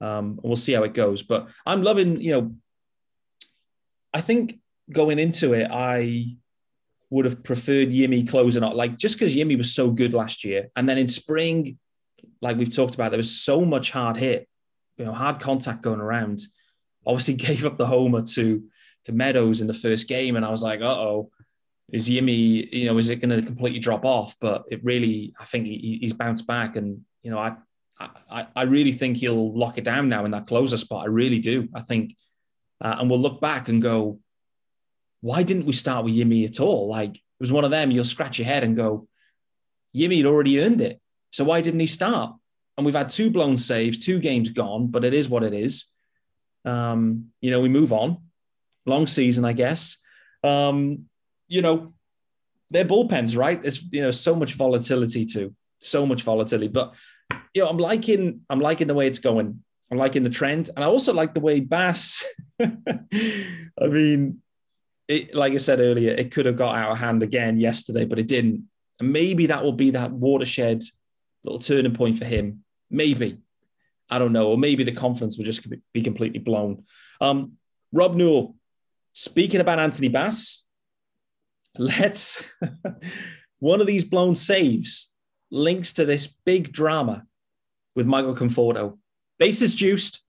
Um, 0.01 0.39
we'll 0.41 0.55
see 0.55 0.73
how 0.73 0.83
it 0.83 0.93
goes. 0.93 1.23
But 1.23 1.47
I'm 1.65 1.83
loving, 1.83 2.19
you 2.19 2.31
know, 2.31 2.55
I 4.13 4.21
think 4.21 4.59
going 4.91 5.19
into 5.19 5.53
it, 5.53 5.69
I 5.71 6.35
would 7.09 7.25
have 7.25 7.43
preferred 7.43 7.89
Yimi 7.89 8.27
closing 8.27 8.63
out, 8.63 8.75
like 8.75 8.97
just 8.97 9.17
because 9.17 9.35
Yimi 9.35 9.57
was 9.57 9.73
so 9.73 9.91
good 9.91 10.13
last 10.13 10.43
year. 10.43 10.69
And 10.75 10.89
then 10.89 10.97
in 10.97 11.07
spring, 11.07 11.77
like 12.41 12.57
we've 12.57 12.73
talked 12.73 12.95
about, 12.95 13.11
there 13.11 13.17
was 13.17 13.41
so 13.41 13.61
much 13.65 13.91
hard 13.91 14.17
hit, 14.17 14.47
you 14.97 15.05
know, 15.05 15.13
hard 15.13 15.39
contact 15.39 15.81
going 15.81 16.01
around. 16.01 16.41
Obviously, 17.05 17.33
gave 17.47 17.65
up 17.65 17.77
the 17.77 17.87
homer 17.87 18.21
to 18.21 18.63
to 19.05 19.11
Meadows 19.11 19.61
in 19.61 19.67
the 19.67 19.73
first 19.73 20.07
game, 20.07 20.35
and 20.35 20.45
I 20.45 20.51
was 20.51 20.63
like, 20.63 20.81
uh 20.81 20.99
oh, 20.99 21.31
is 21.91 22.07
Yimi, 22.07 22.71
you 22.71 22.85
know, 22.85 22.97
is 22.97 23.09
it 23.09 23.17
going 23.17 23.37
to 23.37 23.45
completely 23.45 23.79
drop 23.79 24.05
off? 24.05 24.35
But 24.39 24.65
it 24.71 24.83
really, 24.83 25.33
I 25.39 25.45
think 25.45 25.65
he, 25.67 25.99
he's 26.01 26.13
bounced 26.13 26.47
back, 26.47 26.75
and 26.75 27.01
you 27.23 27.31
know, 27.31 27.37
I, 27.39 27.55
I 28.29 28.47
I 28.55 28.61
really 28.63 28.91
think 28.91 29.17
he'll 29.17 29.57
lock 29.57 29.77
it 29.77 29.83
down 29.83 30.09
now 30.09 30.25
in 30.25 30.31
that 30.31 30.47
closer 30.47 30.77
spot. 30.77 31.03
I 31.03 31.07
really 31.07 31.39
do. 31.39 31.67
I 31.73 31.81
think, 31.81 32.15
uh, 32.79 32.97
and 32.99 33.09
we'll 33.09 33.19
look 33.19 33.41
back 33.41 33.69
and 33.69 33.81
go, 33.81 34.19
why 35.21 35.43
didn't 35.43 35.65
we 35.65 35.73
start 35.73 36.05
with 36.05 36.15
Yimi 36.15 36.47
at 36.47 36.59
all? 36.59 36.87
Like 36.87 37.15
it 37.15 37.39
was 37.39 37.51
one 37.51 37.65
of 37.65 37.71
them. 37.71 37.91
You'll 37.91 38.05
scratch 38.05 38.39
your 38.39 38.47
head 38.47 38.63
and 38.63 38.75
go, 38.75 39.07
Yimi 39.95 40.17
had 40.17 40.25
already 40.25 40.61
earned 40.61 40.81
it. 40.81 41.00
So 41.31 41.43
why 41.43 41.61
didn't 41.61 41.79
he 41.79 41.87
start? 41.87 42.35
And 42.77 42.85
we've 42.85 42.95
had 42.95 43.09
two 43.09 43.29
blown 43.29 43.57
saves, 43.57 43.97
two 43.97 44.19
games 44.19 44.49
gone, 44.49 44.87
but 44.87 45.03
it 45.03 45.13
is 45.13 45.29
what 45.29 45.43
it 45.43 45.53
is. 45.53 45.85
Um, 46.65 47.31
you 47.41 47.51
know, 47.51 47.61
we 47.61 47.69
move 47.69 47.93
on. 47.93 48.17
Long 48.85 49.07
season, 49.07 49.45
I 49.45 49.53
guess. 49.53 49.97
Um, 50.43 51.05
you 51.47 51.61
know, 51.61 51.93
they're 52.69 52.85
bullpens, 52.85 53.37
right? 53.37 53.61
There's 53.61 53.83
you 53.91 54.01
know 54.01 54.11
so 54.11 54.33
much 54.33 54.53
volatility 54.53 55.25
too, 55.25 55.53
so 55.79 56.05
much 56.05 56.23
volatility. 56.23 56.69
But 56.69 56.93
you 57.53 57.61
know, 57.63 57.69
I'm 57.69 57.77
liking 57.77 58.41
I'm 58.49 58.59
liking 58.59 58.87
the 58.87 58.93
way 58.93 59.07
it's 59.07 59.19
going. 59.19 59.63
I'm 59.91 59.97
liking 59.97 60.23
the 60.23 60.29
trend, 60.29 60.69
and 60.73 60.83
I 60.83 60.87
also 60.87 61.13
like 61.13 61.33
the 61.33 61.41
way 61.41 61.59
Bass. 61.59 62.23
I 62.61 63.87
mean, 63.87 64.41
it, 65.07 65.35
like 65.35 65.53
I 65.53 65.57
said 65.57 65.81
earlier, 65.81 66.13
it 66.13 66.31
could 66.31 66.45
have 66.45 66.55
got 66.55 66.75
out 66.75 66.91
of 66.91 66.97
hand 66.97 67.23
again 67.23 67.57
yesterday, 67.57 68.05
but 68.05 68.17
it 68.17 68.27
didn't. 68.27 68.69
And 68.99 69.11
maybe 69.11 69.47
that 69.47 69.63
will 69.63 69.73
be 69.73 69.91
that 69.91 70.11
watershed 70.11 70.83
little 71.43 71.59
turning 71.59 71.95
point 71.95 72.17
for 72.17 72.25
him. 72.25 72.63
Maybe. 72.89 73.39
I 74.09 74.19
don't 74.19 74.33
know. 74.33 74.49
Or 74.49 74.57
maybe 74.57 74.83
the 74.83 74.91
confidence 74.91 75.37
will 75.37 75.45
just 75.45 75.65
be 75.93 76.01
completely 76.01 76.39
blown. 76.39 76.83
Um, 77.19 77.53
Rob 77.91 78.15
Newell, 78.15 78.55
speaking 79.13 79.61
about 79.61 79.79
Anthony 79.79 80.09
Bass, 80.09 80.63
let's 81.77 82.51
one 83.59 83.81
of 83.81 83.87
these 83.87 84.03
blown 84.03 84.35
saves 84.35 85.11
links 85.49 85.93
to 85.93 86.05
this 86.05 86.27
big 86.45 86.71
drama 86.71 87.25
with 87.95 88.05
Michael 88.05 88.35
Conforto. 88.35 88.97
Bases 89.39 89.75
juiced, 89.75 90.23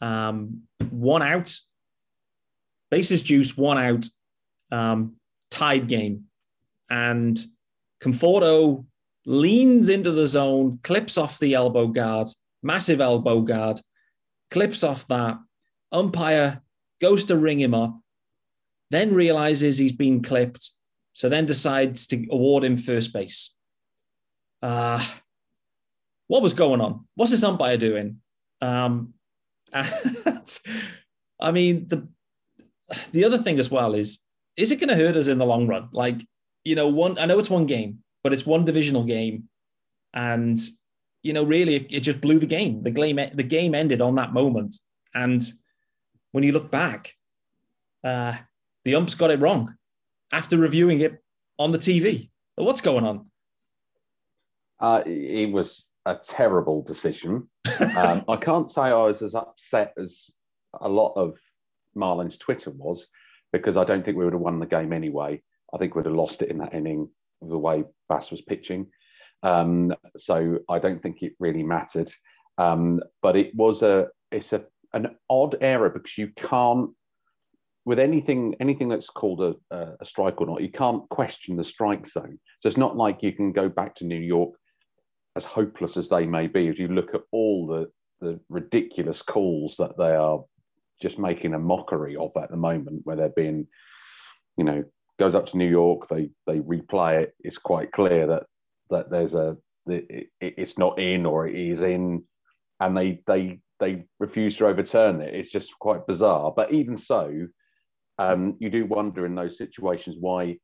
um, 0.00 0.62
one 0.90 1.22
out. 1.22 1.54
Bases 2.90 3.22
juiced, 3.22 3.58
one 3.58 3.78
out. 3.78 4.06
Um, 4.70 5.16
tied 5.50 5.88
game, 5.88 6.24
and 6.90 7.38
Conforto 8.02 8.84
leans 9.28 9.90
into 9.90 10.10
the 10.10 10.26
zone, 10.26 10.80
clips 10.82 11.18
off 11.18 11.38
the 11.38 11.52
elbow 11.52 11.86
guard, 11.86 12.28
massive 12.62 12.98
elbow 12.98 13.42
guard, 13.42 13.78
clips 14.50 14.82
off 14.82 15.06
that. 15.08 15.38
Umpire 15.92 16.62
goes 16.98 17.26
to 17.26 17.36
ring 17.36 17.60
him 17.60 17.74
up, 17.74 18.00
then 18.90 19.12
realizes 19.12 19.76
he's 19.76 19.92
been 19.92 20.22
clipped, 20.22 20.70
so 21.12 21.28
then 21.28 21.44
decides 21.44 22.06
to 22.06 22.26
award 22.30 22.64
him 22.64 22.78
first 22.78 23.12
base. 23.12 23.54
Uh, 24.62 25.06
what 26.26 26.42
was 26.42 26.54
going 26.54 26.80
on? 26.80 27.06
What's 27.14 27.30
this 27.30 27.44
umpire 27.44 27.76
doing? 27.76 28.22
Um, 28.62 29.12
I 29.74 31.52
mean, 31.52 31.86
the 31.86 32.08
the 33.12 33.26
other 33.26 33.36
thing 33.36 33.58
as 33.58 33.70
well 33.70 33.94
is, 33.94 34.20
is 34.56 34.72
it 34.72 34.80
going 34.80 34.88
to 34.88 34.96
hurt 34.96 35.16
us 35.16 35.28
in 35.28 35.36
the 35.36 35.44
long 35.44 35.66
run? 35.66 35.90
Like, 35.92 36.26
you 36.64 36.74
know, 36.74 36.88
one 36.88 37.18
I 37.18 37.26
know 37.26 37.38
it's 37.38 37.50
one 37.50 37.66
game, 37.66 38.02
but 38.22 38.32
it's 38.32 38.46
one 38.46 38.64
divisional 38.64 39.04
game, 39.04 39.48
and 40.14 40.58
you 41.22 41.32
know, 41.32 41.44
really, 41.44 41.76
it, 41.76 41.86
it 41.90 42.00
just 42.00 42.20
blew 42.20 42.38
the 42.38 42.46
game. 42.46 42.82
The 42.82 42.90
game 42.90 43.16
the 43.16 43.42
game 43.42 43.74
ended 43.74 44.00
on 44.00 44.14
that 44.16 44.32
moment, 44.32 44.76
and 45.14 45.42
when 46.32 46.44
you 46.44 46.52
look 46.52 46.70
back, 46.70 47.14
uh, 48.04 48.36
the 48.84 48.94
umps 48.94 49.14
got 49.14 49.30
it 49.30 49.40
wrong 49.40 49.74
after 50.32 50.56
reviewing 50.56 51.00
it 51.00 51.22
on 51.58 51.72
the 51.72 51.78
TV. 51.78 52.30
What's 52.56 52.80
going 52.80 53.04
on? 53.04 53.26
Uh, 54.80 55.02
it 55.06 55.50
was 55.50 55.84
a 56.06 56.16
terrible 56.16 56.82
decision. 56.82 57.48
um, 57.96 58.24
I 58.28 58.36
can't 58.36 58.70
say 58.70 58.82
I 58.82 58.94
was 58.94 59.22
as 59.22 59.34
upset 59.34 59.94
as 59.98 60.30
a 60.80 60.88
lot 60.88 61.14
of 61.14 61.38
Marlins 61.96 62.38
Twitter 62.38 62.70
was, 62.70 63.06
because 63.52 63.76
I 63.76 63.84
don't 63.84 64.04
think 64.04 64.16
we 64.16 64.24
would 64.24 64.34
have 64.34 64.42
won 64.42 64.58
the 64.58 64.66
game 64.66 64.92
anyway. 64.92 65.42
I 65.72 65.78
think 65.78 65.94
we'd 65.94 66.06
have 66.06 66.14
lost 66.14 66.42
it 66.42 66.50
in 66.50 66.58
that 66.58 66.74
inning 66.74 67.08
the 67.40 67.58
way 67.58 67.84
Bass 68.08 68.30
was 68.30 68.42
pitching. 68.42 68.86
Um, 69.42 69.94
so 70.16 70.58
I 70.68 70.78
don't 70.78 71.02
think 71.02 71.22
it 71.22 71.32
really 71.38 71.62
mattered. 71.62 72.10
Um, 72.58 73.00
but 73.22 73.36
it 73.36 73.54
was 73.54 73.82
a 73.82 74.08
it's 74.32 74.52
a 74.52 74.64
an 74.92 75.16
odd 75.30 75.56
error 75.60 75.90
because 75.90 76.18
you 76.18 76.32
can't 76.36 76.90
with 77.84 77.98
anything 77.98 78.54
anything 78.60 78.88
that's 78.88 79.08
called 79.08 79.40
a, 79.40 79.54
a 80.00 80.04
strike 80.04 80.40
or 80.40 80.46
not, 80.46 80.60
you 80.60 80.70
can't 80.70 81.08
question 81.08 81.56
the 81.56 81.64
strike 81.64 82.06
zone. 82.06 82.38
So 82.60 82.68
it's 82.68 82.76
not 82.76 82.96
like 82.96 83.22
you 83.22 83.32
can 83.32 83.52
go 83.52 83.68
back 83.68 83.94
to 83.96 84.04
New 84.04 84.20
York 84.20 84.50
as 85.36 85.44
hopeless 85.44 85.96
as 85.96 86.08
they 86.08 86.26
may 86.26 86.48
be, 86.48 86.68
as 86.68 86.78
you 86.78 86.88
look 86.88 87.14
at 87.14 87.22
all 87.32 87.66
the, 87.66 87.88
the 88.20 88.38
ridiculous 88.48 89.22
calls 89.22 89.76
that 89.78 89.96
they 89.96 90.14
are 90.14 90.44
just 91.00 91.18
making 91.18 91.54
a 91.54 91.58
mockery 91.58 92.16
of 92.16 92.32
at 92.36 92.50
the 92.50 92.56
moment, 92.56 93.00
where 93.04 93.16
they're 93.16 93.30
being, 93.30 93.66
you 94.56 94.64
know, 94.64 94.84
goes 95.18 95.34
up 95.34 95.46
to 95.46 95.56
New 95.56 95.68
York, 95.68 96.08
they 96.08 96.30
they 96.46 96.60
replay 96.60 97.22
it. 97.22 97.34
It's 97.40 97.58
quite 97.58 97.92
clear 97.92 98.26
that 98.26 98.44
that 98.90 99.10
there's 99.10 99.34
a 99.34 99.56
it, 99.86 100.28
it's 100.40 100.78
not 100.78 100.98
in 100.98 101.26
or 101.26 101.46
it 101.46 101.54
is 101.56 101.82
in, 101.82 102.24
and 102.80 102.96
they 102.96 103.20
they 103.26 103.60
they 103.80 104.04
refuse 104.18 104.56
to 104.56 104.66
overturn 104.66 105.20
it. 105.20 105.34
It's 105.34 105.50
just 105.50 105.78
quite 105.78 106.06
bizarre. 106.06 106.52
But 106.54 106.72
even 106.72 106.96
so, 106.96 107.46
um, 108.18 108.56
you 108.58 108.70
do 108.70 108.86
wonder 108.86 109.24
in 109.26 109.34
those 109.34 109.56
situations 109.56 110.16
why 110.18 110.58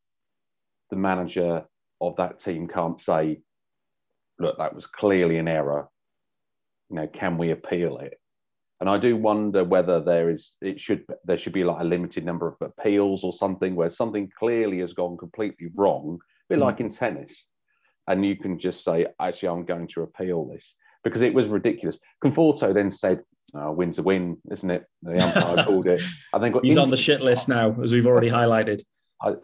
the 0.90 0.97
manager 0.97 1.64
of 2.01 2.17
that 2.17 2.40
team 2.40 2.69
can't 2.69 3.01
say, 3.01 3.40
look, 4.38 4.59
that 4.59 4.75
was 4.75 4.87
clearly 4.87 5.38
an 5.38 5.49
error. 5.49 5.88
You 6.90 6.97
know, 6.97 7.07
can 7.07 7.38
we 7.38 7.53
appeal 7.53 7.99
it? 7.99 8.14
And 8.81 8.91
I 8.91 8.99
do 8.99 9.17
wonder 9.17 9.65
whether 9.65 10.01
there 10.01 10.31
is 10.31 10.57
it 10.61 10.81
should 10.81 11.05
there 11.25 11.39
should 11.39 11.53
be 11.53 11.65
like 11.65 11.81
a 11.81 11.85
limited 11.85 12.25
number 12.25 12.49
of 12.49 12.57
appeals 12.61 13.23
or 13.23 13.33
something 13.33 13.77
where 13.77 13.91
something 13.91 14.31
clearly 14.39 14.81
has 14.81 14.93
gone 14.93 15.17
completely 15.17 15.71
wrong, 15.75 16.19
a 16.21 16.55
bit 16.55 16.59
mm. 16.59 16.63
like 16.63 16.81
in 16.81 16.93
tennis. 16.93 17.47
And 18.07 18.27
you 18.27 18.37
can 18.37 18.59
just 18.59 18.85
say, 18.85 19.07
actually, 19.19 19.49
I'm 19.49 19.65
going 19.65 19.89
to 19.89 20.03
appeal 20.03 20.45
this 20.47 20.75
because 21.05 21.23
it 21.23 21.33
was 21.33 21.47
ridiculous. 21.47 21.97
Conforto 22.23 22.75
then 22.75 22.91
said, 22.91 23.23
oh, 23.55 23.73
"Win's 23.73 23.99
a 23.99 24.03
win, 24.03 24.39
isn't 24.51 24.71
it?" 24.71 24.85
The 25.03 25.23
umpire 25.23 25.65
called 25.65 25.87
it. 25.87 26.03
I 26.33 26.39
think 26.39 26.57
he's 26.63 26.77
on 26.77 26.91
the 26.91 26.97
shit 26.97 27.21
list 27.21 27.49
now, 27.49 27.81
as 27.83 27.93
we've 27.93 28.07
already 28.07 28.31
highlighted. 28.41 28.83
I, 29.23 29.35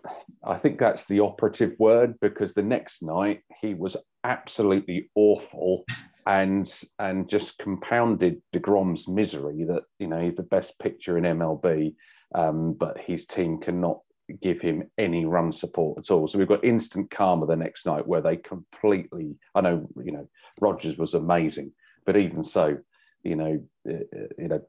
I 0.44 0.58
think 0.58 0.78
that's 0.78 1.06
the 1.06 1.20
operative 1.20 1.74
word 1.78 2.16
because 2.20 2.52
the 2.52 2.62
next 2.62 3.02
night 3.02 3.42
he 3.60 3.74
was 3.74 3.96
absolutely 4.24 5.10
awful 5.14 5.84
and 6.26 6.72
and 6.98 7.28
just 7.28 7.58
compounded 7.58 8.40
Degrom's 8.52 9.08
misery 9.08 9.64
that 9.64 9.84
you 9.98 10.06
know 10.06 10.20
he's 10.20 10.36
the 10.36 10.42
best 10.42 10.78
pitcher 10.78 11.18
in 11.18 11.24
MLB, 11.24 11.94
um, 12.34 12.74
but 12.74 12.98
his 12.98 13.26
team 13.26 13.58
cannot 13.58 14.00
give 14.42 14.60
him 14.60 14.88
any 14.98 15.24
run 15.24 15.52
support 15.52 15.98
at 15.98 16.10
all. 16.10 16.28
So 16.28 16.38
we've 16.38 16.48
got 16.48 16.64
instant 16.64 17.10
karma 17.10 17.46
the 17.46 17.56
next 17.56 17.86
night 17.86 18.06
where 18.06 18.20
they 18.20 18.36
completely. 18.36 19.36
I 19.54 19.60
know 19.60 19.88
you 20.02 20.12
know 20.12 20.28
Rogers 20.60 20.96
was 20.96 21.14
amazing, 21.14 21.72
but 22.06 22.16
even 22.16 22.42
so, 22.42 22.78
you 23.22 23.36
know, 23.36 23.60
uh, 23.88 23.94
uh 23.94 24.26
you 24.38 24.48
know, 24.48 24.60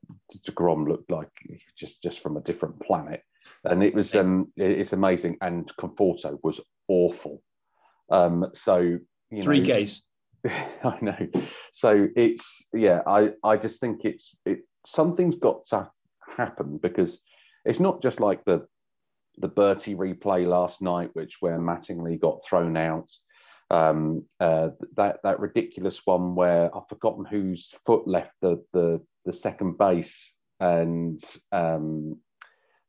Degrom 0.47 0.87
looked 0.87 1.11
like 1.11 1.29
just 1.77 2.01
just 2.01 2.21
from 2.21 2.37
a 2.37 2.41
different 2.41 2.79
planet, 2.81 3.23
and 3.65 3.83
it 3.83 3.93
was 3.93 4.15
um, 4.15 4.51
it's 4.55 4.93
amazing. 4.93 5.37
And 5.41 5.71
Conforto 5.79 6.37
was 6.43 6.59
awful. 6.87 7.41
Um, 8.09 8.47
so 8.53 8.97
you 9.29 9.41
three 9.41 9.61
know, 9.61 9.83
Ks. 9.83 10.01
I 10.83 10.97
know. 11.01 11.27
So 11.73 12.07
it's 12.15 12.65
yeah. 12.73 13.01
I 13.05 13.31
I 13.43 13.57
just 13.57 13.79
think 13.79 14.05
it's 14.05 14.35
it 14.45 14.59
something's 14.85 15.37
got 15.37 15.65
to 15.65 15.89
happen 16.37 16.79
because 16.81 17.19
it's 17.65 17.79
not 17.79 18.01
just 18.01 18.19
like 18.19 18.43
the 18.45 18.65
the 19.37 19.49
Berti 19.49 19.95
replay 19.95 20.47
last 20.47 20.81
night, 20.81 21.09
which 21.13 21.37
where 21.39 21.57
Mattingly 21.57 22.19
got 22.19 22.43
thrown 22.47 22.77
out. 22.77 23.09
Um, 23.69 24.25
uh, 24.39 24.69
that 24.97 25.19
that 25.23 25.39
ridiculous 25.39 26.01
one 26.05 26.35
where 26.35 26.75
I've 26.75 26.89
forgotten 26.89 27.23
whose 27.23 27.71
foot 27.85 28.07
left 28.07 28.33
the 28.41 28.63
the, 28.73 29.01
the 29.25 29.33
second 29.33 29.77
base, 29.77 30.33
and 30.59 31.23
um, 31.51 32.17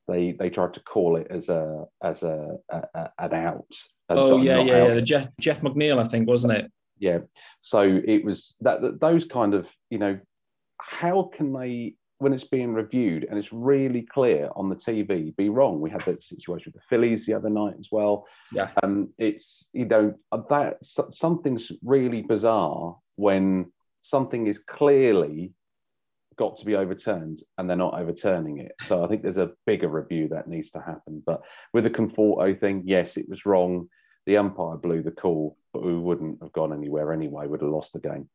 they 0.09 0.33
they 0.33 0.51
tried 0.51 0.75
to 0.75 0.81
call 0.81 1.17
it 1.17 1.29
as 1.31 1.49
a 1.49 1.85
as 2.03 2.23
a, 2.23 2.57
a 2.71 3.11
an 3.19 3.35
out. 3.35 3.73
Oh 4.09 4.43
yeah, 4.43 4.61
yeah, 4.61 4.83
out. 4.83 4.95
yeah. 4.97 5.01
Jeff 5.01 5.29
Jeff 5.41 5.61
McNeil, 5.61 5.99
I 5.99 6.09
think, 6.09 6.27
wasn't 6.27 6.55
it? 6.55 6.73
Yeah. 7.03 7.19
So 7.61 8.01
it 8.07 8.25
was 8.25 8.55
that, 8.61 8.81
that 8.81 9.01
those 9.01 9.25
kind 9.25 9.55
of 9.55 9.67
you 9.91 9.99
know 9.99 10.21
how 10.79 11.31
can 11.37 11.53
they 11.53 11.97
when 12.19 12.33
it's 12.33 12.45
being 12.45 12.73
reviewed 12.73 13.27
and 13.29 13.37
it's 13.37 13.53
really 13.53 14.03
clear 14.03 14.49
on 14.55 14.69
the 14.69 14.77
TV, 14.77 15.35
be 15.35 15.49
wrong. 15.49 15.81
We 15.81 15.91
had 15.91 16.05
that 16.07 16.23
situation 16.23 16.71
with 16.73 16.81
the 16.81 16.89
Phillies 16.89 17.27
the 17.27 17.35
other 17.35 17.51
night 17.51 17.75
as 17.81 17.89
well. 17.91 18.25
Yeah. 18.53 18.71
Um, 18.85 19.09
it's 19.19 19.67
you 19.73 19.85
know 19.85 20.15
that 20.31 20.79
something's 21.11 21.73
really 21.85 22.23
bizarre 22.23 22.97
when 23.17 23.73
something 24.03 24.47
is 24.47 24.61
clearly 24.61 25.55
got 26.39 26.57
to 26.59 26.65
be 26.65 26.77
overturned 26.77 27.41
and 27.59 27.69
they're 27.69 27.77
not 27.77 27.99
overturning 27.99 28.59
it. 28.59 28.77
So 28.87 29.05
I 29.05 29.09
think 29.09 29.23
there's 29.25 29.39
a 29.39 29.51
bigger 29.67 29.89
review 29.89 30.29
that 30.29 30.47
needs 30.47 30.71
to 30.71 30.81
happen. 30.81 31.21
But 31.27 31.43
with 31.75 31.83
the 31.83 31.91
Conforto 31.91 32.59
thing, 32.59 32.85
yes, 32.87 33.17
it 33.17 33.29
was 33.29 33.45
wrong. 33.45 33.89
The 34.27 34.37
umpire 34.37 34.77
blew 34.77 35.03
the 35.03 35.11
call, 35.11 35.59
but 35.73 35.83
we 35.83 35.95
wouldn't 35.95 36.43
have 36.43 36.53
gone 36.53 36.73
anywhere 36.73 37.13
anyway. 37.13 37.47
Would 37.47 37.63
have 37.63 37.71
lost 37.71 37.93
the 37.93 38.01
game. 38.01 38.29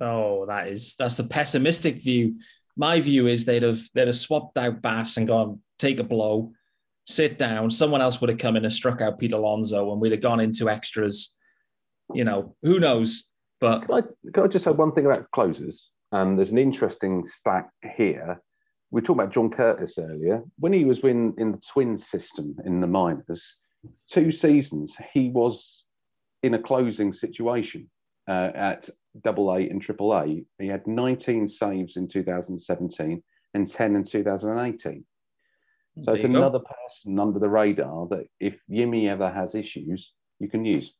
Oh, 0.00 0.46
that 0.46 0.70
is 0.70 0.94
that's 0.96 1.16
the 1.16 1.24
pessimistic 1.24 2.02
view 2.02 2.36
my 2.76 3.00
view 3.00 3.26
is 3.26 3.44
they'd 3.44 3.62
have 3.62 3.80
they'd 3.94 4.08
have 4.08 4.16
swapped 4.16 4.58
out 4.58 4.82
Bass 4.82 5.16
and 5.16 5.26
gone 5.26 5.60
take 5.78 6.00
a 6.00 6.04
blow, 6.04 6.52
sit 7.06 7.38
down. 7.38 7.70
Someone 7.70 8.02
else 8.02 8.20
would 8.20 8.30
have 8.30 8.38
come 8.38 8.56
in 8.56 8.64
and 8.64 8.72
struck 8.72 9.00
out 9.00 9.18
Pete 9.18 9.32
Alonso, 9.32 9.92
and 9.92 10.00
we'd 10.00 10.12
have 10.12 10.20
gone 10.20 10.40
into 10.40 10.68
extras. 10.68 11.36
You 12.12 12.24
know, 12.24 12.56
who 12.62 12.80
knows? 12.80 13.24
But 13.60 13.86
can 13.86 13.94
I, 13.94 14.00
can 14.32 14.44
I 14.44 14.46
just 14.48 14.64
say 14.64 14.72
one 14.72 14.92
thing 14.92 15.06
about 15.06 15.30
closers? 15.30 15.88
Um, 16.12 16.36
there's 16.36 16.52
an 16.52 16.58
interesting 16.58 17.26
stat 17.26 17.68
here. 17.96 18.40
We 18.90 19.00
talked 19.00 19.18
about 19.18 19.32
John 19.32 19.50
Curtis 19.50 19.98
earlier. 19.98 20.42
When 20.58 20.72
he 20.72 20.84
was 20.84 20.98
in, 21.00 21.34
in 21.38 21.50
the 21.50 21.60
Twins 21.72 22.06
system 22.08 22.56
in 22.64 22.80
the 22.80 22.86
minors, 22.86 23.56
two 24.10 24.30
seasons, 24.30 24.96
he 25.12 25.30
was 25.30 25.83
in 26.44 26.52
a 26.52 26.58
closing 26.58 27.10
situation 27.10 27.88
uh, 28.28 28.50
at 28.54 28.90
double 29.22 29.50
A 29.50 29.60
and 29.60 29.80
triple 29.80 30.12
A. 30.12 30.44
He 30.58 30.68
had 30.68 30.86
19 30.86 31.48
saves 31.48 31.96
in 31.96 32.06
2017 32.06 33.22
and 33.54 33.72
10 33.72 33.96
in 33.96 34.04
2018. 34.04 35.04
So 35.96 36.02
there 36.04 36.14
it's 36.14 36.24
another 36.24 36.58
go. 36.58 36.64
person 36.64 37.18
under 37.18 37.38
the 37.38 37.48
radar 37.48 38.08
that 38.08 38.26
if 38.40 38.58
Yimi 38.70 39.08
ever 39.08 39.30
has 39.32 39.54
issues, 39.54 40.12
you 40.38 40.50
can 40.50 40.66
use. 40.66 40.92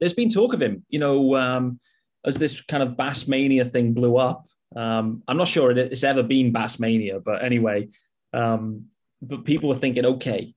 There's 0.00 0.14
been 0.14 0.30
talk 0.30 0.54
of 0.54 0.62
him, 0.62 0.86
you 0.88 0.98
know, 0.98 1.34
um, 1.34 1.78
as 2.24 2.36
this 2.36 2.62
kind 2.62 2.82
of 2.82 2.96
Bass 2.96 3.28
Mania 3.28 3.66
thing 3.66 3.92
blew 3.92 4.16
up. 4.16 4.46
Um, 4.74 5.22
I'm 5.28 5.36
not 5.36 5.48
sure 5.48 5.72
it's 5.72 6.04
ever 6.04 6.22
been 6.22 6.52
Bass 6.52 6.78
Mania, 6.78 7.20
but 7.20 7.44
anyway, 7.44 7.88
um, 8.32 8.86
but 9.20 9.44
people 9.44 9.68
were 9.68 9.74
thinking, 9.74 10.06
okay, 10.06 10.54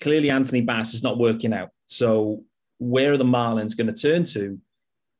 clearly 0.00 0.30
Anthony 0.30 0.62
Bass 0.62 0.94
is 0.94 1.02
not 1.02 1.18
working 1.18 1.52
out. 1.52 1.68
So 1.86 2.44
where 2.80 3.12
are 3.12 3.16
the 3.16 3.24
Marlins 3.24 3.76
going 3.76 3.86
to 3.86 3.92
turn 3.92 4.24
to 4.24 4.58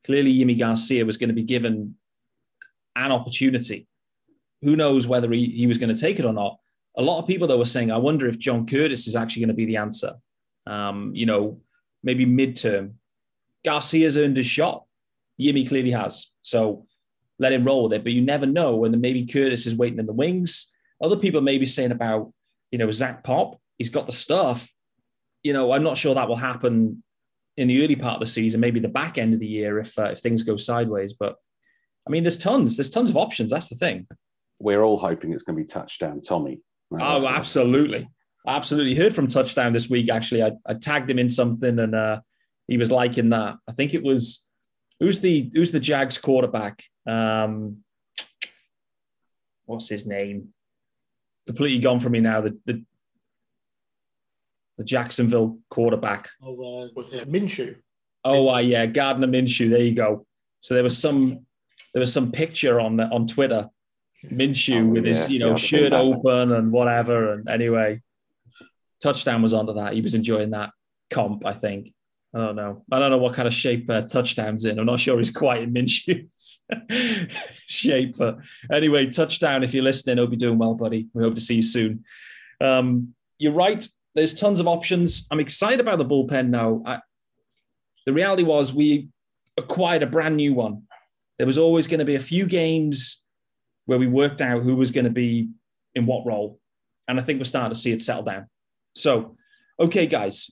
Clearly, 0.05 0.33
Yimi 0.33 0.59
Garcia 0.59 1.05
was 1.05 1.17
going 1.17 1.29
to 1.29 1.35
be 1.35 1.43
given 1.43 1.95
an 2.97 3.13
opportunity. 3.13 3.87
Who 4.63 4.77
knows 4.77 5.07
whether 5.07 5.31
he, 5.31 5.47
he 5.47 5.67
was 5.67 5.79
going 5.79 5.95
to 5.95 6.01
take 6.01 6.19
it 6.19 6.25
or 6.25 6.33
not? 6.33 6.59
A 6.97 7.03
lot 7.03 7.21
of 7.21 7.27
people, 7.27 7.47
though, 7.47 7.59
were 7.59 7.65
saying, 7.65 7.91
I 7.91 7.99
wonder 7.99 8.27
if 8.27 8.39
John 8.39 8.67
Curtis 8.67 9.07
is 9.07 9.17
actually 9.17 9.41
going 9.41 9.49
to 9.49 9.55
be 9.55 9.67
the 9.67 9.77
answer. 9.77 10.15
Um, 10.67 11.13
you 11.15 11.27
know, 11.27 11.61
maybe 12.03 12.27
midterm. 12.27 12.95
Garcia's 13.65 14.17
earned 14.17 14.37
his 14.37 14.47
shot. 14.47 14.85
Yimi 15.41 15.69
clearly 15.69 15.91
has. 15.91 16.27
So 16.43 16.87
let 17.39 17.53
him 17.53 17.65
roll 17.65 17.85
with 17.85 17.93
it. 17.93 18.03
But 18.03 18.13
you 18.13 18.23
never 18.23 18.47
know. 18.47 18.85
And 18.85 19.01
maybe 19.01 19.27
Curtis 19.27 19.67
is 19.67 19.75
waiting 19.75 19.99
in 19.99 20.07
the 20.07 20.13
wings. 20.13 20.71
Other 21.01 21.17
people 21.17 21.41
may 21.41 21.59
be 21.59 21.67
saying 21.67 21.93
about, 21.93 22.33
you 22.71 22.79
know, 22.79 22.91
Zach 22.91 23.23
Pop. 23.23 23.61
He's 23.79 23.91
got 23.91 24.07
the 24.07 24.13
stuff. 24.13 24.71
You 25.43 25.53
know, 25.53 25.73
I'm 25.73 25.83
not 25.83 25.97
sure 25.97 26.15
that 26.15 26.29
will 26.29 26.37
happen 26.37 27.03
in 27.61 27.69
the 27.69 27.85
early 27.85 27.95
part 27.95 28.15
of 28.15 28.21
the 28.21 28.27
season, 28.27 28.59
maybe 28.59 28.81
the 28.81 28.89
back 28.89 29.19
end 29.19 29.35
of 29.35 29.41
the 29.41 29.47
year 29.47 29.79
if 29.79 29.99
uh, 29.99 30.05
if 30.05 30.21
things 30.21 30.43
go 30.43 30.57
sideways. 30.57 31.13
But 31.13 31.37
I 32.07 32.11
mean, 32.11 32.25
there's 32.25 32.39
tons. 32.39 32.77
There's 32.77 32.89
tons 32.89 33.11
of 33.11 33.19
options. 33.19 33.51
That's 33.51 33.69
the 33.69 33.77
thing. 33.77 34.07
We're 34.59 34.83
all 34.83 34.99
hoping 34.99 35.33
it's 35.33 35.43
going 35.43 35.59
to 35.59 35.63
be 35.63 35.69
touchdown 35.69 36.23
Tommy. 36.23 36.61
oh, 36.99 37.27
absolutely, 37.27 38.09
absolutely. 38.47 38.95
Heard 38.95 39.15
from 39.15 39.27
touchdown 39.27 39.75
this 39.75 39.91
week. 39.91 40.11
Actually, 40.11 40.43
I, 40.43 40.53
I 40.67 40.75
tagged 40.75 41.11
him 41.11 41.19
in 41.19 41.29
something, 41.29 41.79
and 41.79 41.95
uh, 41.95 42.21
he 42.67 42.79
was 42.79 42.91
liking 42.91 43.29
that. 43.29 43.57
I 43.69 43.73
think 43.73 43.93
it 43.93 44.03
was 44.03 44.49
who's 44.99 45.21
the 45.21 45.51
who's 45.53 45.71
the 45.71 45.81
Jags 45.81 46.17
quarterback? 46.17 46.83
Um, 47.07 47.85
what's 49.67 49.91
his 49.91 50.07
name? 50.07 50.55
Completely 51.47 51.79
gone 51.81 52.01
from 52.01 52.13
me 52.13 52.21
now. 52.21 52.41
The 52.41 52.59
the, 52.65 52.85
the 54.81 54.85
Jacksonville 54.85 55.59
quarterback. 55.69 56.31
Oh, 56.43 56.55
uh, 56.55 56.89
was 56.97 57.13
it 57.13 57.31
Minshew? 57.31 57.77
Oh, 58.25 58.49
uh, 58.49 58.61
yeah, 58.61 58.87
Gardner 58.87 59.27
Minshew. 59.27 59.69
There 59.69 59.83
you 59.83 59.95
go. 59.95 60.27
So 60.61 60.73
there 60.73 60.83
was 60.83 60.97
some 60.97 61.45
there 61.93 62.01
was 62.01 62.11
some 62.11 62.33
picture 62.33 62.81
on 62.81 62.97
the, 62.97 63.05
on 63.09 63.27
Twitter, 63.27 63.69
Minshew 64.25 64.81
oh, 64.81 64.87
with 64.87 65.05
yeah, 65.05 65.15
his 65.17 65.29
you 65.29 65.39
know 65.39 65.51
yeah, 65.51 65.57
shirt 65.57 65.93
open 65.93 66.53
and 66.53 66.73
whatever. 66.73 67.35
And 67.35 67.47
anyway, 67.47 68.01
touchdown 69.03 69.43
was 69.43 69.53
onto 69.53 69.75
that. 69.75 69.93
He 69.93 70.01
was 70.01 70.15
enjoying 70.15 70.51
that 70.53 70.71
comp, 71.11 71.45
I 71.45 71.53
think. 71.53 71.93
I 72.35 72.39
don't 72.39 72.57
know. 72.57 72.85
I 72.91 72.99
don't 72.99 73.11
know 73.11 73.19
what 73.19 73.35
kind 73.35 73.49
of 73.49 73.53
shape 73.53 73.91
uh, 73.91 74.03
touchdowns 74.03 74.65
in. 74.65 74.79
I'm 74.79 74.87
not 74.87 75.01
sure 75.01 75.19
he's 75.19 75.31
quite 75.31 75.63
in 75.63 75.75
Minshew's 75.75 76.61
shape, 77.67 78.15
but 78.19 78.39
anyway, 78.73 79.11
touchdown. 79.11 79.63
If 79.63 79.75
you're 79.75 79.85
listening, 79.85 80.17
hope 80.17 80.31
you're 80.31 80.39
doing 80.39 80.57
well, 80.57 80.75
buddy. 80.75 81.09
We 81.13 81.23
hope 81.23 81.35
to 81.35 81.41
see 81.43 81.57
you 81.57 81.63
soon. 81.63 82.05
Um, 82.63 83.15
you're 83.37 83.53
right. 83.53 83.87
There's 84.15 84.35
tons 84.35 84.61
of 84.61 84.67
options. 84.67 85.27
I'm 85.31 85.41
excited 85.41 85.81
about 85.81 85.99
the 85.99 86.05
bullpen 86.05 86.49
now. 86.49 86.83
I, 86.85 86.99
the 88.07 88.13
reality 88.13 88.43
was 88.43 88.73
we 88.75 89.09
acquired 89.57 90.03
a 90.03 90.07
brand 90.07 90.37
new 90.37 90.55
one 90.55 90.83
there 91.41 91.47
was 91.47 91.57
always 91.57 91.87
going 91.87 92.01
to 92.01 92.05
be 92.05 92.17
a 92.17 92.21
few 92.21 92.45
games 92.45 93.25
where 93.87 93.99
we 93.99 94.07
worked 94.07 94.43
out 94.43 94.63
who 94.63 94.77
was 94.77 94.91
going 94.91 95.07
to 95.07 95.11
be 95.11 95.49
in 95.95 96.05
what 96.05 96.27
role. 96.27 96.61
And 97.09 97.19
I 97.19 97.23
think 97.23 97.41
we're 97.41 97.45
starting 97.45 97.73
to 97.73 97.79
see 97.79 97.93
it 97.93 98.03
settle 98.03 98.25
down. 98.25 98.47
So, 98.95 99.39
okay, 99.81 100.07
guys, 100.07 100.51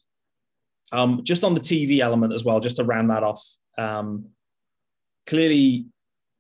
um, 0.91 1.21
just 1.25 1.45
on 1.45 1.53
the 1.53 1.61
TV 1.61 1.99
element 1.99 2.33
as 2.33 2.43
well, 2.43 2.59
just 2.59 2.79
to 2.79 2.85
round 2.85 3.11
that 3.11 3.23
off. 3.23 3.45
Um, 3.77 4.29
clearly, 5.27 5.85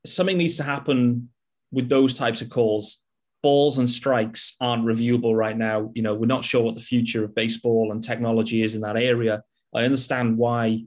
something 0.06 0.38
needs 0.38 0.56
to 0.56 0.62
happen 0.62 1.28
with 1.70 1.90
those 1.90 2.14
types 2.14 2.40
of 2.40 2.48
calls. 2.48 3.02
Balls 3.42 3.78
and 3.78 3.88
strikes 3.88 4.56
aren't 4.60 4.84
reviewable 4.84 5.36
right 5.36 5.56
now. 5.56 5.90
You 5.94 6.02
know, 6.02 6.14
we're 6.14 6.26
not 6.26 6.44
sure 6.44 6.62
what 6.62 6.74
the 6.74 6.80
future 6.80 7.24
of 7.24 7.34
baseball 7.34 7.92
and 7.92 8.02
technology 8.02 8.62
is 8.62 8.74
in 8.74 8.80
that 8.82 8.96
area. 8.96 9.42
I 9.74 9.84
understand 9.84 10.38
why 10.38 10.84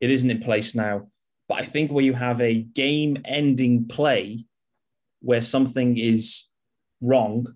it 0.00 0.10
isn't 0.10 0.30
in 0.30 0.42
place 0.42 0.74
now. 0.74 1.08
But 1.48 1.60
I 1.60 1.64
think 1.64 1.92
where 1.92 2.04
you 2.04 2.14
have 2.14 2.40
a 2.40 2.62
game 2.62 3.18
ending 3.24 3.86
play 3.88 4.46
where 5.20 5.42
something 5.42 5.98
is 5.98 6.48
wrong 7.00 7.46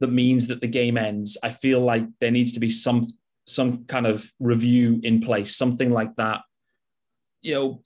that 0.00 0.12
means 0.12 0.48
that 0.48 0.60
the 0.60 0.68
game 0.68 0.96
ends, 0.98 1.36
I 1.42 1.50
feel 1.50 1.80
like 1.80 2.04
there 2.20 2.30
needs 2.30 2.52
to 2.52 2.60
be 2.60 2.70
some 2.70 3.06
some 3.48 3.84
kind 3.84 4.06
of 4.06 4.30
review 4.40 5.00
in 5.02 5.20
place, 5.20 5.56
something 5.56 5.90
like 5.90 6.14
that. 6.16 6.42
You 7.42 7.54
know, 7.54 7.84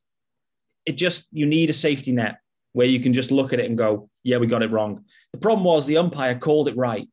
it 0.86 0.92
just 0.92 1.28
you 1.32 1.46
need 1.46 1.70
a 1.70 1.74
safety 1.74 2.12
net 2.12 2.40
where 2.72 2.86
you 2.86 3.00
can 3.00 3.12
just 3.12 3.30
look 3.30 3.52
at 3.52 3.60
it 3.60 3.66
and 3.66 3.76
go, 3.76 4.08
yeah, 4.22 4.38
we 4.38 4.46
got 4.46 4.62
it 4.62 4.70
wrong. 4.70 5.04
The 5.32 5.38
problem 5.38 5.64
was 5.64 5.86
the 5.86 5.98
umpire 5.98 6.38
called 6.38 6.68
it 6.68 6.76
right. 6.76 7.08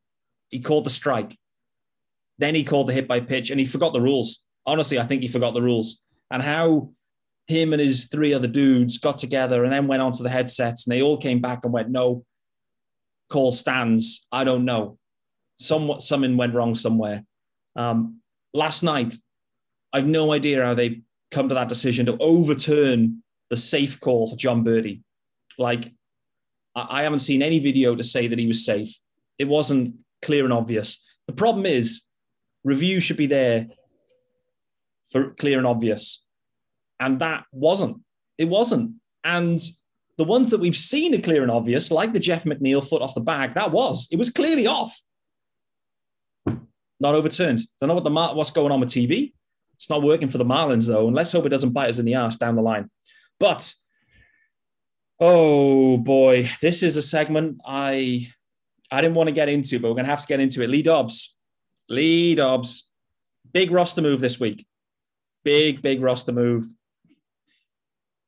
He 0.50 0.60
called 0.60 0.86
the 0.86 0.90
strike. 0.90 1.38
Then 2.38 2.56
he 2.56 2.64
called 2.64 2.90
the 2.90 2.94
hit 2.94 3.08
by 3.08 3.20
pitch 3.20 3.50
and 3.50 3.60
he 3.60 3.66
forgot 3.66 3.94
the 3.94 4.02
rules. 4.02 4.44
Honestly, 4.66 5.00
I 5.00 5.04
think 5.04 5.22
he 5.22 5.28
forgot 5.28 5.54
the 5.54 5.62
rules. 5.62 6.02
And 6.30 6.42
how 6.42 6.92
him 7.48 7.74
and 7.74 7.82
his 7.82 8.06
three 8.06 8.34
other 8.34 8.48
dudes 8.48 8.98
got 8.98 9.18
together 9.18 9.64
and 9.64 9.72
then 9.72 9.88
went 9.88 10.02
onto 10.02 10.24
the 10.24 10.30
headsets 10.30 10.86
and 10.86 10.96
they 10.96 11.02
all 11.02 11.18
came 11.18 11.42
back 11.42 11.64
and 11.64 11.74
went, 11.74 11.90
no, 11.90 12.26
call 13.30 13.52
stands. 13.52 14.28
I 14.32 14.44
don't 14.44 14.66
know. 14.66 14.98
Somewhat, 15.58 16.04
something 16.04 16.38
went 16.38 16.54
wrong 16.54 16.76
somewhere. 16.76 17.24
Um, 17.76 18.22
last 18.54 18.84
night, 18.84 19.16
I've 19.94 20.08
no 20.08 20.34
idea 20.34 20.64
how 20.64 20.74
they've 20.74 21.02
come 21.32 21.50
to 21.50 21.56
that 21.56 21.70
decision 21.70 22.06
to 22.08 22.18
overturn 22.20 23.24
the 23.50 23.58
safe 23.58 24.00
call 24.00 24.28
for 24.28 24.36
Jon 24.36 24.64
Berti. 24.64 25.02
Like, 25.58 25.92
I, 26.78 27.00
I 27.00 27.04
haven't 27.04 27.20
seen 27.20 27.42
any 27.42 27.60
video 27.60 27.96
to 27.96 28.04
say 28.04 28.28
that 28.28 28.40
he 28.40 28.48
was 28.48 28.64
safe. 28.64 28.98
It 29.38 29.48
wasn't 29.48 29.96
clear 30.22 30.46
and 30.46 30.54
obvious. 30.54 31.04
The 31.28 31.34
problem 31.34 31.66
is, 31.66 32.04
review 32.64 33.00
should 33.00 33.18
be 33.18 33.28
there 33.28 33.68
for 35.12 35.32
clear 35.32 35.58
and 35.58 35.68
obvious 35.68 36.24
and 37.00 37.20
that 37.20 37.46
wasn't. 37.52 38.02
It 38.38 38.46
wasn't. 38.46 38.96
And 39.24 39.60
the 40.18 40.24
ones 40.24 40.52
that 40.52 40.60
we've 40.60 40.76
seen 40.78 41.14
are 41.16 41.22
clear 41.22 41.42
and 41.42 41.52
obvious, 41.52 41.92
like 41.92 42.14
the 42.14 42.20
Jeff 42.20 42.44
McNeil 42.44 42.88
foot 42.88 43.02
off 43.02 43.16
the 43.16 43.22
bag, 43.22 43.54
that 43.54 43.72
was. 43.72 44.08
It 44.12 44.18
was 44.18 44.30
clearly 44.30 44.68
off. 44.68 45.00
Not 47.00 47.14
overturned. 47.14 47.62
Don't 47.80 47.90
know 47.90 47.96
what 47.96 48.04
the 48.04 48.36
what's 48.36 48.52
going 48.52 48.72
on 48.72 48.80
with 48.80 48.90
TV. 48.90 49.34
It's 49.76 49.90
not 49.90 50.02
working 50.02 50.30
for 50.30 50.40
the 50.40 50.46
Marlins 50.46 50.88
though, 50.88 51.06
and 51.06 51.16
let's 51.16 51.32
hope 51.32 51.46
it 51.46 51.50
doesn't 51.50 51.70
bite 51.70 51.90
us 51.90 52.00
in 52.00 52.06
the 52.06 52.16
ass 52.16 52.38
down 52.38 52.56
the 52.56 52.64
line. 52.64 52.90
But 53.40 53.72
oh 55.20 55.98
boy, 55.98 56.50
this 56.62 56.84
is 56.84 56.98
a 56.98 57.02
segment 57.02 57.62
I 57.66 58.32
I 58.92 59.02
didn't 59.02 59.16
want 59.16 59.28
to 59.28 59.34
get 59.34 59.50
into, 59.50 59.80
but 59.80 59.90
we're 59.90 59.96
gonna 59.96 60.08
have 60.08 60.22
to 60.22 60.28
get 60.28 60.40
into 60.40 60.62
it. 60.62 60.70
Lee 60.70 60.82
Dobbs, 60.82 61.36
Lee 61.90 62.36
Dobbs, 62.36 62.90
big 63.52 63.72
roster 63.72 64.02
move 64.02 64.22
this 64.22 64.40
week. 64.40 64.66
Big, 65.44 65.82
big 65.82 66.02
roster 66.02 66.32
move. 66.32 66.66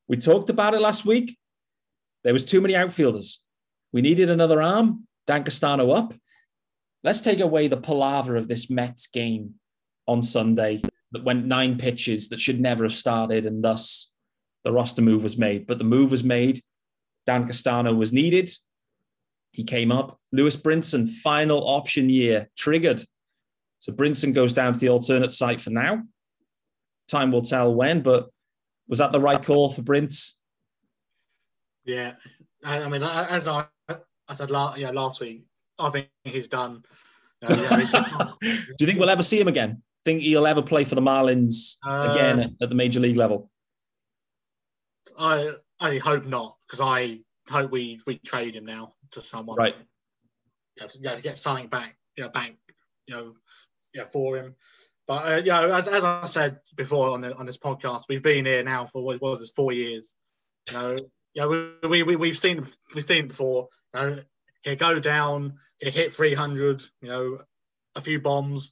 We 0.08 0.18
talked 0.18 0.50
about 0.50 0.74
it 0.74 0.82
last 0.82 1.06
week. 1.06 1.38
There 2.24 2.34
was 2.34 2.46
too 2.46 2.62
many 2.62 2.76
outfielders. 2.76 3.44
We 3.92 4.02
needed 4.02 4.30
another 4.30 4.62
arm. 4.62 5.08
Dan 5.28 5.44
Castano 5.44 5.92
up. 5.92 6.14
Let's 7.04 7.22
take 7.22 7.40
away 7.40 7.68
the 7.68 7.78
palaver 7.78 8.36
of 8.36 8.48
this 8.48 8.70
Mets 8.70 9.08
game 9.08 9.56
on 10.08 10.22
Sunday 10.22 10.82
that 11.12 11.24
went 11.24 11.46
nine 11.46 11.78
pitches 11.78 12.30
that 12.30 12.40
should 12.40 12.60
never 12.60 12.84
have 12.84 12.94
started, 12.94 13.46
and 13.46 13.64
thus 13.64 14.12
the 14.64 14.72
roster 14.72 15.02
move 15.02 15.24
was 15.24 15.38
made. 15.38 15.68
But 15.68 15.78
the 15.78 15.84
move 15.84 16.12
was 16.12 16.24
made. 16.24 16.62
Dan 17.30 17.46
Castano 17.46 17.94
was 17.94 18.12
needed. 18.12 18.50
He 19.52 19.64
came 19.64 19.92
up. 19.92 20.20
Lewis 20.32 20.58
Brinson, 20.58 21.08
final 21.08 21.60
option 21.60 22.10
year, 22.10 22.50
triggered. 22.58 23.04
So 23.78 23.94
Brinson 23.94 24.34
goes 24.34 24.52
down 24.52 24.74
to 24.74 24.80
the 24.80 24.90
alternate 24.90 25.32
site 25.32 25.62
for 25.62 25.70
now. 25.70 26.02
Time 27.08 27.32
will 27.32 27.44
tell 27.44 27.72
when, 27.72 28.02
but 28.02 28.32
was 28.88 28.98
that 28.98 29.12
the 29.12 29.20
right 29.20 29.44
call 29.44 29.70
for 29.70 29.84
Brince? 29.84 30.40
Yeah, 31.86 32.14
I, 32.66 32.90
mean, 32.90 33.04
as 33.04 33.48
I, 33.48 33.66
I 33.88 34.34
said 34.34 34.50
last, 34.50 34.80
yeah, 34.80 34.90
last 34.90 35.22
week, 35.22 35.46
I 35.78 35.92
think 35.92 36.08
he's 36.24 36.48
done. 36.48 36.84
Yeah, 37.44 37.86
Do 38.42 38.48
you 38.80 38.88
think 38.88 38.98
we'll 38.98 39.12
ever 39.12 39.22
see 39.22 39.40
him 39.40 39.48
again? 39.48 39.84
Think 40.04 40.24
he'll 40.24 40.48
ever 40.48 40.64
play 40.64 40.84
for 40.84 40.96
the 40.96 41.02
Marlins 41.02 41.76
uh, 41.88 42.12
again 42.12 42.40
at, 42.40 42.50
at 42.60 42.70
the 42.70 42.76
major 42.76 43.00
league 43.00 43.18
level? 43.18 43.52
I 45.16 45.54
I 45.80 45.98
hope 45.98 46.26
not, 46.26 46.56
because 46.68 46.82
I 46.82 47.20
hope 47.48 47.72
we 47.72 48.00
we 48.06 48.18
trade 48.20 48.56
him 48.56 48.66
now 48.66 48.94
to 49.12 49.22
someone. 49.22 49.58
Right. 49.58 49.76
Yeah, 50.78 50.88
to, 50.88 51.16
to 51.16 51.22
get 51.22 51.38
something 51.38 51.68
back, 51.68 51.98
you 52.16 52.24
know, 52.24 52.30
back, 52.30 52.56
you 53.08 53.16
know, 53.16 53.34
yeah, 53.94 54.06
for 54.06 54.38
him. 54.38 54.56
But 55.08 55.26
uh, 55.26 55.42
yeah, 55.44 55.78
as, 55.78 55.88
as 55.88 56.04
I 56.04 56.26
said 56.26 56.60
before 56.76 57.10
on 57.10 57.22
the, 57.22 57.36
on 57.36 57.46
this 57.46 57.58
podcast, 57.58 58.04
we've 58.08 58.22
been 58.22 58.46
here 58.46 58.64
now 58.64 58.86
for 58.86 59.04
what 59.04 59.20
was 59.20 59.40
this 59.40 59.52
four 59.52 59.72
years. 59.72 60.16
You 60.68 60.74
know, 60.74 60.98
yeah, 61.34 61.48
we, 61.48 62.04
we, 62.04 62.16
we 62.16 62.28
have 62.28 62.38
seen 62.38 62.68
we've 62.94 63.04
seen 63.04 63.28
before. 63.28 63.70
You 63.96 64.00
know, 64.00 64.20
he 64.62 64.76
go 64.76 65.00
down, 65.00 65.56
he 65.80 65.90
hit 65.90 66.14
300, 66.14 66.84
you 67.02 67.10
know, 67.10 67.40
a 67.96 68.02
few 68.02 68.20
bombs, 68.20 68.72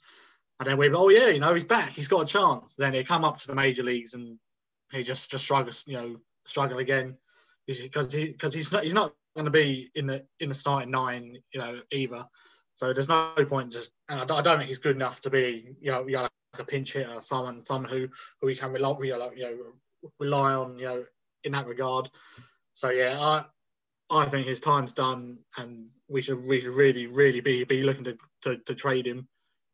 and 0.59 0.69
then 0.69 0.77
we 0.77 0.93
oh 0.93 1.09
yeah, 1.09 1.29
you 1.29 1.39
know, 1.39 1.53
he's 1.53 1.65
back, 1.65 1.89
he's 1.89 2.07
got 2.07 2.21
a 2.21 2.31
chance. 2.31 2.75
Then 2.75 2.93
he 2.93 3.03
come 3.03 3.23
up 3.23 3.39
to 3.39 3.47
the 3.47 3.55
major 3.55 3.83
leagues 3.83 4.13
and 4.13 4.37
he 4.91 5.03
just 5.03 5.31
just 5.31 5.43
struggles, 5.43 5.83
you 5.87 5.93
know, 5.93 6.17
struggle 6.47 6.79
again, 6.79 7.17
because 7.67 8.13
he 8.13 8.31
because 8.31 8.53
he's 8.53 8.71
not 8.71 8.83
he's 8.83 8.93
not 8.93 9.13
going 9.35 9.45
to 9.45 9.51
be 9.51 9.89
in 9.95 10.07
the 10.07 10.25
in 10.39 10.49
the 10.49 10.55
starting 10.55 10.91
nine, 10.91 11.37
you 11.53 11.59
know, 11.59 11.79
either. 11.91 12.25
So 12.75 12.93
there's 12.93 13.09
no 13.09 13.33
point 13.47 13.73
just, 13.73 13.91
and 14.07 14.19
I 14.19 14.41
don't, 14.41 14.59
think 14.59 14.69
he's 14.69 14.77
good 14.77 14.95
enough 14.95 15.19
to 15.21 15.31
be, 15.31 15.75
you 15.81 15.91
know, 15.91 16.05
you 16.05 16.13
know 16.13 16.21
like 16.21 16.31
a 16.59 16.63
pinch 16.63 16.93
hitter, 16.93 17.19
someone, 17.21 17.65
someone 17.65 17.89
who 17.89 18.07
who 18.39 18.47
we 18.47 18.55
can 18.55 18.71
rely, 18.71 18.95
you 19.01 19.17
know, 19.17 19.57
rely 20.19 20.53
on, 20.53 20.77
you 20.77 20.85
know, 20.85 21.03
in 21.43 21.53
that 21.53 21.67
regard. 21.67 22.09
So 22.73 22.89
yeah, 22.89 23.19
I 23.19 23.45
I 24.09 24.25
think 24.27 24.45
his 24.45 24.59
time's 24.59 24.93
done, 24.93 25.39
and 25.57 25.87
we 26.07 26.21
should 26.21 26.43
we 26.47 26.59
should 26.61 26.73
really 26.73 27.07
really 27.07 27.41
be 27.41 27.63
be 27.63 27.81
looking 27.81 28.03
to 28.05 28.17
to, 28.43 28.57
to 28.57 28.75
trade 28.75 29.07
him 29.07 29.27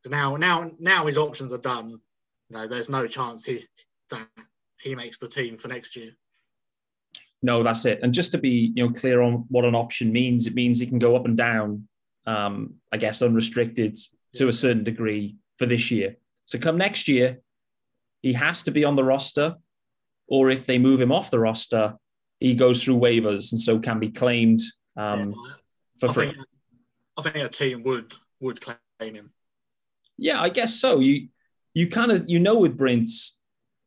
now 0.10 0.36
now 0.36 0.72
now 0.80 1.06
his 1.06 1.18
options 1.18 1.54
are 1.54 1.60
done. 1.60 2.00
You 2.50 2.58
know, 2.58 2.68
there's 2.68 2.90
no 2.90 3.08
chance 3.08 3.46
he 3.46 3.66
that 4.10 4.28
he 4.82 4.96
makes 4.96 5.18
the 5.18 5.28
team 5.28 5.58
for 5.58 5.68
next 5.68 5.96
year. 5.96 6.12
No, 7.44 7.62
that's 7.62 7.86
it. 7.86 8.00
And 8.02 8.14
just 8.14 8.32
to 8.32 8.38
be 8.38 8.74
you 8.76 8.88
know 8.88 8.94
clear 8.94 9.22
on 9.22 9.46
what 9.50 9.66
an 9.66 9.76
option 9.76 10.12
means, 10.12 10.48
it 10.48 10.56
means 10.56 10.80
he 10.80 10.88
can 10.88 11.00
go 11.00 11.16
up 11.16 11.26
and 11.26 11.38
down. 11.38 11.88
Um, 12.26 12.76
I 12.92 12.98
guess 12.98 13.22
unrestricted 13.22 13.98
to 14.36 14.48
a 14.48 14.54
certain 14.54 14.86
degree 14.86 15.36
for 15.58 15.66
this 15.66 15.92
year. 15.92 16.16
So 16.46 16.58
come 16.58 16.78
next 16.78 17.10
year, 17.10 17.42
he 18.22 18.34
has 18.34 18.64
to 18.64 18.72
be 18.72 18.86
on 18.86 18.96
the 18.96 19.04
roster, 19.04 19.58
or 20.28 20.50
if 20.50 20.66
they 20.66 20.80
move 20.80 21.02
him 21.02 21.12
off 21.12 21.30
the 21.30 21.40
roster, 21.40 21.96
he 22.40 22.56
goes 22.56 22.84
through 22.84 22.98
waivers 22.98 23.52
and 23.52 23.60
so 23.60 23.80
can 23.80 24.00
be 24.00 24.10
claimed 24.10 24.62
um, 24.96 25.34
for 26.00 26.10
I 26.10 26.14
free. 26.14 26.26
think, 26.28 26.38
I 27.18 27.22
think 27.22 27.36
a 27.36 27.50
team 27.50 27.84
would 27.84 28.14
would 28.40 28.62
claim 28.62 28.78
him. 29.00 29.34
Yeah, 30.18 30.42
I 30.42 30.50
guess 30.50 30.80
so. 30.80 31.00
You 31.00 31.28
you 31.74 31.90
kind 31.90 32.12
of 32.12 32.30
you 32.30 32.40
know 32.40 32.60
with 32.60 32.78
Brints, 32.78 33.40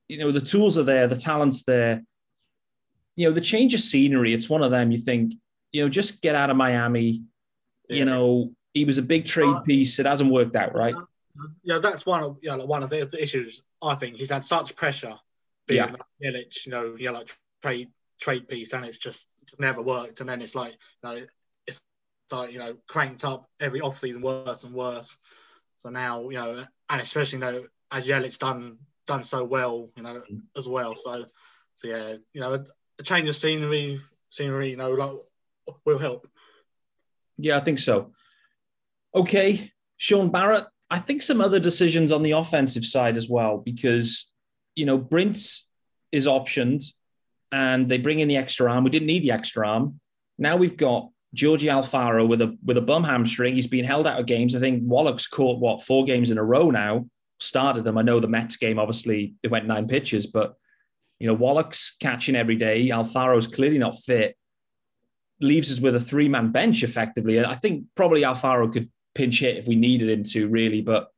you 0.08 0.18
know 0.18 0.30
the 0.30 0.40
tools 0.40 0.76
are 0.76 0.82
there, 0.82 1.06
the 1.06 1.16
talent's 1.16 1.64
there. 1.64 2.02
You 3.16 3.28
know 3.28 3.34
the 3.34 3.40
change 3.40 3.74
of 3.74 3.80
scenery. 3.80 4.32
It's 4.34 4.48
one 4.48 4.62
of 4.62 4.70
them. 4.70 4.90
You 4.92 4.98
think 4.98 5.34
you 5.72 5.82
know 5.82 5.88
just 5.88 6.22
get 6.22 6.34
out 6.34 6.50
of 6.50 6.56
Miami. 6.56 7.22
Yeah. 7.88 7.96
You 7.96 8.04
know 8.04 8.50
he 8.74 8.84
was 8.84 8.98
a 8.98 9.02
big 9.02 9.26
trade 9.26 9.48
Uh, 9.48 9.62
piece. 9.62 9.98
It 9.98 10.06
hasn't 10.06 10.30
worked 10.30 10.54
out, 10.54 10.74
right? 10.74 10.94
Uh, 10.94 11.00
uh, 11.00 11.48
yeah, 11.62 11.78
that's 11.78 12.04
one 12.04 12.22
of 12.22 12.36
yeah, 12.42 12.54
like 12.54 12.68
one 12.68 12.82
of 12.82 12.90
the, 12.90 13.06
the 13.06 13.22
issues. 13.22 13.62
I 13.82 13.94
think 13.94 14.16
he's 14.16 14.30
had 14.30 14.44
such 14.44 14.76
pressure 14.76 15.14
being 15.66 15.78
Yeah. 15.78 15.92
like 15.92 16.02
Yelich, 16.22 16.66
you 16.66 16.72
know, 16.72 16.96
yeah, 16.98 17.10
like 17.10 17.34
trade 17.62 17.88
trade 18.20 18.48
piece, 18.48 18.72
and 18.72 18.84
it's 18.84 18.98
just 18.98 19.26
never 19.58 19.82
worked. 19.82 20.20
And 20.20 20.28
then 20.28 20.42
it's 20.42 20.54
like, 20.54 20.72
you 20.72 21.08
know, 21.08 21.26
it's 21.66 21.80
like 22.30 22.52
you 22.52 22.58
know 22.58 22.76
cranked 22.88 23.24
up 23.24 23.46
every 23.60 23.80
off 23.80 23.96
season 23.96 24.22
worse 24.22 24.64
and 24.64 24.74
worse. 24.74 25.18
So 25.78 25.88
now 25.88 26.28
you 26.28 26.36
know, 26.36 26.62
and 26.90 27.00
especially 27.00 27.38
you 27.38 27.44
know 27.44 27.66
as 27.90 28.06
Yelich 28.06 28.38
done 28.38 28.78
done 29.06 29.24
so 29.24 29.44
well, 29.44 29.88
you 29.96 30.02
know, 30.02 30.20
mm. 30.30 30.40
as 30.56 30.68
well. 30.68 30.94
So 30.94 31.24
so 31.76 31.88
yeah, 31.88 32.16
you 32.32 32.40
know, 32.40 32.64
a, 32.98 33.02
change 33.02 33.28
of 33.28 33.36
scenery, 33.36 33.98
scenery, 34.30 34.70
you 34.70 34.76
know, 34.76 34.90
like 34.90 35.76
will 35.84 35.98
help. 35.98 36.26
Yeah, 37.38 37.56
I 37.56 37.60
think 37.60 37.78
so. 37.78 38.12
Okay, 39.14 39.72
Sean 39.96 40.30
Barrett. 40.30 40.64
I 40.90 40.98
think 40.98 41.22
some 41.22 41.40
other 41.40 41.58
decisions 41.58 42.12
on 42.12 42.22
the 42.22 42.30
offensive 42.32 42.84
side 42.84 43.16
as 43.16 43.28
well, 43.28 43.58
because 43.58 44.32
you 44.74 44.86
know 44.86 44.98
Brints 44.98 45.68
is 46.12 46.26
optioned, 46.26 46.84
and 47.52 47.88
they 47.88 47.98
bring 47.98 48.20
in 48.20 48.28
the 48.28 48.36
extra 48.36 48.70
arm. 48.70 48.84
We 48.84 48.90
didn't 48.90 49.06
need 49.06 49.22
the 49.22 49.32
extra 49.32 49.68
arm. 49.68 50.00
Now 50.38 50.56
we've 50.56 50.76
got 50.76 51.10
Georgie 51.34 51.66
Alfaro 51.66 52.26
with 52.26 52.40
a 52.40 52.56
with 52.64 52.76
a 52.76 52.82
bum 52.82 53.04
hamstring. 53.04 53.54
He's 53.54 53.66
been 53.66 53.84
held 53.84 54.06
out 54.06 54.20
of 54.20 54.26
games. 54.26 54.54
I 54.54 54.60
think 54.60 54.82
Wallach's 54.84 55.26
caught 55.26 55.60
what 55.60 55.82
four 55.82 56.04
games 56.04 56.30
in 56.30 56.38
a 56.38 56.44
row 56.44 56.70
now. 56.70 57.06
Started 57.38 57.84
them. 57.84 57.98
I 57.98 58.02
know 58.02 58.20
the 58.20 58.28
Mets 58.28 58.56
game. 58.56 58.78
Obviously, 58.78 59.34
it 59.42 59.50
went 59.50 59.66
nine 59.66 59.86
pitches, 59.86 60.26
but 60.26 60.54
you 61.18 61.26
know 61.26 61.34
Wallach's 61.34 61.96
catching 62.00 62.36
every 62.36 62.56
day. 62.56 62.88
Alfaro's 62.88 63.46
clearly 63.46 63.78
not 63.78 63.96
fit 63.98 64.36
leaves 65.40 65.70
us 65.72 65.80
with 65.80 65.94
a 65.94 66.00
three 66.00 66.28
man 66.28 66.50
bench 66.50 66.82
effectively. 66.82 67.38
And 67.38 67.46
I 67.46 67.54
think 67.54 67.84
probably 67.94 68.22
Alfaro 68.22 68.72
could 68.72 68.90
pinch 69.14 69.40
hit 69.40 69.56
if 69.56 69.66
we 69.66 69.76
needed 69.76 70.08
him 70.08 70.24
to, 70.24 70.48
really. 70.48 70.80
But 70.80 71.08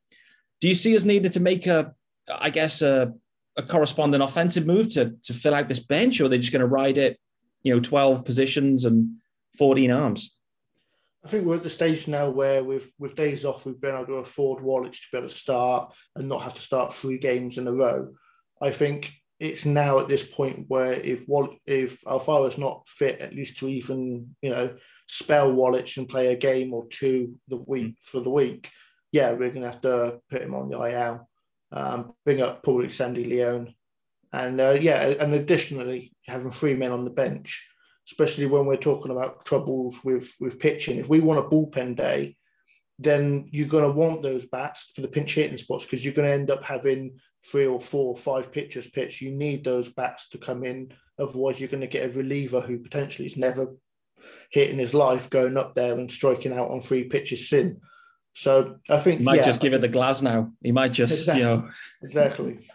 do 0.61 0.68
you 0.68 0.74
see 0.74 0.96
us 0.96 1.04
needing 1.04 1.30
to 1.30 1.40
make 1.40 1.66
a, 1.66 1.94
I 2.32 2.50
guess, 2.50 2.82
a, 2.82 3.12
a 3.56 3.62
corresponding 3.62 4.20
offensive 4.20 4.66
move 4.66 4.92
to, 4.94 5.14
to 5.24 5.34
fill 5.34 5.54
out 5.54 5.68
this 5.68 5.80
bench, 5.80 6.20
or 6.20 6.24
are 6.24 6.28
they 6.28 6.38
just 6.38 6.52
going 6.52 6.61
to 6.61 6.66
ride 6.66 6.98
it, 6.98 7.18
you 7.62 7.74
know, 7.74 7.80
12 7.80 8.24
positions 8.24 8.84
and 8.84 9.16
14 9.56 9.90
arms? 9.90 10.34
I 11.24 11.28
think 11.28 11.44
we're 11.44 11.56
at 11.56 11.64
the 11.64 11.70
stage 11.70 12.06
now 12.06 12.30
where 12.30 12.62
with 12.62 12.92
with 12.98 13.16
days 13.16 13.44
off, 13.44 13.66
we've 13.66 13.80
been 13.80 13.94
able 13.94 14.06
to 14.06 14.14
afford 14.14 14.62
Wallach 14.62 14.92
to 14.92 15.06
be 15.11 15.18
able 15.18 15.28
to 15.28 15.34
start 15.34 15.92
and 16.14 16.28
not 16.28 16.42
have 16.42 16.54
to 16.54 16.62
start 16.62 16.94
three 16.94 17.18
games 17.18 17.58
in 17.58 17.66
a 17.66 17.72
row. 17.72 18.14
I 18.62 18.70
think 18.70 19.12
it's 19.40 19.64
now 19.64 19.98
at 19.98 20.09
this 20.09 20.24
point 20.24 20.64
where 20.68 20.94
if 20.94 21.24
if 21.66 22.01
Alfaro's 22.03 22.59
not 22.59 22.88
fit, 22.88 23.20
at 23.20 23.35
least 23.35 23.59
to 23.59 23.68
even 23.68 24.35
you 24.42 24.51
know 24.51 24.74
spell 25.07 25.53
Wallach 25.53 25.96
and 25.96 26.09
play 26.09 26.33
a 26.33 26.37
game 26.37 26.74
or 26.74 26.87
two 26.88 27.37
the 27.48 27.57
week 27.57 27.96
for 28.03 28.20
the 28.20 28.31
week, 28.31 28.70
yeah, 29.12 29.33
we're 29.33 29.51
gonna 29.51 29.66
have 29.66 29.81
to 29.83 30.20
put 30.31 30.42
him 30.42 30.55
on 30.55 30.68
the 30.68 30.79
IL, 30.79 31.29
um, 31.72 32.12
bring 32.24 32.42
up 32.42 32.62
probably 32.62 32.88
Sandy 32.88 33.24
Leone, 33.24 33.74
and 34.33 34.61
uh, 34.61 34.70
yeah, 34.70 35.07
and 35.07 35.35
additionally 35.35 36.12
having 36.27 36.51
three 36.51 36.74
men 36.74 36.92
on 36.92 37.05
the 37.05 37.11
bench 37.11 37.64
especially 38.11 38.46
when 38.46 38.64
we're 38.64 38.77
talking 38.77 39.12
about 39.12 39.44
troubles 39.44 40.03
with 40.03 40.35
with 40.40 40.59
pitching. 40.59 40.98
If 40.98 41.09
we 41.09 41.20
want 41.20 41.44
a 41.44 41.48
bullpen 41.48 41.96
day, 41.96 42.37
then 42.98 43.48
you're 43.53 43.68
going 43.68 43.85
to 43.85 43.90
want 43.92 44.22
those 44.22 44.46
bats 44.46 44.90
for 44.94 45.03
the 45.03 45.09
pinch 45.09 45.35
hitting 45.35 45.59
spots 45.59 45.85
because 45.85 46.05
you're 46.05 46.14
going 46.14 46.29
to 46.29 46.35
end 46.35 46.51
up 46.51 46.62
having 46.64 47.18
three 47.44 47.66
or 47.66 47.81
four 47.81 48.11
or 48.11 48.16
five 48.16 48.53
pitchers 48.53 48.87
pitch. 48.88 49.22
You 49.22 49.31
need 49.31 49.64
those 49.64 49.88
bats 49.88 50.29
to 50.31 50.38
come 50.38 50.64
in. 50.64 50.92
Otherwise, 51.18 51.61
you're 51.61 51.68
going 51.68 51.81
to 51.81 51.87
get 51.87 52.09
a 52.09 52.16
reliever 52.16 52.61
who 52.61 52.79
potentially 52.79 53.29
has 53.29 53.37
never 53.37 53.74
hit 54.51 54.70
in 54.70 54.79
his 54.79 54.94
life 54.94 55.31
going 55.31 55.57
up 55.57 55.74
there 55.74 55.94
and 55.94 56.11
striking 56.11 56.53
out 56.53 56.70
on 56.70 56.81
three 56.81 57.05
pitches 57.05 57.48
sin. 57.48 57.81
So 58.35 58.77
I 58.88 58.98
think 58.98 59.18
He 59.18 59.24
might 59.24 59.37
yeah, 59.37 59.42
just 59.42 59.61
give 59.61 59.72
it 59.72 59.81
the 59.81 59.88
glass 59.88 60.22
now. 60.22 60.53
He 60.62 60.72
might 60.72 60.92
just, 60.92 61.12
Exactly. 61.12 61.42
you 61.42 61.48
know, 61.48 61.68
exactly. 62.03 62.70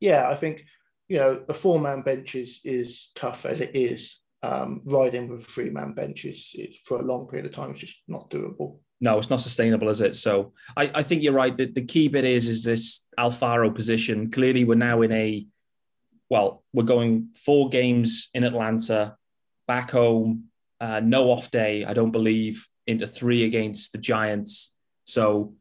Yeah, 0.00 0.28
I 0.28 0.34
think 0.34 0.64
you 1.08 1.18
know 1.18 1.42
a 1.48 1.54
four 1.54 1.80
man 1.80 2.02
bench 2.02 2.34
is 2.34 2.60
is 2.64 3.10
tough 3.14 3.46
as 3.46 3.60
it 3.60 3.74
is. 3.74 4.20
Um, 4.42 4.82
riding 4.84 5.28
with 5.28 5.40
a 5.40 5.44
three 5.44 5.70
man 5.70 5.94
bench 5.94 6.24
is, 6.26 6.50
is 6.54 6.78
for 6.84 7.00
a 7.00 7.04
long 7.04 7.26
period 7.26 7.46
of 7.46 7.52
time 7.52 7.72
is 7.72 7.80
just 7.80 8.02
not 8.06 8.28
doable. 8.30 8.80
No, 9.00 9.18
it's 9.18 9.30
not 9.30 9.40
sustainable, 9.40 9.88
is 9.88 10.00
it? 10.00 10.16
So 10.16 10.52
I, 10.76 10.90
I 10.94 11.02
think 11.02 11.22
you're 11.22 11.32
right. 11.32 11.56
The, 11.56 11.66
the 11.66 11.84
key 11.84 12.08
bit 12.08 12.24
is 12.24 12.48
is 12.48 12.64
this 12.64 13.04
Alfaro 13.18 13.74
position. 13.74 14.30
Clearly, 14.30 14.64
we're 14.64 14.74
now 14.74 15.02
in 15.02 15.12
a 15.12 15.46
well, 16.28 16.64
we're 16.72 16.84
going 16.84 17.30
four 17.44 17.68
games 17.68 18.30
in 18.34 18.42
Atlanta, 18.42 19.16
back 19.68 19.90
home, 19.92 20.44
uh, 20.80 21.00
no 21.00 21.30
off 21.30 21.50
day, 21.50 21.84
I 21.84 21.92
don't 21.92 22.10
believe, 22.10 22.66
into 22.86 23.06
three 23.06 23.44
against 23.44 23.92
the 23.92 23.98
Giants. 23.98 24.74
So 25.04 25.54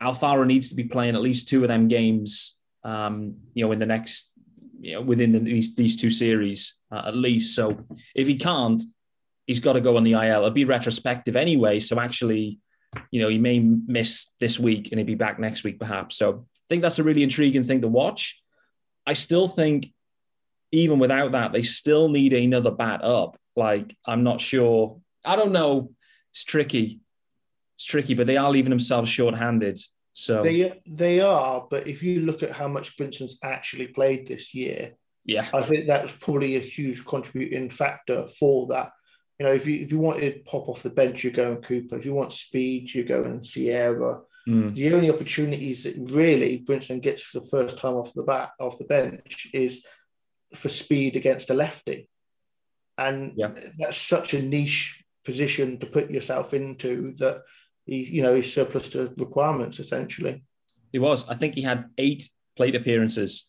Alfaro 0.00 0.46
needs 0.46 0.68
to 0.68 0.76
be 0.76 0.84
playing 0.84 1.16
at 1.16 1.20
least 1.20 1.48
two 1.48 1.62
of 1.62 1.68
them 1.68 1.88
games, 1.88 2.56
um, 2.84 3.36
you 3.54 3.64
know, 3.64 3.72
in 3.72 3.78
the 3.78 3.86
next, 3.86 4.30
you 4.80 4.94
know, 4.94 5.02
within 5.02 5.32
the, 5.32 5.40
these 5.40 5.74
these 5.74 5.96
two 5.96 6.10
series 6.10 6.74
uh, 6.92 7.04
at 7.06 7.16
least. 7.16 7.56
So 7.56 7.84
if 8.14 8.28
he 8.28 8.36
can't, 8.36 8.82
he's 9.48 9.58
got 9.58 9.72
to 9.72 9.80
go 9.80 9.96
on 9.96 10.04
the 10.04 10.12
IL. 10.12 10.20
It'll 10.20 10.50
be 10.50 10.64
retrospective 10.64 11.34
anyway. 11.34 11.80
So 11.80 11.98
actually, 11.98 12.60
you 13.10 13.20
know, 13.20 13.28
he 13.28 13.38
may 13.38 13.58
miss 13.58 14.28
this 14.38 14.60
week 14.60 14.92
and 14.92 15.00
he'll 15.00 15.06
be 15.06 15.16
back 15.16 15.40
next 15.40 15.64
week 15.64 15.80
perhaps. 15.80 16.16
So 16.16 16.46
I 16.46 16.66
think 16.68 16.82
that's 16.82 17.00
a 17.00 17.02
really 17.02 17.24
intriguing 17.24 17.64
thing 17.64 17.80
to 17.80 17.88
watch. 17.88 18.40
I 19.06 19.14
still 19.14 19.48
think, 19.48 19.92
even 20.70 20.98
without 20.98 21.32
that, 21.32 21.52
they 21.52 21.62
still 21.62 22.10
need 22.10 22.34
another 22.34 22.70
bat 22.70 23.02
up. 23.02 23.38
Like, 23.56 23.96
I'm 24.04 24.22
not 24.22 24.38
sure. 24.38 25.00
I 25.24 25.34
don't 25.34 25.52
know. 25.52 25.92
It's 26.32 26.44
tricky. 26.44 27.00
It's 27.76 27.86
tricky, 27.86 28.12
but 28.14 28.26
they 28.26 28.36
are 28.36 28.50
leaving 28.50 28.68
themselves 28.68 29.08
short-handed. 29.08 29.78
So 30.12 30.42
They 30.42 30.78
they 30.84 31.20
are, 31.20 31.66
but 31.70 31.86
if 31.86 32.02
you 32.02 32.20
look 32.22 32.42
at 32.42 32.50
how 32.50 32.68
much 32.68 32.96
Brinson's 32.96 33.38
actually 33.42 33.86
played 33.86 34.26
this 34.26 34.52
year, 34.52 34.96
yeah, 35.24 35.46
I 35.54 35.62
think 35.62 35.86
that 35.86 36.02
was 36.02 36.12
probably 36.12 36.56
a 36.56 36.60
huge 36.60 37.04
contributing 37.06 37.70
factor 37.70 38.26
for 38.38 38.66
that. 38.66 38.90
You 39.38 39.46
know, 39.46 39.52
if 39.52 39.66
you 39.66 39.80
if 39.80 39.92
you 39.92 39.98
wanted 40.00 40.44
pop 40.44 40.68
off 40.68 40.82
the 40.82 40.90
bench, 40.90 41.22
you're 41.22 41.32
going 41.32 41.62
Cooper. 41.62 41.96
If 41.96 42.04
you 42.04 42.14
want 42.14 42.32
speed, 42.32 42.92
you're 42.92 43.04
going 43.04 43.44
Sierra. 43.44 44.20
Mm. 44.48 44.74
The 44.74 44.94
only 44.94 45.10
opportunities 45.10 45.84
that 45.84 45.94
really 45.96 46.64
Brinson 46.66 47.00
gets 47.00 47.22
for 47.22 47.40
the 47.40 47.46
first 47.46 47.78
time 47.78 47.94
off 47.94 48.14
the 48.14 48.24
bat 48.24 48.50
off 48.58 48.78
the 48.78 48.84
bench 48.84 49.48
is 49.52 49.84
for 50.54 50.68
speed 50.68 51.14
against 51.14 51.50
a 51.50 51.54
lefty, 51.54 52.08
and 52.96 53.34
Yeah. 53.36 53.52
that's 53.78 53.98
such 53.98 54.34
a 54.34 54.42
niche 54.42 55.04
position 55.24 55.78
to 55.78 55.86
put 55.86 56.10
yourself 56.10 56.54
into 56.54 57.12
that 57.18 57.42
he, 57.84 58.04
you 58.04 58.22
know, 58.22 58.34
he's 58.34 58.52
surplus 58.52 58.88
to 58.90 59.12
requirements 59.18 59.78
essentially. 59.78 60.42
He 60.90 60.98
was. 60.98 61.28
I 61.28 61.34
think 61.34 61.54
he 61.54 61.62
had 61.62 61.90
eight 61.98 62.28
plate 62.56 62.74
appearances 62.74 63.48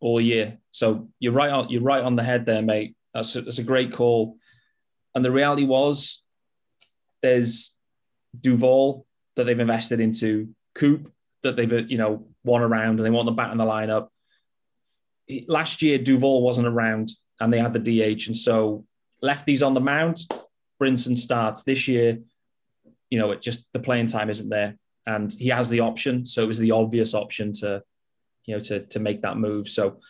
all 0.00 0.20
year. 0.20 0.58
So 0.70 1.08
you're 1.18 1.32
right 1.32 1.50
on. 1.50 1.70
You're 1.70 1.82
right 1.82 2.04
on 2.04 2.14
the 2.14 2.22
head 2.22 2.46
there, 2.46 2.62
mate. 2.62 2.94
That's 3.14 3.34
a, 3.36 3.42
that's 3.42 3.58
a 3.58 3.64
great 3.64 3.92
call. 3.92 4.36
And 5.14 5.24
the 5.24 5.32
reality 5.32 5.64
was, 5.64 6.22
there's 7.22 7.76
Duvall 8.38 9.06
that 9.36 9.44
they've 9.44 9.58
invested 9.58 10.00
into, 10.00 10.54
Coop 10.74 11.12
that 11.42 11.56
they've 11.56 11.90
you 11.90 11.98
know 11.98 12.26
won 12.42 12.62
around, 12.62 12.98
and 12.98 13.06
they 13.06 13.10
want 13.10 13.26
the 13.26 13.32
bat 13.32 13.52
in 13.52 13.58
the 13.58 13.64
lineup. 13.64 14.08
Last 15.46 15.82
year, 15.82 15.98
Duvall 15.98 16.42
wasn't 16.42 16.66
around, 16.66 17.10
and 17.40 17.52
they 17.52 17.58
had 17.58 17.72
the 17.72 17.78
DH, 17.78 18.26
and 18.26 18.36
so 18.36 18.84
lefties 19.22 19.64
on 19.64 19.74
the 19.74 19.80
mound. 19.80 20.18
Brinson 20.82 21.16
starts 21.16 21.62
this 21.62 21.86
year. 21.86 22.18
You 23.10 23.18
know, 23.18 23.30
it 23.30 23.40
just 23.40 23.66
the 23.72 23.78
playing 23.78 24.08
time 24.08 24.30
isn't 24.30 24.48
there 24.48 24.76
and 25.06 25.32
he 25.32 25.48
has 25.48 25.68
the 25.68 25.80
option. 25.80 26.26
So 26.26 26.42
it 26.42 26.48
was 26.48 26.58
the 26.58 26.70
obvious 26.70 27.14
option 27.14 27.52
to, 27.54 27.82
you 28.44 28.56
know, 28.56 28.62
to 28.62 28.80
to 28.86 28.98
make 28.98 29.22
that 29.22 29.36
move. 29.36 29.68
So 29.68 30.00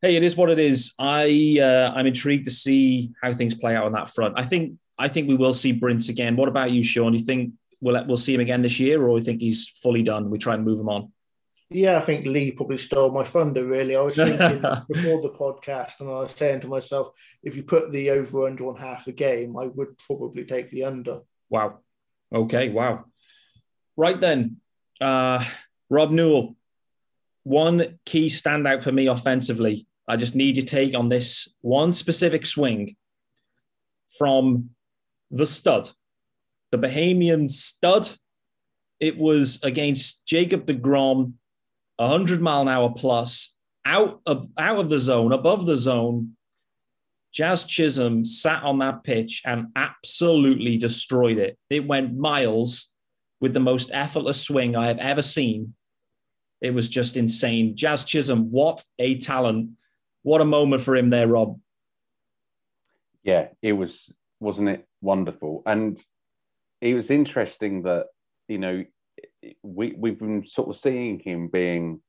Hey, 0.00 0.16
it 0.16 0.22
is 0.22 0.36
what 0.36 0.50
it 0.50 0.58
is. 0.58 0.94
I 0.98 1.58
uh, 1.60 1.92
I'm 1.94 2.06
intrigued 2.06 2.44
to 2.44 2.52
see 2.52 3.12
how 3.20 3.32
things 3.32 3.54
play 3.54 3.74
out 3.74 3.84
on 3.84 3.92
that 3.92 4.08
front. 4.08 4.34
I 4.36 4.44
think 4.44 4.74
I 4.98 5.08
think 5.08 5.28
we 5.28 5.36
will 5.36 5.54
see 5.54 5.72
Brince 5.72 6.08
again. 6.08 6.36
What 6.36 6.48
about 6.48 6.70
you, 6.70 6.84
Sean? 6.84 7.12
Do 7.12 7.18
You 7.18 7.24
think 7.24 7.54
we'll 7.80 8.04
we'll 8.06 8.16
see 8.16 8.34
him 8.34 8.40
again 8.40 8.62
this 8.62 8.78
year, 8.78 9.02
or 9.02 9.16
do 9.16 9.20
you 9.20 9.24
think 9.24 9.40
he's 9.40 9.68
fully 9.68 10.02
done? 10.02 10.30
We 10.30 10.38
try 10.38 10.54
and 10.54 10.64
move 10.64 10.80
him 10.80 10.88
on. 10.88 11.12
Yeah, 11.70 11.98
I 11.98 12.00
think 12.00 12.26
Lee 12.26 12.52
probably 12.52 12.78
stole 12.78 13.10
my 13.10 13.24
thunder. 13.24 13.66
Really, 13.66 13.94
I 13.94 14.00
was 14.00 14.16
thinking 14.16 14.60
before 14.92 15.20
the 15.20 15.34
podcast, 15.38 16.00
and 16.00 16.08
I 16.08 16.20
was 16.20 16.32
saying 16.32 16.60
to 16.60 16.68
myself, 16.68 17.08
if 17.42 17.56
you 17.56 17.62
put 17.62 17.90
the 17.90 18.10
over 18.10 18.46
under 18.46 18.68
on 18.68 18.76
half 18.76 19.06
a 19.06 19.12
game, 19.12 19.56
I 19.56 19.66
would 19.66 19.98
probably 19.98 20.44
take 20.44 20.70
the 20.70 20.84
under. 20.84 21.20
Wow. 21.50 21.80
Okay. 22.32 22.68
Wow. 22.70 23.04
Right 23.96 24.18
then, 24.20 24.58
uh, 25.00 25.44
Rob 25.90 26.10
Newell. 26.10 26.54
One 27.42 27.98
key 28.04 28.26
standout 28.26 28.82
for 28.82 28.92
me 28.92 29.06
offensively. 29.06 29.87
I 30.08 30.16
just 30.16 30.34
need 30.34 30.56
your 30.56 30.64
take 30.64 30.96
on 30.96 31.08
this 31.08 31.48
one 31.60 31.92
specific 31.92 32.46
swing 32.46 32.96
from 34.16 34.70
the 35.30 35.46
stud, 35.46 35.90
the 36.70 36.78
Bahamian 36.78 37.48
stud. 37.48 38.10
It 38.98 39.18
was 39.18 39.62
against 39.62 40.26
Jacob 40.26 40.66
DeGrom 40.66 41.34
100 41.98 42.40
mile 42.40 42.62
an 42.62 42.68
hour 42.68 42.92
plus, 42.96 43.56
out 43.84 44.20
of 44.24 44.48
out 44.56 44.78
of 44.78 44.88
the 44.88 45.00
zone, 45.00 45.32
above 45.32 45.66
the 45.66 45.76
zone. 45.76 46.36
Jazz 47.32 47.64
Chisholm 47.64 48.24
sat 48.24 48.62
on 48.62 48.78
that 48.78 49.04
pitch 49.04 49.42
and 49.44 49.66
absolutely 49.76 50.78
destroyed 50.78 51.38
it. 51.38 51.58
It 51.68 51.86
went 51.86 52.16
miles 52.16 52.92
with 53.40 53.52
the 53.52 53.60
most 53.60 53.90
effortless 53.92 54.40
swing 54.40 54.74
I 54.74 54.88
have 54.88 54.98
ever 54.98 55.22
seen. 55.22 55.74
It 56.60 56.72
was 56.72 56.88
just 56.88 57.16
insane. 57.16 57.76
Jazz 57.76 58.04
Chisholm, 58.04 58.50
what 58.50 58.82
a 58.98 59.18
talent. 59.18 59.70
What 60.22 60.40
a 60.40 60.44
moment 60.44 60.82
for 60.82 60.96
him 60.96 61.10
there, 61.10 61.28
Rob. 61.28 61.58
Yeah, 63.22 63.48
it 63.62 63.72
was, 63.72 64.12
wasn't 64.40 64.68
it 64.68 64.86
wonderful? 65.00 65.62
And 65.66 66.00
it 66.80 66.94
was 66.94 67.10
interesting 67.10 67.82
that, 67.82 68.06
you 68.48 68.58
know, 68.58 68.84
we 69.62 69.94
we've 69.96 70.18
been 70.18 70.46
sort 70.46 70.68
of 70.68 70.76
seeing 70.76 71.18
him 71.18 71.48
being 71.48 72.00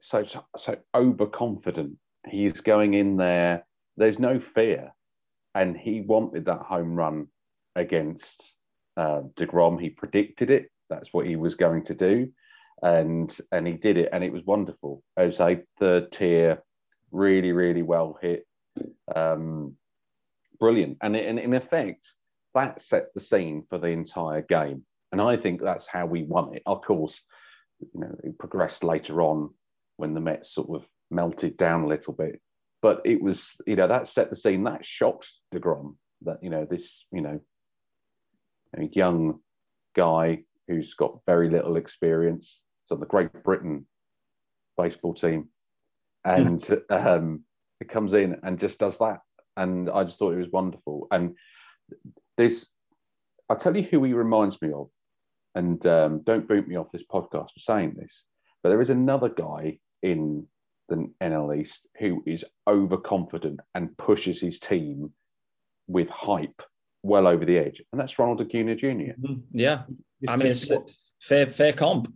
so 0.00 0.24
so 0.56 0.76
overconfident. 0.94 1.96
He's 2.26 2.60
going 2.60 2.94
in 2.94 3.16
there. 3.16 3.66
There's 3.96 4.18
no 4.18 4.40
fear, 4.40 4.92
and 5.54 5.76
he 5.76 6.00
wanted 6.00 6.46
that 6.46 6.60
home 6.60 6.94
run 6.94 7.28
against 7.74 8.42
uh, 8.96 9.22
Degrom. 9.36 9.80
He 9.80 9.90
predicted 9.90 10.50
it. 10.50 10.70
That's 10.90 11.12
what 11.12 11.26
he 11.26 11.36
was 11.36 11.54
going 11.54 11.84
to 11.84 11.94
do, 11.94 12.32
and 12.82 13.34
and 13.52 13.66
he 13.66 13.74
did 13.74 13.96
it, 13.96 14.10
and 14.12 14.22
it 14.24 14.32
was 14.32 14.44
wonderful 14.44 15.02
as 15.16 15.40
a 15.40 15.62
third 15.78 16.12
tier, 16.12 16.62
really 17.10 17.52
really 17.52 17.82
well 17.82 18.18
hit, 18.20 18.46
um, 19.14 19.76
brilliant, 20.58 20.98
and, 21.02 21.16
and 21.16 21.38
in 21.38 21.54
effect 21.54 22.06
that 22.54 22.80
set 22.80 23.12
the 23.14 23.20
scene 23.20 23.64
for 23.68 23.78
the 23.78 23.88
entire 23.88 24.42
game 24.42 24.84
and 25.12 25.20
I 25.20 25.36
think 25.36 25.62
that's 25.62 25.86
how 25.86 26.06
we 26.06 26.24
won 26.24 26.54
it. 26.54 26.62
Of 26.66 26.82
course, 26.82 27.22
you 27.80 28.00
know, 28.00 28.14
it 28.24 28.38
progressed 28.38 28.84
later 28.84 29.22
on 29.22 29.50
when 29.96 30.14
the 30.14 30.20
Mets 30.20 30.54
sort 30.54 30.68
of 30.70 30.86
melted 31.10 31.56
down 31.56 31.84
a 31.84 31.88
little 31.88 32.12
bit. 32.12 32.40
But 32.82 33.00
it 33.04 33.22
was, 33.22 33.60
you 33.66 33.76
know, 33.76 33.88
that 33.88 34.08
set 34.08 34.30
the 34.30 34.36
scene. 34.36 34.64
That 34.64 34.84
shocked 34.84 35.30
DeGrom 35.54 35.96
that, 36.22 36.38
you 36.42 36.50
know, 36.50 36.66
this, 36.68 37.04
you 37.12 37.20
know, 37.20 37.40
a 38.76 38.84
young 38.92 39.40
guy 39.94 40.42
who's 40.68 40.94
got 40.94 41.20
very 41.26 41.50
little 41.50 41.76
experience. 41.76 42.60
on 42.90 43.00
the 43.00 43.06
Great 43.06 43.32
Britain 43.44 43.86
baseball 44.76 45.14
team. 45.14 45.48
And 46.26 46.82
um, 46.90 47.44
it 47.80 47.88
comes 47.88 48.12
in 48.14 48.36
and 48.42 48.58
just 48.58 48.78
does 48.78 48.98
that. 48.98 49.20
And 49.56 49.88
I 49.88 50.04
just 50.04 50.18
thought 50.18 50.34
it 50.34 50.38
was 50.38 50.50
wonderful. 50.52 51.08
And 51.10 51.36
this, 52.36 52.66
I'll 53.48 53.56
tell 53.56 53.76
you 53.76 53.84
who 53.84 54.02
he 54.04 54.12
reminds 54.12 54.60
me 54.60 54.72
of 54.72 54.88
and 55.56 55.84
um, 55.86 56.20
don't 56.24 56.46
boot 56.46 56.68
me 56.68 56.76
off 56.76 56.92
this 56.92 57.02
podcast 57.10 57.50
for 57.54 57.60
saying 57.60 57.94
this, 57.96 58.24
but 58.62 58.68
there 58.68 58.82
is 58.82 58.90
another 58.90 59.30
guy 59.30 59.78
in 60.02 60.46
the 60.88 61.10
NL 61.22 61.58
East 61.58 61.86
who 61.98 62.22
is 62.26 62.44
overconfident 62.68 63.60
and 63.74 63.96
pushes 63.96 64.38
his 64.38 64.60
team 64.60 65.10
with 65.88 66.08
hype 66.10 66.62
well 67.02 67.26
over 67.26 67.44
the 67.44 67.56
edge, 67.56 67.82
and 67.90 68.00
that's 68.00 68.18
Ronald 68.18 68.42
Acuna 68.42 68.76
Jr. 68.76 68.86
Mm-hmm. 68.86 69.34
Yeah, 69.52 69.84
I 70.28 70.36
mean, 70.36 70.48
it's 70.48 70.70
fair 71.22 71.46
fair 71.46 71.72
comp. 71.72 72.12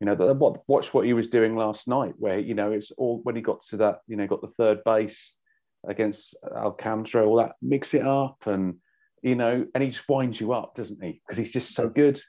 You 0.00 0.06
know, 0.06 0.14
that 0.14 0.34
what 0.34 0.62
watch 0.66 0.92
what 0.92 1.06
he 1.06 1.12
was 1.12 1.28
doing 1.28 1.56
last 1.56 1.88
night, 1.88 2.14
where 2.18 2.38
you 2.38 2.54
know 2.54 2.72
it's 2.72 2.90
all 2.92 3.20
when 3.22 3.36
he 3.36 3.42
got 3.42 3.62
to 3.70 3.76
that, 3.78 4.00
you 4.06 4.16
know, 4.16 4.26
got 4.26 4.40
the 4.40 4.52
third 4.58 4.82
base 4.84 5.34
against 5.86 6.36
Alcantara, 6.54 7.26
all 7.26 7.36
that, 7.36 7.52
mix 7.62 7.94
it 7.94 8.06
up, 8.06 8.38
and 8.46 8.76
you 9.22 9.34
know, 9.34 9.66
and 9.74 9.82
he 9.82 9.90
just 9.90 10.08
winds 10.08 10.40
you 10.40 10.52
up, 10.52 10.74
doesn't 10.74 11.02
he? 11.02 11.22
Because 11.26 11.38
he's 11.38 11.52
just 11.52 11.74
so 11.74 11.88
good. 11.88 12.20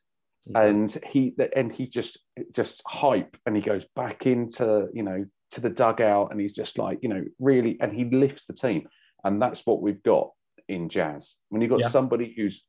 And 0.53 0.95
he 1.11 1.34
and 1.55 1.74
he 1.74 1.88
just 1.88 2.20
just 2.53 2.84
hype 2.86 3.36
and 3.47 3.55
he 3.55 3.63
goes 3.63 3.84
back 3.95 4.28
into 4.28 4.88
you 4.93 5.01
know 5.01 5.26
to 5.51 5.61
the 5.61 5.72
dugout 5.72 6.30
and 6.30 6.39
he's 6.39 6.53
just 6.53 6.78
like 6.78 6.99
you 7.01 7.09
know 7.09 7.24
really 7.39 7.78
and 7.82 7.91
he 7.91 8.05
lifts 8.05 8.45
the 8.45 8.53
team. 8.53 8.88
And 9.24 9.41
that's 9.41 9.66
what 9.66 9.82
we've 9.82 10.03
got 10.03 10.30
in 10.70 10.88
jazz. 10.88 11.34
When 11.49 11.61
you've 11.61 11.72
got 11.72 11.82
yeah. 11.82 11.89
somebody 11.89 12.34
who's 12.38 12.63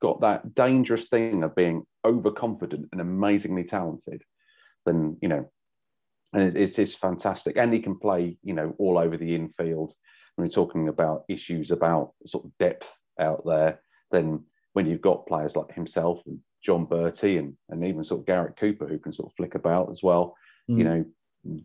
got 0.00 0.20
that 0.20 0.54
dangerous 0.54 1.08
thing 1.08 1.42
of 1.42 1.54
being 1.54 1.84
overconfident 2.04 2.88
and 2.92 3.00
amazingly 3.00 3.64
talented 3.64 4.22
then 4.86 5.16
you 5.20 5.28
know 5.28 5.48
and 6.32 6.56
it's, 6.56 6.78
it's 6.78 6.94
fantastic 6.94 7.56
and 7.56 7.72
he 7.72 7.80
can 7.80 7.98
play 7.98 8.36
you 8.42 8.54
know 8.54 8.74
all 8.78 8.98
over 8.98 9.16
the 9.16 9.34
infield 9.34 9.92
when 10.36 10.46
we're 10.46 10.52
talking 10.52 10.88
about 10.88 11.24
issues 11.28 11.70
about 11.70 12.12
sort 12.24 12.44
of 12.44 12.50
depth 12.58 12.88
out 13.18 13.42
there 13.44 13.80
then 14.10 14.42
when 14.72 14.86
you've 14.86 15.00
got 15.00 15.26
players 15.26 15.56
like 15.56 15.72
himself 15.74 16.20
and 16.26 16.38
Jon 16.62 16.86
Berti 16.86 17.38
and, 17.38 17.54
and 17.70 17.84
even 17.84 18.04
sort 18.04 18.20
of 18.20 18.26
Garrett 18.26 18.56
Cooper 18.56 18.86
who 18.86 18.98
can 18.98 19.12
sort 19.12 19.30
of 19.30 19.36
flick 19.36 19.54
about 19.54 19.90
as 19.90 20.02
well. 20.02 20.36
Mm. 20.70 20.78
You 20.78 20.84
know, 20.84 21.04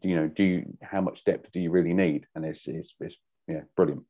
you 0.02 0.16
know, 0.16 0.28
do 0.28 0.44
you 0.44 0.78
how 0.82 1.02
much 1.02 1.24
depth 1.26 1.52
do 1.52 1.60
you 1.60 1.70
really 1.70 1.94
need? 1.94 2.26
And 2.36 2.46
it's 2.46 2.68
it's, 2.68 2.94
it's 3.00 3.16
yeah, 3.48 3.62
brilliant. 3.76 4.04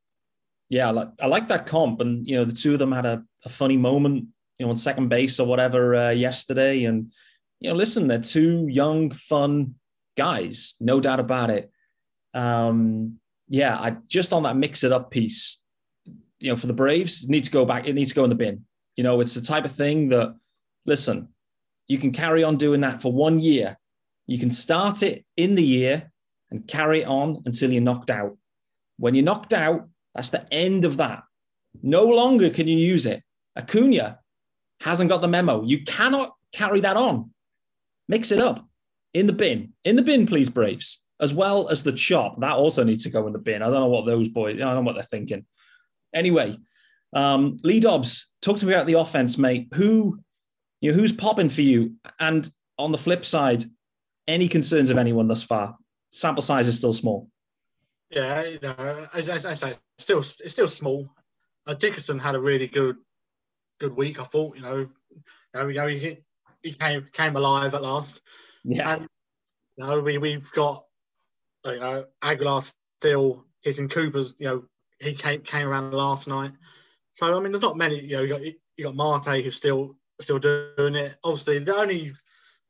Yeah, 0.68 0.88
I 0.88 0.90
like 0.90 1.08
I 1.20 1.26
like 1.26 1.48
that 1.48 1.66
comp, 1.66 2.00
and 2.00 2.26
you 2.26 2.36
know, 2.36 2.44
the 2.44 2.52
two 2.52 2.72
of 2.72 2.78
them 2.78 2.92
had 2.92 3.06
a, 3.06 3.22
a 3.44 3.48
funny 3.48 3.76
moment, 3.76 4.26
you 4.58 4.66
know, 4.66 4.70
on 4.70 4.76
second 4.76 5.08
base 5.08 5.38
or 5.38 5.46
whatever 5.46 5.94
uh, 5.94 6.10
yesterday, 6.10 6.84
and 6.84 7.12
you 7.60 7.70
know, 7.70 7.76
listen, 7.76 8.08
they're 8.08 8.18
two 8.18 8.66
young, 8.68 9.10
fun 9.10 9.76
guys, 10.16 10.74
no 10.80 11.00
doubt 11.00 11.20
about 11.20 11.50
it. 11.50 11.70
Um, 12.34 13.18
yeah, 13.48 13.78
I 13.78 13.96
just 14.08 14.32
on 14.32 14.42
that 14.42 14.56
mix 14.56 14.82
it 14.82 14.92
up 14.92 15.10
piece, 15.10 15.62
you 16.40 16.50
know, 16.50 16.56
for 16.56 16.66
the 16.66 16.72
Braves, 16.72 17.24
it 17.24 17.30
needs 17.30 17.48
to 17.48 17.52
go 17.52 17.64
back. 17.64 17.86
It 17.86 17.94
needs 17.94 18.10
to 18.10 18.16
go 18.16 18.24
in 18.24 18.30
the 18.30 18.36
bin. 18.36 18.64
You 18.96 19.04
know, 19.04 19.20
it's 19.20 19.34
the 19.34 19.40
type 19.40 19.64
of 19.64 19.72
thing 19.72 20.08
that 20.08 20.34
listen, 20.84 21.28
you 21.86 21.98
can 21.98 22.12
carry 22.12 22.42
on 22.42 22.56
doing 22.56 22.80
that 22.80 23.02
for 23.02 23.12
one 23.12 23.38
year. 23.38 23.78
You 24.26 24.38
can 24.38 24.50
start 24.50 25.02
it 25.02 25.24
in 25.36 25.54
the 25.54 25.62
year 25.62 26.10
and 26.50 26.66
carry 26.66 27.02
it 27.02 27.06
on 27.06 27.42
until 27.44 27.72
you're 27.72 27.82
knocked 27.82 28.10
out. 28.10 28.36
When 28.98 29.14
you're 29.14 29.24
knocked 29.24 29.52
out, 29.52 29.88
that's 30.16 30.30
the 30.30 30.52
end 30.52 30.86
of 30.86 30.96
that. 30.96 31.22
No 31.82 32.04
longer 32.04 32.48
can 32.48 32.66
you 32.66 32.76
use 32.76 33.04
it. 33.04 33.22
Acuna 33.54 34.18
hasn't 34.80 35.10
got 35.10 35.20
the 35.20 35.28
memo. 35.28 35.62
You 35.62 35.84
cannot 35.84 36.32
carry 36.52 36.80
that 36.80 36.96
on. 36.96 37.30
Mix 38.08 38.32
it 38.32 38.38
up 38.38 38.66
in 39.12 39.26
the 39.26 39.32
bin. 39.34 39.74
In 39.84 39.96
the 39.96 40.02
bin, 40.02 40.26
please, 40.26 40.48
Braves, 40.48 41.02
as 41.20 41.34
well 41.34 41.68
as 41.68 41.82
the 41.82 41.92
chop. 41.92 42.40
That 42.40 42.52
also 42.52 42.82
needs 42.82 43.04
to 43.04 43.10
go 43.10 43.26
in 43.26 43.34
the 43.34 43.38
bin. 43.38 43.62
I 43.62 43.66
don't 43.66 43.74
know 43.74 43.86
what 43.86 44.06
those 44.06 44.28
boys, 44.28 44.56
I 44.56 44.58
don't 44.58 44.74
know 44.74 44.80
what 44.80 44.94
they're 44.94 45.04
thinking. 45.04 45.44
Anyway, 46.14 46.56
um, 47.12 47.58
Lee 47.62 47.80
Dobbs, 47.80 48.32
talk 48.40 48.58
to 48.58 48.66
me 48.66 48.72
about 48.72 48.86
the 48.86 48.94
offense, 48.94 49.36
mate. 49.36 49.68
Who 49.74 50.18
you 50.80 50.92
know, 50.92 50.96
who's 50.96 51.12
popping 51.12 51.50
for 51.50 51.62
you? 51.62 51.94
And 52.18 52.50
on 52.78 52.92
the 52.92 52.98
flip 52.98 53.26
side, 53.26 53.64
any 54.26 54.48
concerns 54.48 54.88
of 54.88 54.98
anyone 54.98 55.28
thus 55.28 55.42
far? 55.42 55.76
Sample 56.10 56.42
size 56.42 56.68
is 56.68 56.78
still 56.78 56.92
small. 56.92 57.28
Yeah, 58.10 58.44
you 58.44 58.58
know, 58.62 59.06
as, 59.14 59.28
as 59.28 59.46
I 59.46 59.52
say, 59.54 59.70
it's 59.70 59.80
still 59.98 60.18
it's 60.18 60.52
still 60.52 60.68
small. 60.68 61.08
Uh, 61.66 61.74
Dickerson 61.74 62.18
had 62.18 62.34
a 62.34 62.40
really 62.40 62.68
good 62.68 62.96
good 63.80 63.96
week. 63.96 64.20
I 64.20 64.24
thought, 64.24 64.56
you 64.56 64.62
know, 64.62 64.76
you 64.78 64.88
know, 65.54 65.68
you 65.68 65.74
know 65.74 65.86
he, 65.88 66.18
he 66.62 66.72
came 66.72 67.06
came 67.12 67.36
alive 67.36 67.74
at 67.74 67.82
last. 67.82 68.22
Yeah. 68.64 68.94
And 68.94 69.08
you 69.76 69.84
know, 69.84 70.00
we 70.00 70.18
we've 70.18 70.50
got 70.52 70.84
you 71.64 71.80
know 71.80 72.04
Aguilar 72.22 72.62
still 73.00 73.44
hitting 73.62 73.88
Cooper's. 73.88 74.34
You 74.38 74.46
know, 74.46 74.64
he 75.00 75.14
came 75.14 75.40
came 75.40 75.66
around 75.66 75.92
last 75.92 76.28
night. 76.28 76.52
So 77.12 77.36
I 77.36 77.40
mean, 77.40 77.52
there's 77.52 77.62
not 77.62 77.76
many. 77.76 78.00
You 78.00 78.16
know, 78.16 78.22
you 78.22 78.28
got 78.28 78.42
you 78.44 78.84
got 78.84 78.94
Marte 78.94 79.42
who's 79.42 79.56
still 79.56 79.96
still 80.20 80.38
doing 80.38 80.94
it. 80.94 81.16
Obviously, 81.24 81.58
the 81.58 81.76
only 81.76 82.12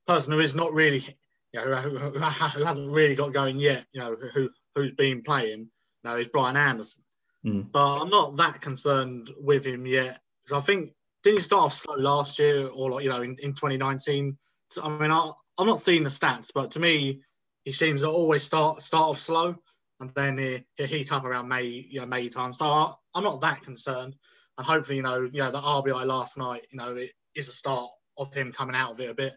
person 0.07 0.32
who 0.32 0.41
is 0.41 0.55
not 0.55 0.72
really, 0.72 1.05
you 1.53 1.61
know, 1.61 1.74
who, 1.76 1.97
who, 1.97 2.11
who 2.11 2.64
hasn't 2.64 2.93
really 2.93 3.14
got 3.14 3.32
going 3.32 3.59
yet, 3.59 3.84
you 3.93 4.01
know, 4.01 4.16
who 4.32 4.49
who's 4.77 4.93
been 4.93 5.22
playing 5.22 5.70
now 6.05 6.16
is 6.16 6.29
Brian 6.29 6.57
Anderson. 6.57 7.03
Mm. 7.45 7.72
But 7.72 8.01
I'm 8.01 8.11
not 8.11 8.37
that 8.37 8.61
concerned 8.61 9.31
with 9.41 9.66
him 9.66 9.87
yet 9.87 10.20
because 10.45 10.62
I 10.62 10.64
think 10.64 10.93
didn't 11.24 11.39
he 11.39 11.43
start 11.43 11.64
off 11.64 11.72
slow 11.72 11.97
last 11.97 12.39
year 12.39 12.68
or 12.68 12.93
like 12.93 13.05
you 13.05 13.11
know 13.11 13.22
in, 13.22 13.37
in 13.43 13.55
2019? 13.55 14.37
I 14.83 14.89
mean, 14.99 15.11
I, 15.11 15.33
I'm 15.59 15.66
not 15.66 15.81
seeing 15.81 16.03
the 16.03 16.09
stats, 16.09 16.53
but 16.55 16.72
to 16.72 16.81
me, 16.81 17.22
he 17.64 17.72
seems 17.72 18.03
to 18.03 18.09
always 18.09 18.43
start 18.45 18.83
start 18.83 19.09
off 19.09 19.20
slow. 19.20 19.57
and 20.01 20.11
then 20.14 20.39
he 20.39 20.64
he 20.77 20.87
heat 20.87 21.12
up 21.12 21.24
around 21.24 21.49
May, 21.49 21.64
you 21.64 22.01
know, 22.01 22.07
May 22.07 22.29
time. 22.29 22.53
So 22.53 22.66
I, 22.66 22.93
I'm 23.14 23.24
not 23.24 23.41
that 23.41 23.62
concerned, 23.62 24.14
and 24.59 24.66
hopefully, 24.66 24.97
you 24.97 25.03
know, 25.03 25.22
you 25.22 25.39
know, 25.39 25.51
the 25.51 25.61
RBI 25.61 26.05
last 26.05 26.37
night, 26.37 26.66
you 26.70 26.79
know, 26.79 26.95
it 26.95 27.12
is 27.35 27.49
a 27.49 27.53
start 27.53 27.91
of 28.18 28.33
him 28.35 28.53
coming 28.53 28.77
out 28.77 28.93
of 28.93 29.01
it 29.01 29.11
a 29.11 29.14
bit. 29.14 29.35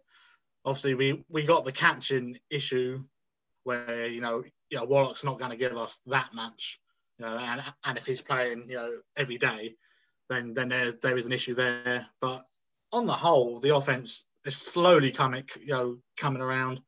Obviously, 0.66 0.96
we 0.96 1.24
we 1.30 1.44
got 1.44 1.64
the 1.66 1.72
catching 1.72 2.38
issue 2.50 3.04
where 3.64 4.08
you 4.08 4.22
know, 4.22 4.44
you 4.70 4.78
know, 4.78 4.86
Wallach's 4.86 5.24
not 5.24 5.40
going 5.40 5.52
to 5.52 5.58
give 5.58 5.76
us 5.76 6.00
that 6.08 6.34
much, 6.34 6.80
you 7.18 7.26
know, 7.26 7.38
and 7.38 7.62
and 7.86 7.98
if 7.98 8.06
he's 8.06 8.22
playing, 8.22 8.66
you 8.68 8.76
know, 8.76 8.92
every 9.18 9.38
day, 9.38 9.76
then 10.30 10.54
then 10.54 10.70
there 10.70 10.94
there 11.02 11.18
is 11.18 11.26
an 11.26 11.32
issue 11.32 11.56
there. 11.56 12.08
But 12.22 12.46
on 12.92 13.06
the 13.06 13.14
whole, 13.14 13.60
the 13.60 13.76
offense 13.76 14.26
is 14.46 14.56
slowly 14.56 15.12
coming, 15.12 15.46
you 15.60 15.74
know, 15.74 15.98
coming 16.18 16.42
around. 16.42 16.82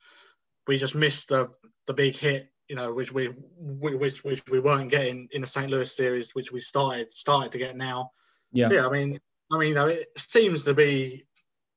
We 0.67 0.77
just 0.77 0.95
missed 0.95 1.29
the 1.29 1.49
the 1.87 1.93
big 1.93 2.15
hit, 2.15 2.49
you 2.67 2.75
know, 2.75 2.93
which 2.93 3.11
we 3.11 3.29
we 3.57 3.95
which 3.95 4.23
which 4.23 4.43
we 4.49 4.59
weren't 4.59 4.91
getting 4.91 5.27
in 5.31 5.41
the 5.41 5.47
St. 5.47 5.69
Louis 5.69 5.93
series, 5.93 6.35
which 6.35 6.51
we 6.51 6.61
started 6.61 7.11
started 7.11 7.51
to 7.51 7.57
get 7.57 7.75
now. 7.75 8.11
Yeah. 8.51 8.67
So, 8.67 8.73
yeah, 8.75 8.87
I 8.87 8.91
mean, 8.91 9.19
I 9.51 9.57
mean, 9.57 9.69
you 9.69 9.75
know, 9.75 9.87
it 9.87 10.07
seems 10.17 10.63
to 10.63 10.73
be, 10.73 11.25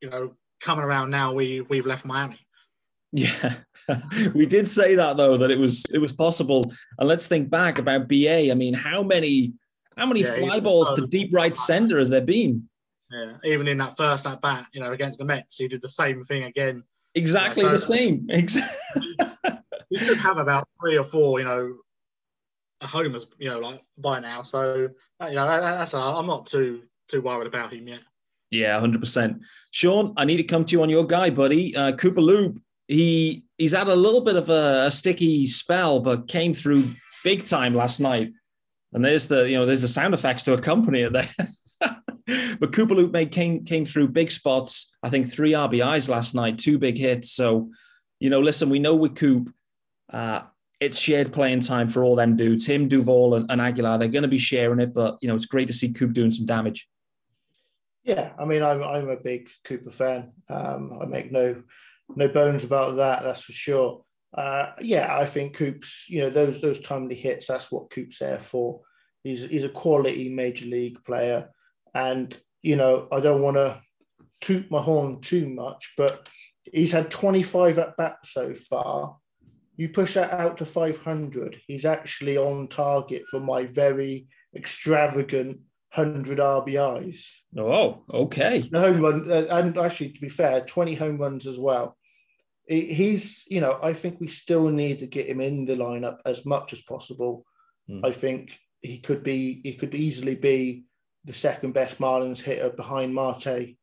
you 0.01 0.11
know, 0.11 0.37
coming 0.61 0.85
around 0.85 1.11
now. 1.11 1.33
We 1.33 1.63
we've 1.63 1.87
left 1.87 2.05
Miami. 2.05 2.44
Yeah, 3.15 3.55
we 4.35 4.45
did 4.45 4.69
say 4.69 4.97
that 4.97 5.17
though 5.17 5.37
that 5.37 5.51
it 5.53 5.59
was 5.59 5.87
it 5.93 5.99
was 5.99 6.13
possible. 6.13 6.65
And 6.99 7.09
let's 7.09 7.29
think 7.29 7.49
back 7.49 7.79
about 7.79 8.09
BA. 8.09 8.51
I 8.51 8.55
mean, 8.55 8.75
how 8.75 9.05
many 9.05 9.55
how 9.97 10.07
many 10.07 10.23
Yeah, 10.23 10.35
fly 10.35 10.59
balls 10.59 10.93
to 10.95 11.07
deep 11.07 11.33
right 11.33 11.57
center 11.57 12.01
has 12.01 12.11
there 12.11 12.21
been? 12.21 12.69
Yeah, 13.13 13.35
even 13.45 13.69
in 13.69 13.79
that 13.79 13.97
first 13.97 14.27
at 14.27 14.41
bat, 14.41 14.67
you 14.73 14.81
know, 14.81 14.91
against 14.91 15.21
the 15.21 15.25
Mets, 15.25 15.59
he 15.59 15.69
did 15.69 15.81
the 15.81 15.89
same 15.89 16.25
thing 16.25 16.43
again. 16.43 16.83
Exactly 17.15 17.63
so- 17.63 17.71
the 17.71 17.81
same. 17.81 18.27
Exactly. 18.31 19.03
He 19.91 19.99
could 19.99 20.19
have 20.19 20.39
about 20.39 20.67
three 20.81 20.99
or 20.99 21.05
four, 21.05 21.39
you 21.39 21.45
know, 21.45 21.77
homers, 22.83 23.29
you 23.39 23.49
know, 23.49 23.61
like 23.61 23.85
by 23.97 24.19
now. 24.19 24.43
So 24.43 24.89
you 25.29 25.35
know, 25.35 25.47
that's 25.47 25.95
I'm 25.95 26.27
not 26.27 26.47
too 26.47 26.83
too 27.09 27.23
worried 27.23 27.47
about 27.47 27.73
him 27.73 27.87
yet. 27.87 28.01
Yeah, 28.51 28.81
hundred 28.81 29.01
percent. 29.01 29.41
Sean, 29.71 30.15
I 30.17 30.25
need 30.25 30.39
to 30.39 30.43
come 30.43 30.65
to 30.65 30.73
you 30.73 30.83
on 30.83 30.91
your 30.91 31.07
guy, 31.07 31.31
buddy. 31.31 31.77
Uh, 31.77 31.93
Cooper 31.93 32.21
Loop. 32.21 32.61
He 32.89 33.45
he's 33.59 33.73
had 33.73 33.89
a 33.89 33.97
little 33.97 34.21
bit 34.21 34.37
of 34.37 34.51
a, 34.51 34.87
a 34.87 34.91
sticky 34.91 35.47
spell, 35.47 36.01
but 36.01 36.29
came 36.29 36.55
through 36.55 36.91
big 37.23 37.47
time 37.47 37.73
last 37.75 38.01
night. 38.01 38.29
And 38.93 39.05
there's 39.05 39.27
the 39.27 39.49
you 39.49 39.57
know 39.57 39.67
there's 39.67 39.83
the 39.83 39.89
sound 39.89 40.15
effects 40.15 40.43
to 40.45 40.53
accompany 40.53 41.03
it 41.03 41.13
there. 41.13 41.29
but 42.61 42.73
Cooper 42.73 42.95
Loop 42.95 43.13
made 43.13 43.33
came 43.33 43.65
came 43.65 43.85
through 43.85 44.09
big 44.09 44.31
spots. 44.31 44.93
I 45.03 45.11
think 45.11 45.31
three 45.31 45.53
RBIs 45.53 46.09
last 46.09 46.35
night, 46.35 46.59
two 46.59 46.79
big 46.79 46.99
hits. 46.99 47.33
So 47.33 47.71
you 48.21 48.31
know, 48.31 48.41
listen, 48.41 48.71
we 48.71 48.79
know 48.79 48.95
with 48.95 49.17
Coop, 49.17 49.53
uh, 50.13 50.43
it's 50.81 50.99
shared 50.99 51.33
playing 51.33 51.61
time 51.61 51.89
for 51.89 52.05
all 52.05 52.17
them 52.17 52.37
dudes. 52.37 52.67
Him, 52.67 52.89
Duvall, 52.89 53.35
and, 53.35 53.51
and 53.51 53.61
Aguilar, 53.61 53.99
they're 53.99 54.09
going 54.09 54.23
to 54.23 54.29
be 54.29 54.39
sharing 54.39 54.81
it. 54.81 54.95
But 54.95 55.19
you 55.21 55.29
know, 55.29 55.35
it's 55.35 55.47
great 55.47 55.67
to 55.69 55.75
see 55.75 55.93
Coop 55.93 56.13
doing 56.13 56.33
some 56.33 56.47
damage. 56.47 56.89
Yeah, 58.05 58.33
I 58.39 58.45
mean, 58.45 58.63
I'm 58.63 58.83
I'm 58.83 59.09
a 59.09 59.17
big 59.17 59.49
Cooper 59.65 59.91
fan. 59.91 60.33
Um, 60.49 60.99
I 61.03 61.07
make 61.07 61.33
no 61.33 61.63
no 62.15 62.29
bones 62.29 62.65
about 62.65 62.97
that. 62.97 63.23
That's 63.23 63.43
for 63.43 63.53
sure. 63.53 64.05
Uh, 64.37 64.73
yeah, 64.81 65.17
I 65.17 65.27
think 65.27 65.57
Coop's 65.57 66.07
you 66.09 66.21
know 66.21 66.31
those 66.31 66.61
those 66.61 66.81
timely 66.81 67.15
hits. 67.15 67.47
That's 67.47 67.71
what 67.71 67.91
Coop's 67.91 68.19
there 68.19 68.41
for. 68.41 68.81
He's 69.23 69.49
he's 69.49 69.65
a 69.65 69.69
quality 69.69 70.29
major 70.29 70.67
league 70.67 71.03
player, 71.05 71.51
and 71.95 72.37
you 72.63 72.77
know 72.77 73.09
I 73.13 73.21
don't 73.21 73.43
want 73.43 73.57
to 73.57 73.81
toot 74.41 74.71
my 74.71 74.83
horn 74.83 75.21
too 75.21 75.49
much, 75.49 75.95
but 75.97 76.29
he's 76.73 76.93
had 76.93 77.11
25 77.11 77.79
at 77.79 77.97
bats 77.97 78.33
so 78.33 78.55
far. 78.55 79.17
You 79.77 79.89
push 79.89 80.15
that 80.15 80.33
out 80.33 80.59
to 80.59 80.67
500, 80.67 81.61
he's 81.67 81.85
actually 81.85 82.37
on 82.37 82.69
target 82.69 83.25
for 83.29 83.41
my 83.41 83.65
very 83.65 84.29
extravagant 84.55 85.61
100 85.95 86.39
RBIs. 86.39 87.27
Oh, 87.57 88.03
okay. 88.13 88.69
The 88.71 88.81
home 88.81 89.01
run, 89.01 89.31
uh, 89.31 89.47
and 89.51 89.79
actually, 89.79 90.11
to 90.11 90.21
be 90.21 90.29
fair, 90.29 90.61
20 90.63 90.95
home 90.95 91.19
runs 91.19 91.47
as 91.47 91.59
well. 91.59 91.97
He's, 92.67 93.45
you 93.49 93.61
know, 93.61 93.79
I 93.83 93.93
think 93.93 94.21
we 94.21 94.27
still 94.27 94.69
need 94.69 94.99
to 95.01 95.07
get 95.07 95.29
him 95.29 95.41
in 95.41 95.67
the 95.67 95.77
lineup 95.77 96.19
as 96.25 96.47
much 96.47 96.73
as 96.73 96.81
possible. 96.81 97.45
Hmm. 97.87 98.05
I 98.05 98.11
think 98.11 98.59
he 98.81 98.99
could 98.99 99.23
be, 99.23 99.61
he 99.63 99.75
could 99.75 99.95
easily 99.95 100.35
be 100.35 100.85
the 101.25 101.35
second 101.35 101.73
best 101.73 101.99
Marlins 101.99 102.41
hitter 102.41 102.71
behind 102.71 103.15
Marte. 103.15 103.77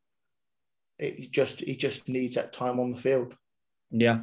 It 1.00 1.16
he 1.16 1.28
just, 1.28 1.60
he 1.60 1.76
just 1.76 2.10
needs 2.10 2.36
that 2.36 2.54
time 2.54 2.80
on 2.80 2.92
the 2.92 2.98
field. 2.98 3.36
Yeah, 3.92 4.22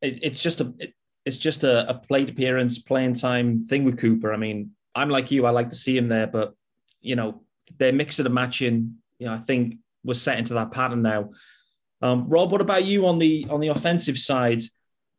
it, 0.00 0.18
it's 0.22 0.42
just 0.42 0.60
a 0.60 0.72
it, 0.78 0.94
it's 1.24 1.38
just 1.38 1.64
a, 1.64 1.88
a 1.88 1.94
plate 1.94 2.30
appearance, 2.30 2.78
playing 2.78 3.14
time 3.14 3.62
thing 3.62 3.84
with 3.84 3.98
Cooper. 3.98 4.32
I 4.32 4.36
mean, 4.36 4.72
I'm 4.94 5.08
like 5.08 5.30
you; 5.30 5.46
I 5.46 5.50
like 5.50 5.70
to 5.70 5.76
see 5.76 5.96
him 5.96 6.08
there, 6.08 6.26
but 6.26 6.54
you 7.02 7.16
know, 7.16 7.42
they're 7.78 7.92
mixing 7.92 8.26
and 8.26 8.34
matching. 8.34 8.96
You 9.18 9.26
know, 9.26 9.34
I 9.34 9.38
think 9.38 9.76
we're 10.04 10.14
set 10.14 10.38
into 10.38 10.54
that 10.54 10.70
pattern 10.70 11.02
now. 11.02 11.30
Um, 12.00 12.28
Rob, 12.28 12.50
what 12.50 12.60
about 12.60 12.84
you 12.84 13.06
on 13.06 13.18
the 13.18 13.46
on 13.50 13.60
the 13.60 13.68
offensive 13.68 14.18
side? 14.18 14.62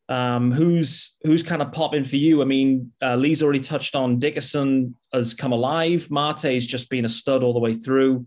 Um, 0.09 0.51
who's 0.51 1.15
who's 1.23 1.43
kind 1.43 1.61
of 1.61 1.71
popping 1.71 2.03
for 2.03 2.17
you? 2.17 2.41
I 2.41 2.45
mean, 2.45 2.91
uh, 3.01 3.15
Lee's 3.15 3.41
already 3.41 3.61
touched 3.61 3.95
on 3.95 4.19
Dickerson 4.19 4.95
has 5.13 5.33
come 5.33 5.53
alive. 5.53 6.09
Marte's 6.11 6.65
just 6.65 6.89
been 6.89 7.05
a 7.05 7.09
stud 7.09 7.43
all 7.43 7.53
the 7.53 7.59
way 7.59 7.73
through. 7.73 8.25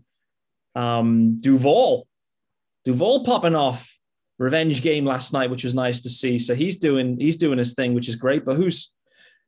Um, 0.75 1.37
Duvall, 1.39 2.07
Duvall 2.83 3.23
popping 3.23 3.55
off 3.55 3.97
revenge 4.39 4.81
game 4.81 5.05
last 5.05 5.33
night, 5.33 5.49
which 5.49 5.63
was 5.63 5.75
nice 5.75 6.01
to 6.01 6.09
see. 6.09 6.39
So 6.39 6.55
he's 6.55 6.77
doing 6.77 7.19
he's 7.19 7.37
doing 7.37 7.59
his 7.59 7.75
thing, 7.75 7.93
which 7.93 8.09
is 8.09 8.15
great. 8.15 8.43
But 8.43 8.55
who's 8.55 8.91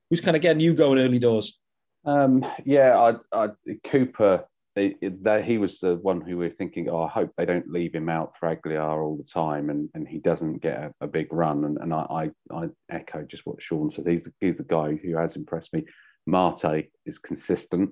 who's 0.10 0.22
kind 0.22 0.36
of 0.36 0.43
getting 0.43 0.60
you 0.60 0.76
going 0.76 0.99
early 0.99 1.20
doors? 1.20 1.60
Um, 2.06 2.45
yeah, 2.66 2.97
I, 3.34 3.45
I, 3.45 3.50
Cooper, 3.86 4.45
he 4.76 5.58
was 5.58 5.80
the 5.80 5.95
one 6.02 6.22
who 6.22 6.38
we 6.38 6.47
were 6.47 6.56
thinking, 6.56 6.89
oh, 6.89 7.04
I 7.04 7.10
hope 7.10 7.32
they 7.36 7.45
don't 7.45 7.70
leave 7.70 7.93
him 7.93 8.10
out 8.10 8.34
for 8.39 8.50
Aguilar 8.50 9.02
all 9.02 9.18
the 9.18 9.24
time 9.24 9.70
and, 9.70 9.89
and 9.93 10.08
he 10.08 10.20
doesn't 10.20 10.62
get 10.62 10.78
a, 10.78 10.93
a 11.02 11.08
big 11.08 11.32
run. 11.32 11.66
And, 11.66 11.78
and 11.78 11.93
I, 11.93 12.32
I, 12.52 12.56
I 12.56 12.70
echo 12.89 13.24
just 13.24 13.45
what 13.45 13.62
Sean 13.62 13.91
says. 13.91 14.06
He's, 14.06 14.30
he's 14.39 14.58
the 14.58 14.64
guy 14.64 14.95
who 14.95 15.18
has 15.18 15.36
impressed 15.36 15.74
me. 15.74 15.86
Marte 16.26 16.86
is 17.06 17.18
consistent. 17.18 17.91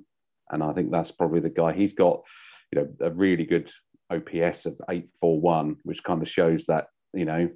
And 0.50 0.64
I 0.64 0.72
think 0.74 0.92
that's 0.92 1.12
probably 1.12 1.42
the 1.42 1.50
guy. 1.50 1.74
He's 1.74 1.94
got, 1.94 2.22
you 2.72 2.82
know, 2.82 2.88
a 3.02 3.12
really 3.12 3.46
good 3.46 3.70
OPS 4.10 4.66
of 4.66 4.80
841, 4.90 5.78
which 5.84 6.04
kind 6.04 6.22
of 6.22 6.30
shows 6.30 6.66
that, 6.68 6.88
you 7.14 7.26
know, 7.26 7.50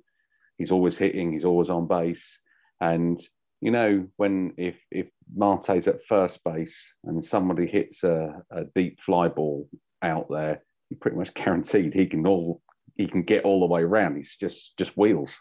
he's 0.57 0.71
always 0.71 0.97
hitting, 0.97 1.31
he's 1.31 1.45
always 1.45 1.69
on 1.69 1.87
base. 1.87 2.39
And 2.81 3.19
you 3.61 3.69
know, 3.69 4.07
when 4.17 4.53
if 4.57 4.75
if 4.89 5.07
Marte's 5.33 5.87
at 5.87 6.03
first 6.09 6.43
base 6.43 6.77
and 7.03 7.23
somebody 7.23 7.67
hits 7.67 8.03
a, 8.03 8.41
a 8.51 8.65
deep 8.75 8.99
fly 8.99 9.27
ball 9.27 9.69
out 10.01 10.27
there, 10.29 10.63
you're 10.89 10.99
pretty 10.99 11.17
much 11.17 11.33
guaranteed 11.35 11.93
he 11.93 12.07
can 12.07 12.25
all 12.25 12.61
he 12.95 13.07
can 13.07 13.21
get 13.21 13.45
all 13.45 13.59
the 13.59 13.67
way 13.67 13.81
around. 13.81 14.17
He's 14.17 14.35
just 14.35 14.75
just 14.77 14.97
wheels, 14.97 15.31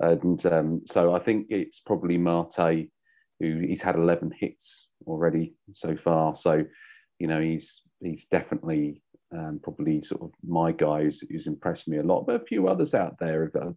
and 0.00 0.44
um, 0.46 0.82
so 0.86 1.14
I 1.14 1.18
think 1.18 1.48
it's 1.50 1.80
probably 1.80 2.16
Marte 2.16 2.88
who 3.40 3.60
he's 3.60 3.82
had 3.82 3.94
11 3.94 4.32
hits 4.36 4.88
already 5.06 5.54
so 5.72 5.96
far. 5.96 6.34
So 6.34 6.64
you 7.18 7.26
know 7.26 7.40
he's 7.40 7.82
he's 8.00 8.26
definitely 8.26 9.02
um, 9.32 9.58
probably 9.62 10.02
sort 10.02 10.22
of 10.22 10.30
my 10.46 10.70
guy 10.70 11.02
who's, 11.02 11.24
who's 11.28 11.48
impressed 11.48 11.88
me 11.88 11.98
a 11.98 12.04
lot. 12.04 12.24
But 12.24 12.40
a 12.40 12.46
few 12.46 12.68
others 12.68 12.94
out 12.94 13.16
there, 13.18 13.50
uh, 13.60 13.72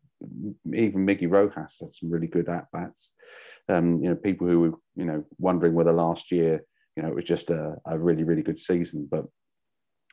even 0.72 1.06
Miggy 1.06 1.30
Rojas 1.30 1.78
had 1.82 1.92
some 1.92 2.12
really 2.12 2.28
good 2.28 2.48
at 2.48 2.72
bats 2.72 3.12
um, 3.70 4.02
you 4.04 4.10
know, 4.10 4.16
people 4.16 4.48
who 4.48 4.60
were, 4.60 4.72
you 4.96 5.06
know, 5.06 5.24
wondering 5.38 5.74
whether 5.74 5.94
last 5.94 6.32
year, 6.32 6.64
you 6.96 7.04
know, 7.04 7.10
it 7.10 7.16
was 7.16 7.26
just 7.26 7.50
a, 7.50 7.76
a 7.86 7.98
really, 7.98 8.24
really 8.24 8.42
good 8.42 8.60
season. 8.60 9.08
But 9.10 9.26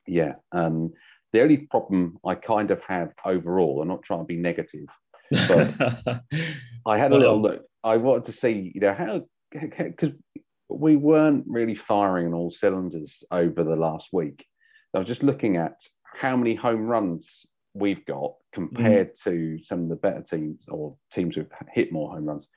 yeah, 0.07 0.35
um, 0.53 0.93
the 1.33 1.43
only 1.43 1.59
problem 1.59 2.19
I 2.25 2.35
kind 2.35 2.71
of 2.71 2.81
have 2.87 3.13
overall, 3.25 3.83
I'm 3.83 3.89
not 3.89 4.03
trying 4.03 4.21
to 4.21 4.25
be 4.25 4.37
negative, 4.37 4.87
but 5.31 6.23
I 6.87 6.99
had 6.99 7.13
a 7.13 7.17
little 7.17 7.41
look. 7.41 7.65
I 7.85 7.97
wanted 7.97 8.25
to 8.27 8.33
see, 8.33 8.73
you 8.75 8.81
know, 8.81 8.95
how, 8.95 9.23
because 9.61 10.13
we 10.69 10.97
weren't 10.97 11.45
really 11.47 11.75
firing 11.75 12.27
on 12.29 12.35
all 12.35 12.51
cylinders 12.51 13.23
over 13.31 13.65
the 13.65 13.77
last 13.77 14.09
week. 14.13 14.45
I 14.95 14.99
was 14.99 15.09
just 15.09 15.23
looking 15.23 15.57
at 15.57 15.79
how 16.15 16.37
many 16.37 16.55
home 16.55 16.87
runs 16.87 17.47
we've 17.75 18.05
got 18.07 18.33
compared 18.53 19.15
to 19.25 19.59
some 19.63 19.85
of 19.85 19.89
the 19.89 19.97
better 19.97 20.23
teams 20.23 20.65
or 20.69 20.97
teams 21.13 21.37
who've 21.37 21.51
hit 21.73 21.93
more 21.93 22.11
home 22.11 22.25
runs. 22.25 22.49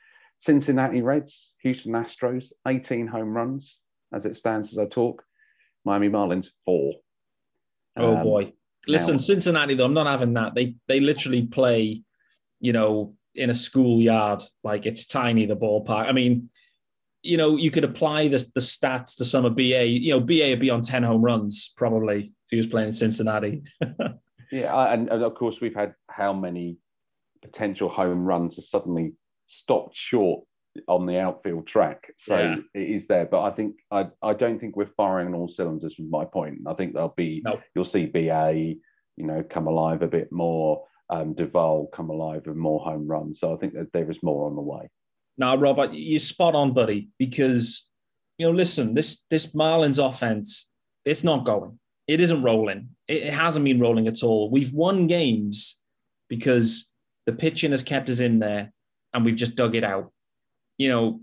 Cincinnati 0.42 1.02
Reds, 1.02 1.54
Houston 1.62 1.94
Astros, 1.94 2.52
18 2.68 3.08
home 3.08 3.30
runs 3.34 3.80
as 4.14 4.26
it 4.26 4.36
stands 4.36 4.72
as 4.72 4.78
I 4.80 4.86
talk. 4.86 5.24
Miami 5.86 6.10
Marlins, 6.10 6.48
four. 6.66 6.96
oh 7.98 8.18
Um, 8.18 8.24
boy! 8.24 8.54
Listen, 8.88 9.16
now- 9.16 9.22
Cincinnati 9.22 9.76
though, 9.76 9.86
I'm 9.86 9.94
not 9.94 10.08
having 10.08 10.34
that. 10.34 10.56
They 10.56 10.76
they 10.88 11.00
literally 11.00 11.46
play, 11.46 12.02
you 12.60 12.74
know, 12.74 13.16
in 13.36 13.50
a 13.50 13.56
schoolyard. 13.56 14.42
Like 14.64 14.86
it's 14.86 15.06
tiny 15.06 15.46
the 15.46 15.56
ballpark. 15.56 16.08
I 16.10 16.12
mean, 16.12 16.50
you 17.24 17.38
know, 17.38 17.56
you 17.56 17.70
could 17.72 17.84
apply 17.84 18.28
the 18.28 18.40
the 18.56 18.62
stats 18.62 19.16
to 19.18 19.26
some 19.26 19.46
of 19.46 19.56
BA. 19.56 19.86
You 19.86 20.12
know, 20.14 20.20
BA 20.20 20.50
would 20.50 20.60
be 20.60 20.70
on 20.72 20.82
10 20.82 21.04
home 21.04 21.22
runs 21.22 21.72
probably 21.78 22.20
if 22.46 22.50
he 22.50 22.58
was 22.58 22.68
playing 22.68 22.88
in 22.88 22.94
Cincinnati. 22.94 23.64
Yeah, 24.54 24.76
and, 24.94 25.08
and 25.08 25.24
of 25.24 25.34
course 25.36 25.62
we've 25.62 25.74
had 25.74 25.94
how 26.10 26.34
many 26.34 26.76
potential 27.42 27.88
home 27.88 28.26
runs 28.26 28.58
have 28.58 28.66
suddenly 28.66 29.14
stopped 29.52 29.96
short 29.96 30.44
on 30.88 31.06
the 31.06 31.20
outfield 31.20 31.68
track. 31.68 32.12
So 32.18 32.38
Yeah. 32.38 32.56
it 32.74 32.90
is 32.90 33.08
there. 33.08 33.26
But 33.26 33.42
I 33.44 33.52
think 33.52 33.76
I, 33.92 34.08
I 34.22 34.34
don't 34.34 34.60
think 34.60 34.76
we're 34.76 34.86
firing 34.98 35.28
on 35.28 35.34
all 35.34 35.50
cylinders 35.50 35.96
from 35.96 36.10
my 36.10 36.24
point. 36.26 36.60
I 36.68 36.74
think 36.74 36.94
there'll 36.94 37.14
be 37.16 37.42
No. 37.44 37.60
you'll 37.76 37.84
see 37.86 38.06
BA, 38.06 38.54
you 39.18 39.26
know, 39.26 39.44
come 39.44 39.68
alive 39.68 40.02
a 40.02 40.08
bit 40.08 40.32
more, 40.32 40.86
um, 41.10 41.34
Duvall 41.34 41.88
come 41.88 42.10
alive 42.10 42.44
with 42.46 42.56
more 42.56 42.80
home 42.80 43.06
runs. 43.06 43.40
So 43.40 43.54
I 43.54 43.58
think 43.58 43.74
that 43.74 43.92
there 43.92 44.10
is 44.10 44.24
more 44.24 44.48
on 44.48 44.56
the 44.56 44.62
way. 44.62 44.90
Now, 45.38 45.56
Robert, 45.58 45.92
you're 45.94 46.20
spot 46.20 46.56
on, 46.56 46.74
buddy, 46.74 47.10
because 47.20 47.88
you 48.38 48.48
know, 48.48 48.54
listen, 48.54 48.94
this 48.94 49.24
this 49.30 49.48
Marlins 49.48 50.00
offense, 50.04 50.72
it's 51.06 51.24
not 51.24 51.46
going. 51.46 51.78
It 52.08 52.20
isn't 52.22 52.42
rolling. 52.44 52.90
It, 53.08 53.24
it 53.24 53.34
hasn't 53.34 53.66
been 53.66 53.80
rolling 53.80 54.08
at 54.08 54.24
all. 54.24 54.50
We've 54.50 54.74
won 54.74 55.06
games 55.08 55.80
because 56.30 56.90
the 57.26 57.34
pitching 57.34 57.72
has 57.72 57.84
kept 57.84 58.10
us 58.10 58.20
in 58.22 58.40
there 58.40 58.72
and 59.14 59.26
we've 59.26 59.36
just 59.36 59.56
dug 59.56 59.76
it 59.76 59.84
out. 59.84 60.12
You 60.78 60.90
know, 60.90 61.22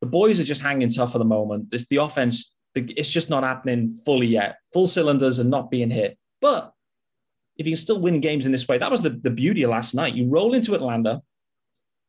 the 0.00 0.06
boys 0.06 0.40
are 0.40 0.44
just 0.44 0.62
hanging 0.62 0.90
tough 0.90 1.14
at 1.14 1.18
the 1.18 1.24
moment. 1.24 1.70
This 1.70 1.86
the 1.88 1.96
offense, 1.96 2.54
it's 2.74 3.10
just 3.10 3.30
not 3.30 3.44
happening 3.44 4.00
fully 4.04 4.26
yet. 4.26 4.58
Full 4.72 4.86
cylinders 4.86 5.38
and 5.38 5.50
not 5.50 5.70
being 5.70 5.90
hit. 5.90 6.18
But 6.40 6.72
if 7.56 7.66
you 7.66 7.72
can 7.72 7.80
still 7.80 8.00
win 8.00 8.20
games 8.20 8.46
in 8.46 8.52
this 8.52 8.68
way, 8.68 8.78
that 8.78 8.90
was 8.90 9.02
the, 9.02 9.10
the 9.10 9.30
beauty 9.30 9.62
of 9.62 9.70
last 9.70 9.94
night. 9.94 10.14
You 10.14 10.28
roll 10.28 10.54
into 10.54 10.74
Atlanta, 10.74 11.22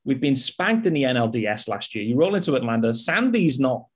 We've 0.05 0.22
been 0.22 0.36
spanked 0.36 0.86
in 0.86 0.93
the 0.93 1.03
NLDS 1.03 1.68
last 1.68 1.95
year. 1.95 2.03
You 2.03 2.16
roll 2.16 2.36
into 2.36 2.55
Atlanta. 2.55 2.93
Sandy's 2.93 3.59
not 3.59 3.88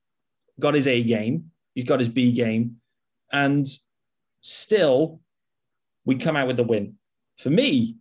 got 0.60 0.74
his 0.74 0.88
A 0.88 1.04
game. 1.04 1.52
He's 1.76 1.86
got 1.86 2.00
his 2.00 2.10
B 2.10 2.32
game. 2.32 2.78
And 3.32 3.66
still, 4.42 5.22
we 6.06 6.16
come 6.16 6.36
out 6.36 6.48
with 6.48 6.58
the 6.58 6.64
win. 6.64 6.96
For 7.38 7.52
me, 7.52 7.98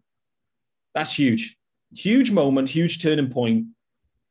that's 0.95 1.13
huge. 1.19 1.58
Huge 1.95 2.31
moment, 2.31 2.71
huge 2.71 3.03
turning 3.03 3.31
point. 3.31 3.67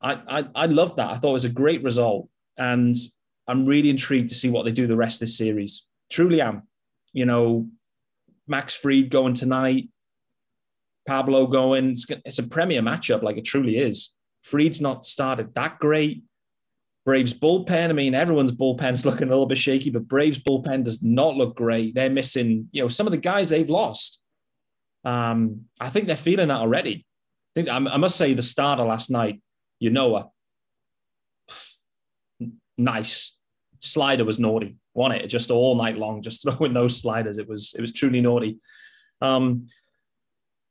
I, 0.02 0.14
I, 0.14 0.46
I 0.56 0.66
love 0.68 0.96
that. 0.98 1.10
I 1.10 1.16
thought 1.16 1.32
it 1.32 1.34
was 1.34 1.46
a 1.46 1.50
great 1.50 1.84
result. 1.84 2.30
And 2.58 2.96
I'm 3.48 3.66
really 3.66 3.90
intrigued 3.90 4.30
to 4.30 4.36
see 4.36 4.50
what 4.50 4.66
they 4.66 4.72
do 4.72 4.88
the 4.88 4.98
rest 4.98 5.18
of 5.18 5.28
this 5.28 5.38
series. 5.38 5.86
Truly 6.10 6.42
am. 6.42 6.64
You 7.14 7.26
know, 7.26 7.68
Max 8.48 8.76
Fried 8.76 9.10
going 9.10 9.34
tonight, 9.34 9.90
Pablo 11.08 11.48
going. 11.48 11.92
It's, 11.92 12.06
it's 12.26 12.40
a 12.40 12.44
premier 12.44 12.82
matchup, 12.82 13.24
like 13.24 13.38
it 13.38 13.46
truly 13.46 13.78
is. 13.78 14.14
Fried's 14.44 14.82
not 14.82 15.06
started 15.06 15.54
that 15.56 15.80
great. 15.80 16.24
Braves 17.06 17.34
bullpen. 17.34 17.90
I 17.90 17.94
mean, 17.94 18.14
everyone's 18.14 18.52
bullpen's 18.52 19.06
looking 19.06 19.28
a 19.28 19.32
little 19.32 19.46
bit 19.46 19.58
shaky, 19.58 19.90
but 19.90 20.08
Braves 20.08 20.40
bullpen 20.40 20.84
does 20.84 21.02
not 21.02 21.36
look 21.36 21.56
great. 21.56 21.96
They're 21.96 22.10
missing, 22.10 22.68
you 22.72 22.82
know, 22.82 22.90
some 22.90 23.08
of 23.08 23.12
the 23.12 23.18
guys 23.18 23.50
they've 23.50 23.70
lost. 23.70 24.22
Um, 25.06 25.66
I 25.80 25.90
think 25.90 26.08
they're 26.08 26.18
feeling 26.18 26.50
that 26.50 26.60
already. 26.60 27.07
I 27.58 27.60
think 27.60 27.70
I, 27.70 27.94
I 27.94 27.98
must 27.98 28.18
say 28.18 28.36
the 28.36 28.44
starter 28.44 28.84
last 28.84 29.10
night, 29.10 29.42
you 29.80 29.90
know, 29.90 30.32
nice 32.78 33.36
slider 33.80 34.24
was 34.26 34.38
naughty. 34.38 34.78
Won 34.94 35.12
it 35.12 35.26
just 35.26 35.50
all 35.50 35.74
night 35.74 35.98
long, 35.98 36.22
just 36.22 36.44
throwing 36.48 36.74
those 36.74 37.02
sliders. 37.02 37.40
It 37.40 37.50
was 37.50 37.74
it 37.76 37.82
was 37.82 37.92
truly 37.92 38.22
naughty. 38.22 38.60
Um, 39.22 39.70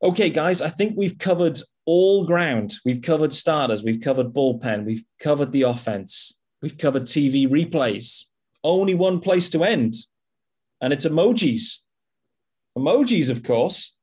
okay, 0.00 0.30
guys, 0.30 0.62
I 0.62 0.68
think 0.68 0.94
we've 0.96 1.18
covered 1.18 1.58
all 1.86 2.24
ground. 2.24 2.74
We've 2.84 3.02
covered 3.02 3.34
starters, 3.34 3.82
we've 3.82 4.00
covered 4.00 4.32
bullpen, 4.32 4.84
we've 4.84 5.02
covered 5.18 5.50
the 5.50 5.62
offense, 5.62 6.38
we've 6.62 6.78
covered 6.78 7.02
TV 7.06 7.48
replays. 7.48 8.26
Only 8.62 8.94
one 8.94 9.18
place 9.18 9.50
to 9.50 9.64
end, 9.64 9.94
and 10.80 10.92
it's 10.92 11.04
emojis. 11.04 11.78
Emojis, 12.78 13.28
of 13.28 13.42
course. 13.42 13.96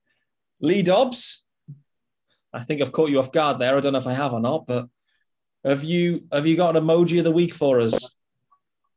Lee 0.60 0.82
Dobbs. 0.82 1.43
I 2.54 2.62
think 2.62 2.82
I've 2.82 2.92
caught 2.92 3.10
you 3.10 3.20
off 3.20 3.32
guard 3.32 3.60
there. 3.60 3.76
I 3.76 3.80
don't 3.80 3.94
know 3.94 4.00
if 4.00 4.08
I 4.08 4.14
have 4.14 4.34
or 4.34 4.40
not, 4.40 4.68
but 4.68 4.88
have 5.66 5.84
you 5.84 6.26
have 6.32 6.46
you 6.46 6.56
got 6.56 6.76
an 6.76 6.84
emoji 6.84 7.18
of 7.18 7.24
the 7.24 7.32
week 7.32 7.54
for 7.54 7.80
us? 7.80 8.16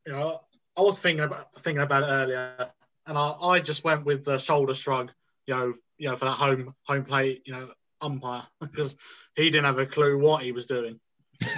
You 0.07 0.13
know, 0.13 0.41
I 0.77 0.83
was 0.83 1.01
thinking 1.01 1.25
about 1.25 1.49
thinking 1.63 1.83
about 1.83 2.03
it 2.03 2.07
earlier, 2.07 2.71
and 3.07 3.17
I, 3.17 3.33
I 3.41 3.61
just 3.61 3.85
went 3.85 4.05
with 4.05 4.25
the 4.25 4.39
shoulder 4.39 4.75
shrug. 4.75 5.11
You 5.47 5.55
know, 5.55 5.75
you 5.97 6.09
know, 6.09 6.17
for 6.17 6.27
that 6.27 6.33
home 6.33 6.75
home 6.83 7.05
plate, 7.05 7.43
you 7.47 7.55
know, 7.55 7.69
umpire 8.01 8.43
because 8.61 8.97
he 9.35 9.45
didn't 9.45 9.65
have 9.65 9.79
a 9.79 9.87
clue 9.87 10.19
what 10.19 10.43
he 10.43 10.53
was 10.53 10.67
doing. 10.67 11.01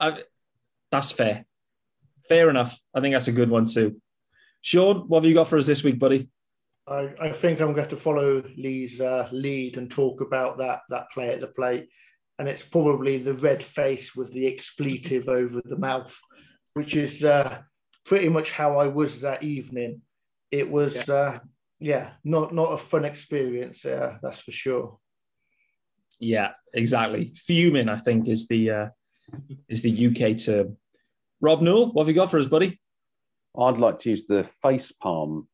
I, 0.00 0.22
that's 0.92 1.10
fair. 1.10 1.44
Fair 2.28 2.50
enough. 2.50 2.80
I 2.94 3.00
think 3.00 3.14
that's 3.14 3.26
a 3.26 3.32
good 3.32 3.50
one 3.50 3.64
too. 3.64 4.00
Sean, 4.62 5.08
what 5.08 5.22
have 5.22 5.28
you 5.28 5.34
got 5.34 5.48
for 5.48 5.58
us 5.58 5.66
this 5.66 5.82
week, 5.82 5.98
buddy? 5.98 6.28
I, 6.90 7.14
I 7.20 7.32
think 7.32 7.60
I'm 7.60 7.74
going 7.74 7.88
to 7.88 7.96
follow 7.96 8.42
Lee's 8.56 9.00
uh, 9.00 9.28
lead 9.30 9.76
and 9.76 9.90
talk 9.90 10.20
about 10.20 10.58
that 10.58 10.80
that 10.88 11.10
play 11.12 11.28
at 11.30 11.40
the 11.40 11.48
plate, 11.48 11.88
and 12.38 12.48
it's 12.48 12.62
probably 12.62 13.18
the 13.18 13.34
red 13.34 13.62
face 13.62 14.14
with 14.14 14.32
the 14.32 14.46
expletive 14.46 15.28
over 15.28 15.60
the 15.64 15.76
mouth, 15.76 16.16
which 16.74 16.96
is 16.96 17.24
uh, 17.24 17.58
pretty 18.06 18.28
much 18.28 18.50
how 18.50 18.78
I 18.78 18.86
was 18.86 19.20
that 19.20 19.42
evening. 19.42 20.02
It 20.50 20.70
was, 20.70 21.08
yeah, 21.08 21.14
uh, 21.14 21.38
yeah 21.78 22.10
not 22.24 22.54
not 22.54 22.72
a 22.72 22.78
fun 22.78 23.04
experience. 23.04 23.84
Uh, 23.84 24.16
that's 24.22 24.40
for 24.40 24.52
sure. 24.52 24.98
Yeah, 26.20 26.52
exactly. 26.74 27.32
Fuming, 27.36 27.88
I 27.88 27.96
think, 27.96 28.28
is 28.28 28.48
the 28.48 28.70
uh, 28.70 28.88
is 29.68 29.82
the 29.82 30.06
UK 30.06 30.38
term. 30.38 30.76
Rob 31.40 31.60
Newell, 31.60 31.92
what 31.92 32.04
have 32.04 32.08
you 32.08 32.14
got 32.14 32.30
for 32.30 32.38
us, 32.38 32.46
buddy? 32.46 32.78
I'd 33.58 33.78
like 33.78 34.00
to 34.00 34.10
use 34.10 34.24
the 34.26 34.48
face 34.62 34.92
palm 34.92 35.48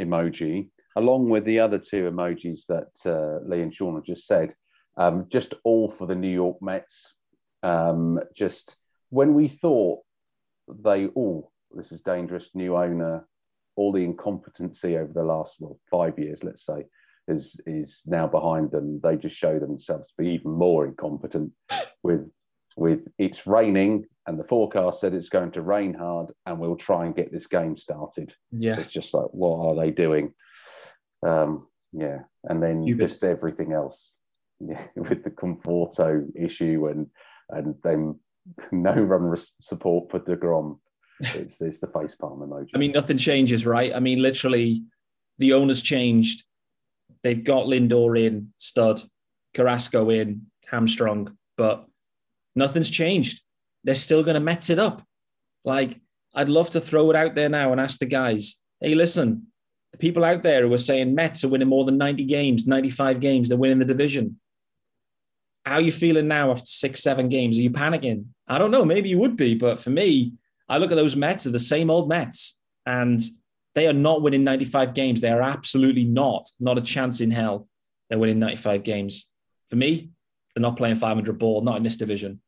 emoji 0.00 0.68
along 0.96 1.28
with 1.28 1.44
the 1.44 1.60
other 1.60 1.78
two 1.78 2.10
emojis 2.10 2.60
that 2.68 2.92
uh, 3.06 3.44
Lee 3.48 3.62
and 3.62 3.74
Sean 3.74 3.94
have 3.94 4.04
just 4.04 4.26
said. 4.26 4.54
Um, 4.96 5.26
just 5.28 5.54
all 5.64 5.90
for 5.90 6.06
the 6.06 6.14
New 6.14 6.28
York 6.32 6.58
Mets. 6.62 7.14
Um, 7.62 8.20
just 8.36 8.76
when 9.10 9.34
we 9.34 9.48
thought 9.48 10.00
they, 10.68 11.08
oh, 11.16 11.50
this 11.74 11.92
is 11.92 12.00
dangerous, 12.02 12.50
new 12.54 12.76
owner, 12.76 13.26
all 13.76 13.92
the 13.92 14.04
incompetency 14.04 14.96
over 14.96 15.12
the 15.12 15.24
last 15.24 15.56
well, 15.58 15.78
five 15.90 16.18
years, 16.18 16.40
let's 16.42 16.64
say, 16.64 16.84
is 17.26 17.58
is 17.66 18.02
now 18.06 18.26
behind 18.26 18.70
them. 18.70 19.00
They 19.02 19.16
just 19.16 19.36
show 19.36 19.58
themselves 19.58 20.08
to 20.08 20.14
be 20.22 20.30
even 20.30 20.52
more 20.52 20.86
incompetent. 20.86 21.52
With 22.02 22.30
with 22.76 23.08
it's 23.18 23.46
raining 23.46 24.04
and 24.26 24.38
the 24.38 24.44
forecast 24.44 25.00
said 25.00 25.14
it's 25.14 25.28
going 25.28 25.52
to 25.52 25.62
rain 25.62 25.94
hard, 25.94 26.28
and 26.46 26.58
we'll 26.58 26.76
try 26.76 27.06
and 27.06 27.16
get 27.16 27.32
this 27.32 27.46
game 27.46 27.76
started. 27.76 28.34
Yeah, 28.52 28.78
it's 28.78 28.92
just 28.92 29.14
like 29.14 29.28
what 29.32 29.66
are 29.66 29.74
they 29.74 29.90
doing? 29.90 30.32
Um, 31.24 31.66
yeah, 31.92 32.20
and 32.44 32.62
then 32.62 32.86
just 32.98 33.24
everything 33.24 33.72
else. 33.72 34.10
Yeah, 34.60 34.86
with 34.94 35.24
the 35.24 35.30
Conforto 35.30 36.24
issue 36.36 36.86
and 36.86 37.08
and 37.50 37.74
then 37.82 38.18
no 38.72 38.92
run 38.94 39.36
support 39.60 40.10
for 40.10 40.20
Degrom. 40.20 40.78
It's, 41.34 41.60
it's 41.60 41.80
the 41.80 41.86
face 41.88 42.14
palm 42.14 42.40
emoji. 42.40 42.70
I 42.74 42.78
mean, 42.78 42.92
nothing 42.92 43.18
changes, 43.18 43.66
right? 43.66 43.94
I 43.94 44.00
mean, 44.00 44.22
literally, 44.22 44.84
the 45.38 45.52
owners 45.52 45.80
changed. 45.82 46.44
They've 47.22 47.42
got 47.42 47.66
Lindor 47.66 48.18
in, 48.20 48.52
stud, 48.58 49.02
Carrasco 49.54 50.10
in, 50.10 50.46
hamstrung, 50.66 51.36
but 51.56 51.86
nothing's 52.56 52.90
changed. 52.90 53.42
They're 53.84 53.94
still 53.94 54.22
going 54.22 54.34
to 54.34 54.40
Mets 54.40 54.70
it 54.70 54.78
up. 54.78 55.04
Like, 55.64 56.00
I'd 56.34 56.48
love 56.48 56.70
to 56.70 56.80
throw 56.80 57.10
it 57.10 57.16
out 57.16 57.34
there 57.34 57.48
now 57.48 57.70
and 57.70 57.80
ask 57.80 58.00
the 58.00 58.06
guys, 58.06 58.56
hey, 58.80 58.94
listen, 58.94 59.46
the 59.94 59.98
people 59.98 60.24
out 60.24 60.42
there 60.42 60.66
who 60.66 60.74
are 60.74 60.78
saying 60.78 61.14
Mets 61.14 61.44
are 61.44 61.48
winning 61.48 61.68
more 61.68 61.84
than 61.84 61.96
90 61.96 62.24
games, 62.24 62.66
95 62.66 63.20
games, 63.20 63.48
they're 63.48 63.56
winning 63.56 63.78
the 63.78 63.84
division. 63.84 64.40
How 65.64 65.74
are 65.74 65.80
you 65.80 65.92
feeling 65.92 66.26
now 66.26 66.50
after 66.50 66.66
six, 66.66 67.00
seven 67.00 67.28
games? 67.28 67.56
Are 67.56 67.62
you 67.62 67.70
panicking? 67.70 68.26
I 68.48 68.58
don't 68.58 68.72
know. 68.72 68.84
Maybe 68.84 69.08
you 69.08 69.18
would 69.18 69.36
be, 69.36 69.54
but 69.54 69.78
for 69.78 69.90
me, 69.90 70.32
I 70.68 70.78
look 70.78 70.90
at 70.90 70.96
those 70.96 71.14
Mets, 71.14 71.44
they're 71.44 71.52
the 71.52 71.60
same 71.60 71.90
old 71.90 72.08
Mets, 72.08 72.58
and 72.84 73.20
they 73.76 73.86
are 73.86 73.92
not 73.92 74.20
winning 74.20 74.42
95 74.42 74.94
games. 74.94 75.20
They 75.20 75.30
are 75.30 75.42
absolutely 75.42 76.04
not, 76.04 76.50
not 76.58 76.76
a 76.76 76.82
chance 76.82 77.20
in 77.20 77.30
hell. 77.30 77.68
They're 78.10 78.18
winning 78.18 78.40
95 78.40 78.82
games. 78.82 79.28
For 79.70 79.76
me, 79.76 80.10
they're 80.54 80.62
not 80.62 80.76
playing 80.76 80.96
500 80.96 81.38
ball, 81.38 81.60
not 81.60 81.76
in 81.76 81.84
this 81.84 81.96
division. 81.96 82.40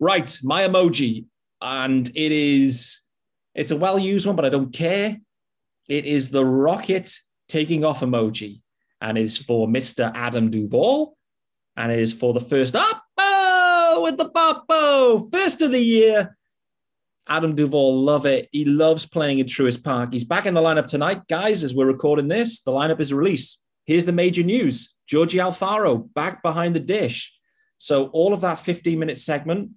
Right, 0.00 0.34
my 0.42 0.66
emoji, 0.66 1.26
and 1.60 2.08
it 2.14 2.32
is, 2.32 3.02
it's 3.54 3.70
a 3.70 3.76
well 3.76 3.98
used 3.98 4.26
one, 4.26 4.34
but 4.34 4.46
I 4.46 4.48
don't 4.48 4.72
care. 4.72 5.20
It 5.88 6.04
is 6.06 6.30
the 6.30 6.44
rocket 6.44 7.10
taking 7.48 7.84
off 7.84 8.00
emoji, 8.00 8.62
and 9.00 9.18
is 9.18 9.36
for 9.36 9.68
Mr. 9.68 10.10
Adam 10.14 10.50
Duvall, 10.50 11.16
and 11.76 11.92
it 11.92 11.98
is 11.98 12.12
for 12.12 12.32
the 12.32 12.40
first 12.40 12.74
up 12.74 13.02
with 14.02 14.16
the 14.16 14.28
Popo, 14.28 15.28
first 15.30 15.60
of 15.60 15.70
the 15.72 15.78
year. 15.80 16.36
Adam 17.26 17.54
Duvall, 17.54 18.02
love 18.02 18.26
it. 18.26 18.48
He 18.52 18.64
loves 18.66 19.06
playing 19.06 19.38
in 19.38 19.46
Truist 19.46 19.82
Park. 19.82 20.12
He's 20.12 20.24
back 20.24 20.44
in 20.46 20.52
the 20.54 20.60
lineup 20.60 20.86
tonight. 20.86 21.26
Guys, 21.28 21.64
as 21.64 21.74
we're 21.74 21.86
recording 21.86 22.28
this, 22.28 22.60
the 22.60 22.70
lineup 22.72 23.00
is 23.00 23.14
released. 23.14 23.60
Here's 23.86 24.04
the 24.04 24.12
major 24.12 24.42
news 24.42 24.94
Georgie 25.06 25.38
Alfaro 25.38 26.12
back 26.14 26.42
behind 26.42 26.74
the 26.74 26.80
dish. 26.80 27.32
So, 27.78 28.06
all 28.08 28.32
of 28.34 28.40
that 28.42 28.58
15 28.58 28.98
minute 28.98 29.18
segment, 29.18 29.70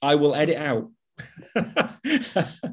I 0.00 0.14
will 0.14 0.34
edit 0.34 0.56
out. 0.56 0.90
I 1.56 1.94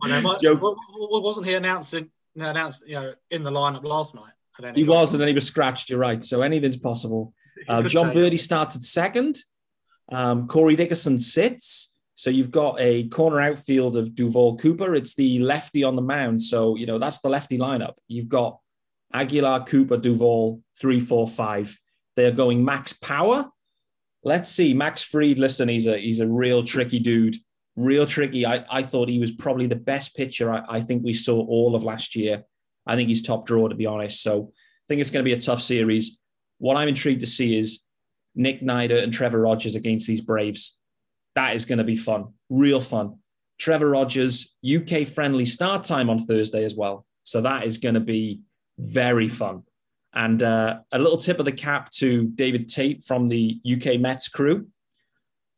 know, 0.08 0.22
might- 0.22 0.42
Joe- 0.42 0.56
wa- 0.56 0.76
wa- 0.94 1.20
wasn't 1.22 1.48
he 1.48 1.54
announcing 1.54 2.10
announced 2.36 2.84
you 2.88 2.96
know 2.96 3.14
in 3.30 3.44
the 3.44 3.52
lineup 3.52 3.84
last 3.84 4.16
night? 4.16 4.34
He 4.76 4.84
got- 4.84 4.94
was, 4.94 5.14
and 5.14 5.22
then 5.22 5.28
he 5.28 5.34
was 5.34 5.48
scratched. 5.48 5.90
You're 5.90 6.00
right. 6.00 6.24
So, 6.24 6.42
anything's 6.42 6.78
possible. 6.78 7.34
Uh, 7.68 7.84
Jon 7.84 8.14
Berti 8.14 8.40
starts 8.40 8.76
at 8.76 8.84
second. 8.84 9.38
Um, 10.12 10.48
Corey 10.48 10.76
Dickerson 10.76 11.20
sits. 11.20 11.92
So 12.16 12.30
you've 12.30 12.52
got 12.52 12.76
a 12.80 13.08
corner 13.08 13.42
outfield 13.42 13.98
of 13.98 14.14
Duvall 14.14 14.58
Cooper. 14.58 14.94
It's 14.94 15.16
the 15.16 15.40
lefty 15.40 15.84
on 15.84 15.96
the 15.96 16.04
mound. 16.04 16.42
So, 16.42 16.76
you 16.76 16.86
know, 16.86 17.00
that's 17.00 17.20
the 17.20 17.30
lefty 17.30 17.58
lineup. 17.58 17.96
You've 18.08 18.30
got 18.30 18.60
Aguilar, 19.12 19.64
Cooper, 19.64 19.98
Duvall, 19.98 20.62
three, 20.80 21.00
four, 21.00 21.28
five. 21.28 21.76
They're 22.16 22.32
going 22.32 22.64
max 22.64 22.94
power. 22.94 23.50
Let's 24.24 24.50
see. 24.50 24.74
Max 24.76 25.02
Fried, 25.02 25.40
listen, 25.40 25.68
he's 25.68 25.88
a 25.88 25.98
he's 25.98 26.20
a 26.20 26.28
real 26.28 26.64
tricky 26.64 27.00
dude. 27.00 27.38
Real 27.76 28.06
tricky. 28.06 28.46
I, 28.46 28.66
I 28.70 28.84
thought 28.84 29.10
he 29.10 29.20
was 29.20 29.32
probably 29.32 29.68
the 29.68 29.76
best 29.76 30.16
pitcher 30.16 30.52
I, 30.52 30.64
I 30.68 30.82
think 30.82 31.04
we 31.04 31.14
saw 31.14 31.46
all 31.46 31.76
of 31.76 31.84
last 31.84 32.16
year. 32.16 32.44
I 32.86 32.96
think 32.96 33.10
he's 33.10 33.22
top 33.22 33.46
draw, 33.46 33.68
to 33.68 33.76
be 33.76 33.86
honest. 33.86 34.22
So 34.22 34.52
I 34.52 34.86
think 34.88 35.02
it's 35.02 35.12
going 35.12 35.24
to 35.24 35.30
be 35.30 35.34
a 35.36 35.40
tough 35.40 35.62
series. 35.62 36.18
What 36.58 36.78
I'm 36.78 36.88
intrigued 36.88 37.22
to 37.22 37.28
see 37.28 37.58
is 37.58 37.84
Nick 38.36 38.62
Neidert 38.62 39.04
and 39.04 39.14
Trevor 39.14 39.42
Rogers 39.42 39.76
against 39.76 40.08
these 40.08 40.22
Braves. 40.22 40.78
That 41.36 41.56
is 41.56 41.66
going 41.66 41.78
to 41.78 41.84
be 41.84 41.96
fun, 41.96 42.34
real 42.50 42.82
fun. 42.82 43.18
Trevor 43.58 43.92
Rogers, 43.92 44.56
UK 44.66 45.08
friendly 45.08 45.46
start 45.46 45.84
time 45.84 46.10
on 46.10 46.20
Thursday 46.20 46.64
as 46.66 46.76
well. 46.76 47.06
So 47.24 47.42
that 47.42 47.66
is 47.66 47.78
going 47.78 47.96
to 47.96 48.02
be 48.02 48.42
very 48.78 49.30
fun. 49.30 49.64
And 50.14 50.42
uh, 50.44 50.80
a 50.92 51.00
little 51.00 51.18
tip 51.18 51.40
of 51.40 51.46
the 51.46 51.52
cap 51.52 51.90
to 51.92 52.28
David 52.28 52.68
Tate 52.68 53.04
from 53.06 53.30
the 53.30 53.60
UK 53.72 54.00
Mets 54.00 54.28
crew. 54.28 54.68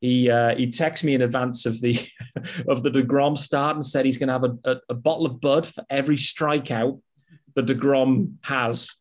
He 0.04 0.30
uh, 0.30 0.54
he 0.58 0.68
texted 0.68 1.06
me 1.06 1.14
in 1.14 1.22
advance 1.22 1.66
of 1.66 1.80
the 1.80 1.98
of 2.68 2.84
the 2.84 2.92
Degrom 2.92 3.38
start 3.38 3.78
and 3.78 3.86
said 3.86 4.06
he's 4.06 4.18
going 4.18 4.28
to 4.28 4.34
have 4.34 4.44
a, 4.44 4.58
a, 4.70 4.78
a 4.90 4.94
bottle 4.94 5.26
of 5.26 5.40
Bud 5.40 5.66
for 5.66 5.86
every 5.90 6.18
strikeout 6.18 7.00
that 7.56 7.68
Degrom 7.68 8.36
has. 8.42 8.96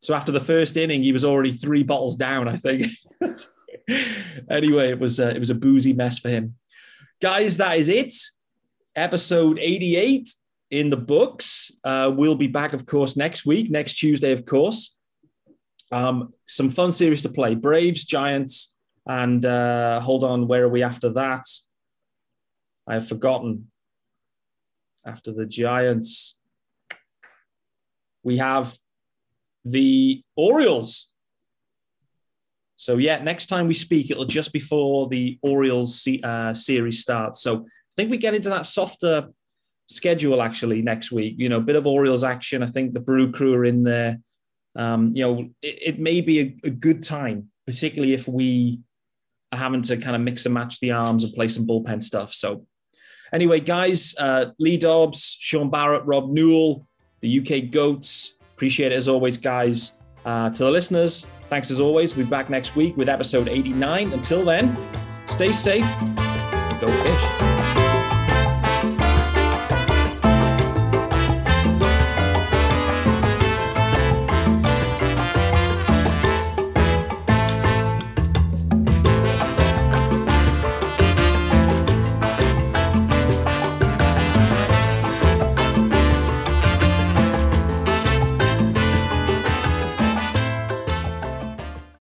So 0.00 0.14
after 0.14 0.32
the 0.32 0.40
first 0.40 0.76
inning, 0.76 1.02
he 1.02 1.12
was 1.12 1.24
already 1.24 1.52
three 1.52 1.84
bottles 1.84 2.16
down, 2.16 2.48
I 2.48 2.56
think. 2.56 2.86
anyway, 4.50 4.90
it 4.90 4.98
was 4.98 5.18
uh, 5.18 5.32
it 5.34 5.38
was 5.38 5.48
a 5.48 5.54
boozy 5.54 5.94
mess 5.94 6.18
for 6.18 6.28
him. 6.28 6.56
Guys, 7.22 7.56
that 7.56 7.78
is 7.78 7.88
it. 7.88 8.12
Episode 8.94 9.58
88 9.58 10.28
in 10.70 10.90
the 10.90 10.98
books. 10.98 11.72
Uh, 11.82 12.12
we'll 12.14 12.34
be 12.34 12.46
back, 12.46 12.74
of 12.74 12.84
course, 12.84 13.16
next 13.16 13.46
week, 13.46 13.70
next 13.70 13.94
Tuesday, 13.94 14.32
of 14.32 14.44
course. 14.44 14.98
Um, 15.90 16.34
some 16.46 16.68
fun 16.68 16.92
series 16.92 17.22
to 17.22 17.30
play 17.30 17.54
Braves, 17.54 18.04
Giants, 18.04 18.75
and 19.06 19.44
uh, 19.44 20.00
hold 20.00 20.24
on, 20.24 20.48
where 20.48 20.64
are 20.64 20.68
we 20.68 20.82
after 20.82 21.10
that? 21.10 21.44
I 22.86 22.94
have 22.94 23.08
forgotten. 23.08 23.70
After 25.04 25.32
the 25.32 25.46
Giants, 25.46 26.40
we 28.24 28.38
have 28.38 28.76
the 29.64 30.22
Orioles. 30.34 31.12
So, 32.74 32.96
yeah, 32.96 33.22
next 33.22 33.46
time 33.46 33.68
we 33.68 33.74
speak, 33.74 34.10
it'll 34.10 34.24
just 34.24 34.52
before 34.52 35.08
the 35.08 35.38
Orioles 35.42 36.08
uh, 36.24 36.52
series 36.52 37.02
starts. 37.02 37.40
So, 37.40 37.58
I 37.58 37.92
think 37.94 38.10
we 38.10 38.18
get 38.18 38.34
into 38.34 38.48
that 38.48 38.66
softer 38.66 39.28
schedule 39.88 40.42
actually 40.42 40.82
next 40.82 41.12
week. 41.12 41.36
You 41.38 41.48
know, 41.48 41.58
a 41.58 41.62
bit 41.62 41.76
of 41.76 41.86
Orioles 41.86 42.24
action. 42.24 42.64
I 42.64 42.66
think 42.66 42.92
the 42.92 43.00
Brew 43.00 43.30
Crew 43.30 43.54
are 43.54 43.64
in 43.64 43.84
there. 43.84 44.18
Um, 44.74 45.12
you 45.14 45.22
know, 45.24 45.48
it, 45.62 45.78
it 45.82 45.98
may 45.98 46.20
be 46.20 46.40
a, 46.40 46.56
a, 46.64 46.70
good 46.70 47.02
time, 47.02 47.50
particularly 47.66 48.12
if 48.12 48.28
we 48.28 48.80
having 49.56 49.82
to 49.82 49.96
kind 49.96 50.16
of 50.16 50.22
mix 50.22 50.44
and 50.46 50.54
match 50.54 50.80
the 50.80 50.92
arms 50.92 51.24
and 51.24 51.34
play 51.34 51.48
some 51.48 51.66
bullpen 51.66 52.02
stuff. 52.02 52.32
So, 52.34 52.66
anyway, 53.32 53.60
guys, 53.60 54.14
uh, 54.18 54.46
Lee 54.58 54.76
Dobbs, 54.76 55.36
Sean 55.40 55.70
Barrett, 55.70 56.04
Rob 56.04 56.30
Newell, 56.30 56.86
the 57.20 57.40
UK 57.40 57.70
Goats. 57.70 58.34
Appreciate 58.54 58.92
it 58.92 58.96
as 58.96 59.08
always, 59.08 59.36
guys. 59.36 59.92
Uh, 60.24 60.50
to 60.50 60.64
the 60.64 60.70
listeners, 60.70 61.26
thanks 61.48 61.70
as 61.70 61.78
always. 61.78 62.16
We'll 62.16 62.26
be 62.26 62.30
back 62.30 62.50
next 62.50 62.74
week 62.74 62.96
with 62.96 63.08
episode 63.08 63.48
89. 63.48 64.12
Until 64.12 64.44
then, 64.44 64.76
stay 65.26 65.52
safe, 65.52 65.86
go 66.80 66.88
fish. 66.88 67.55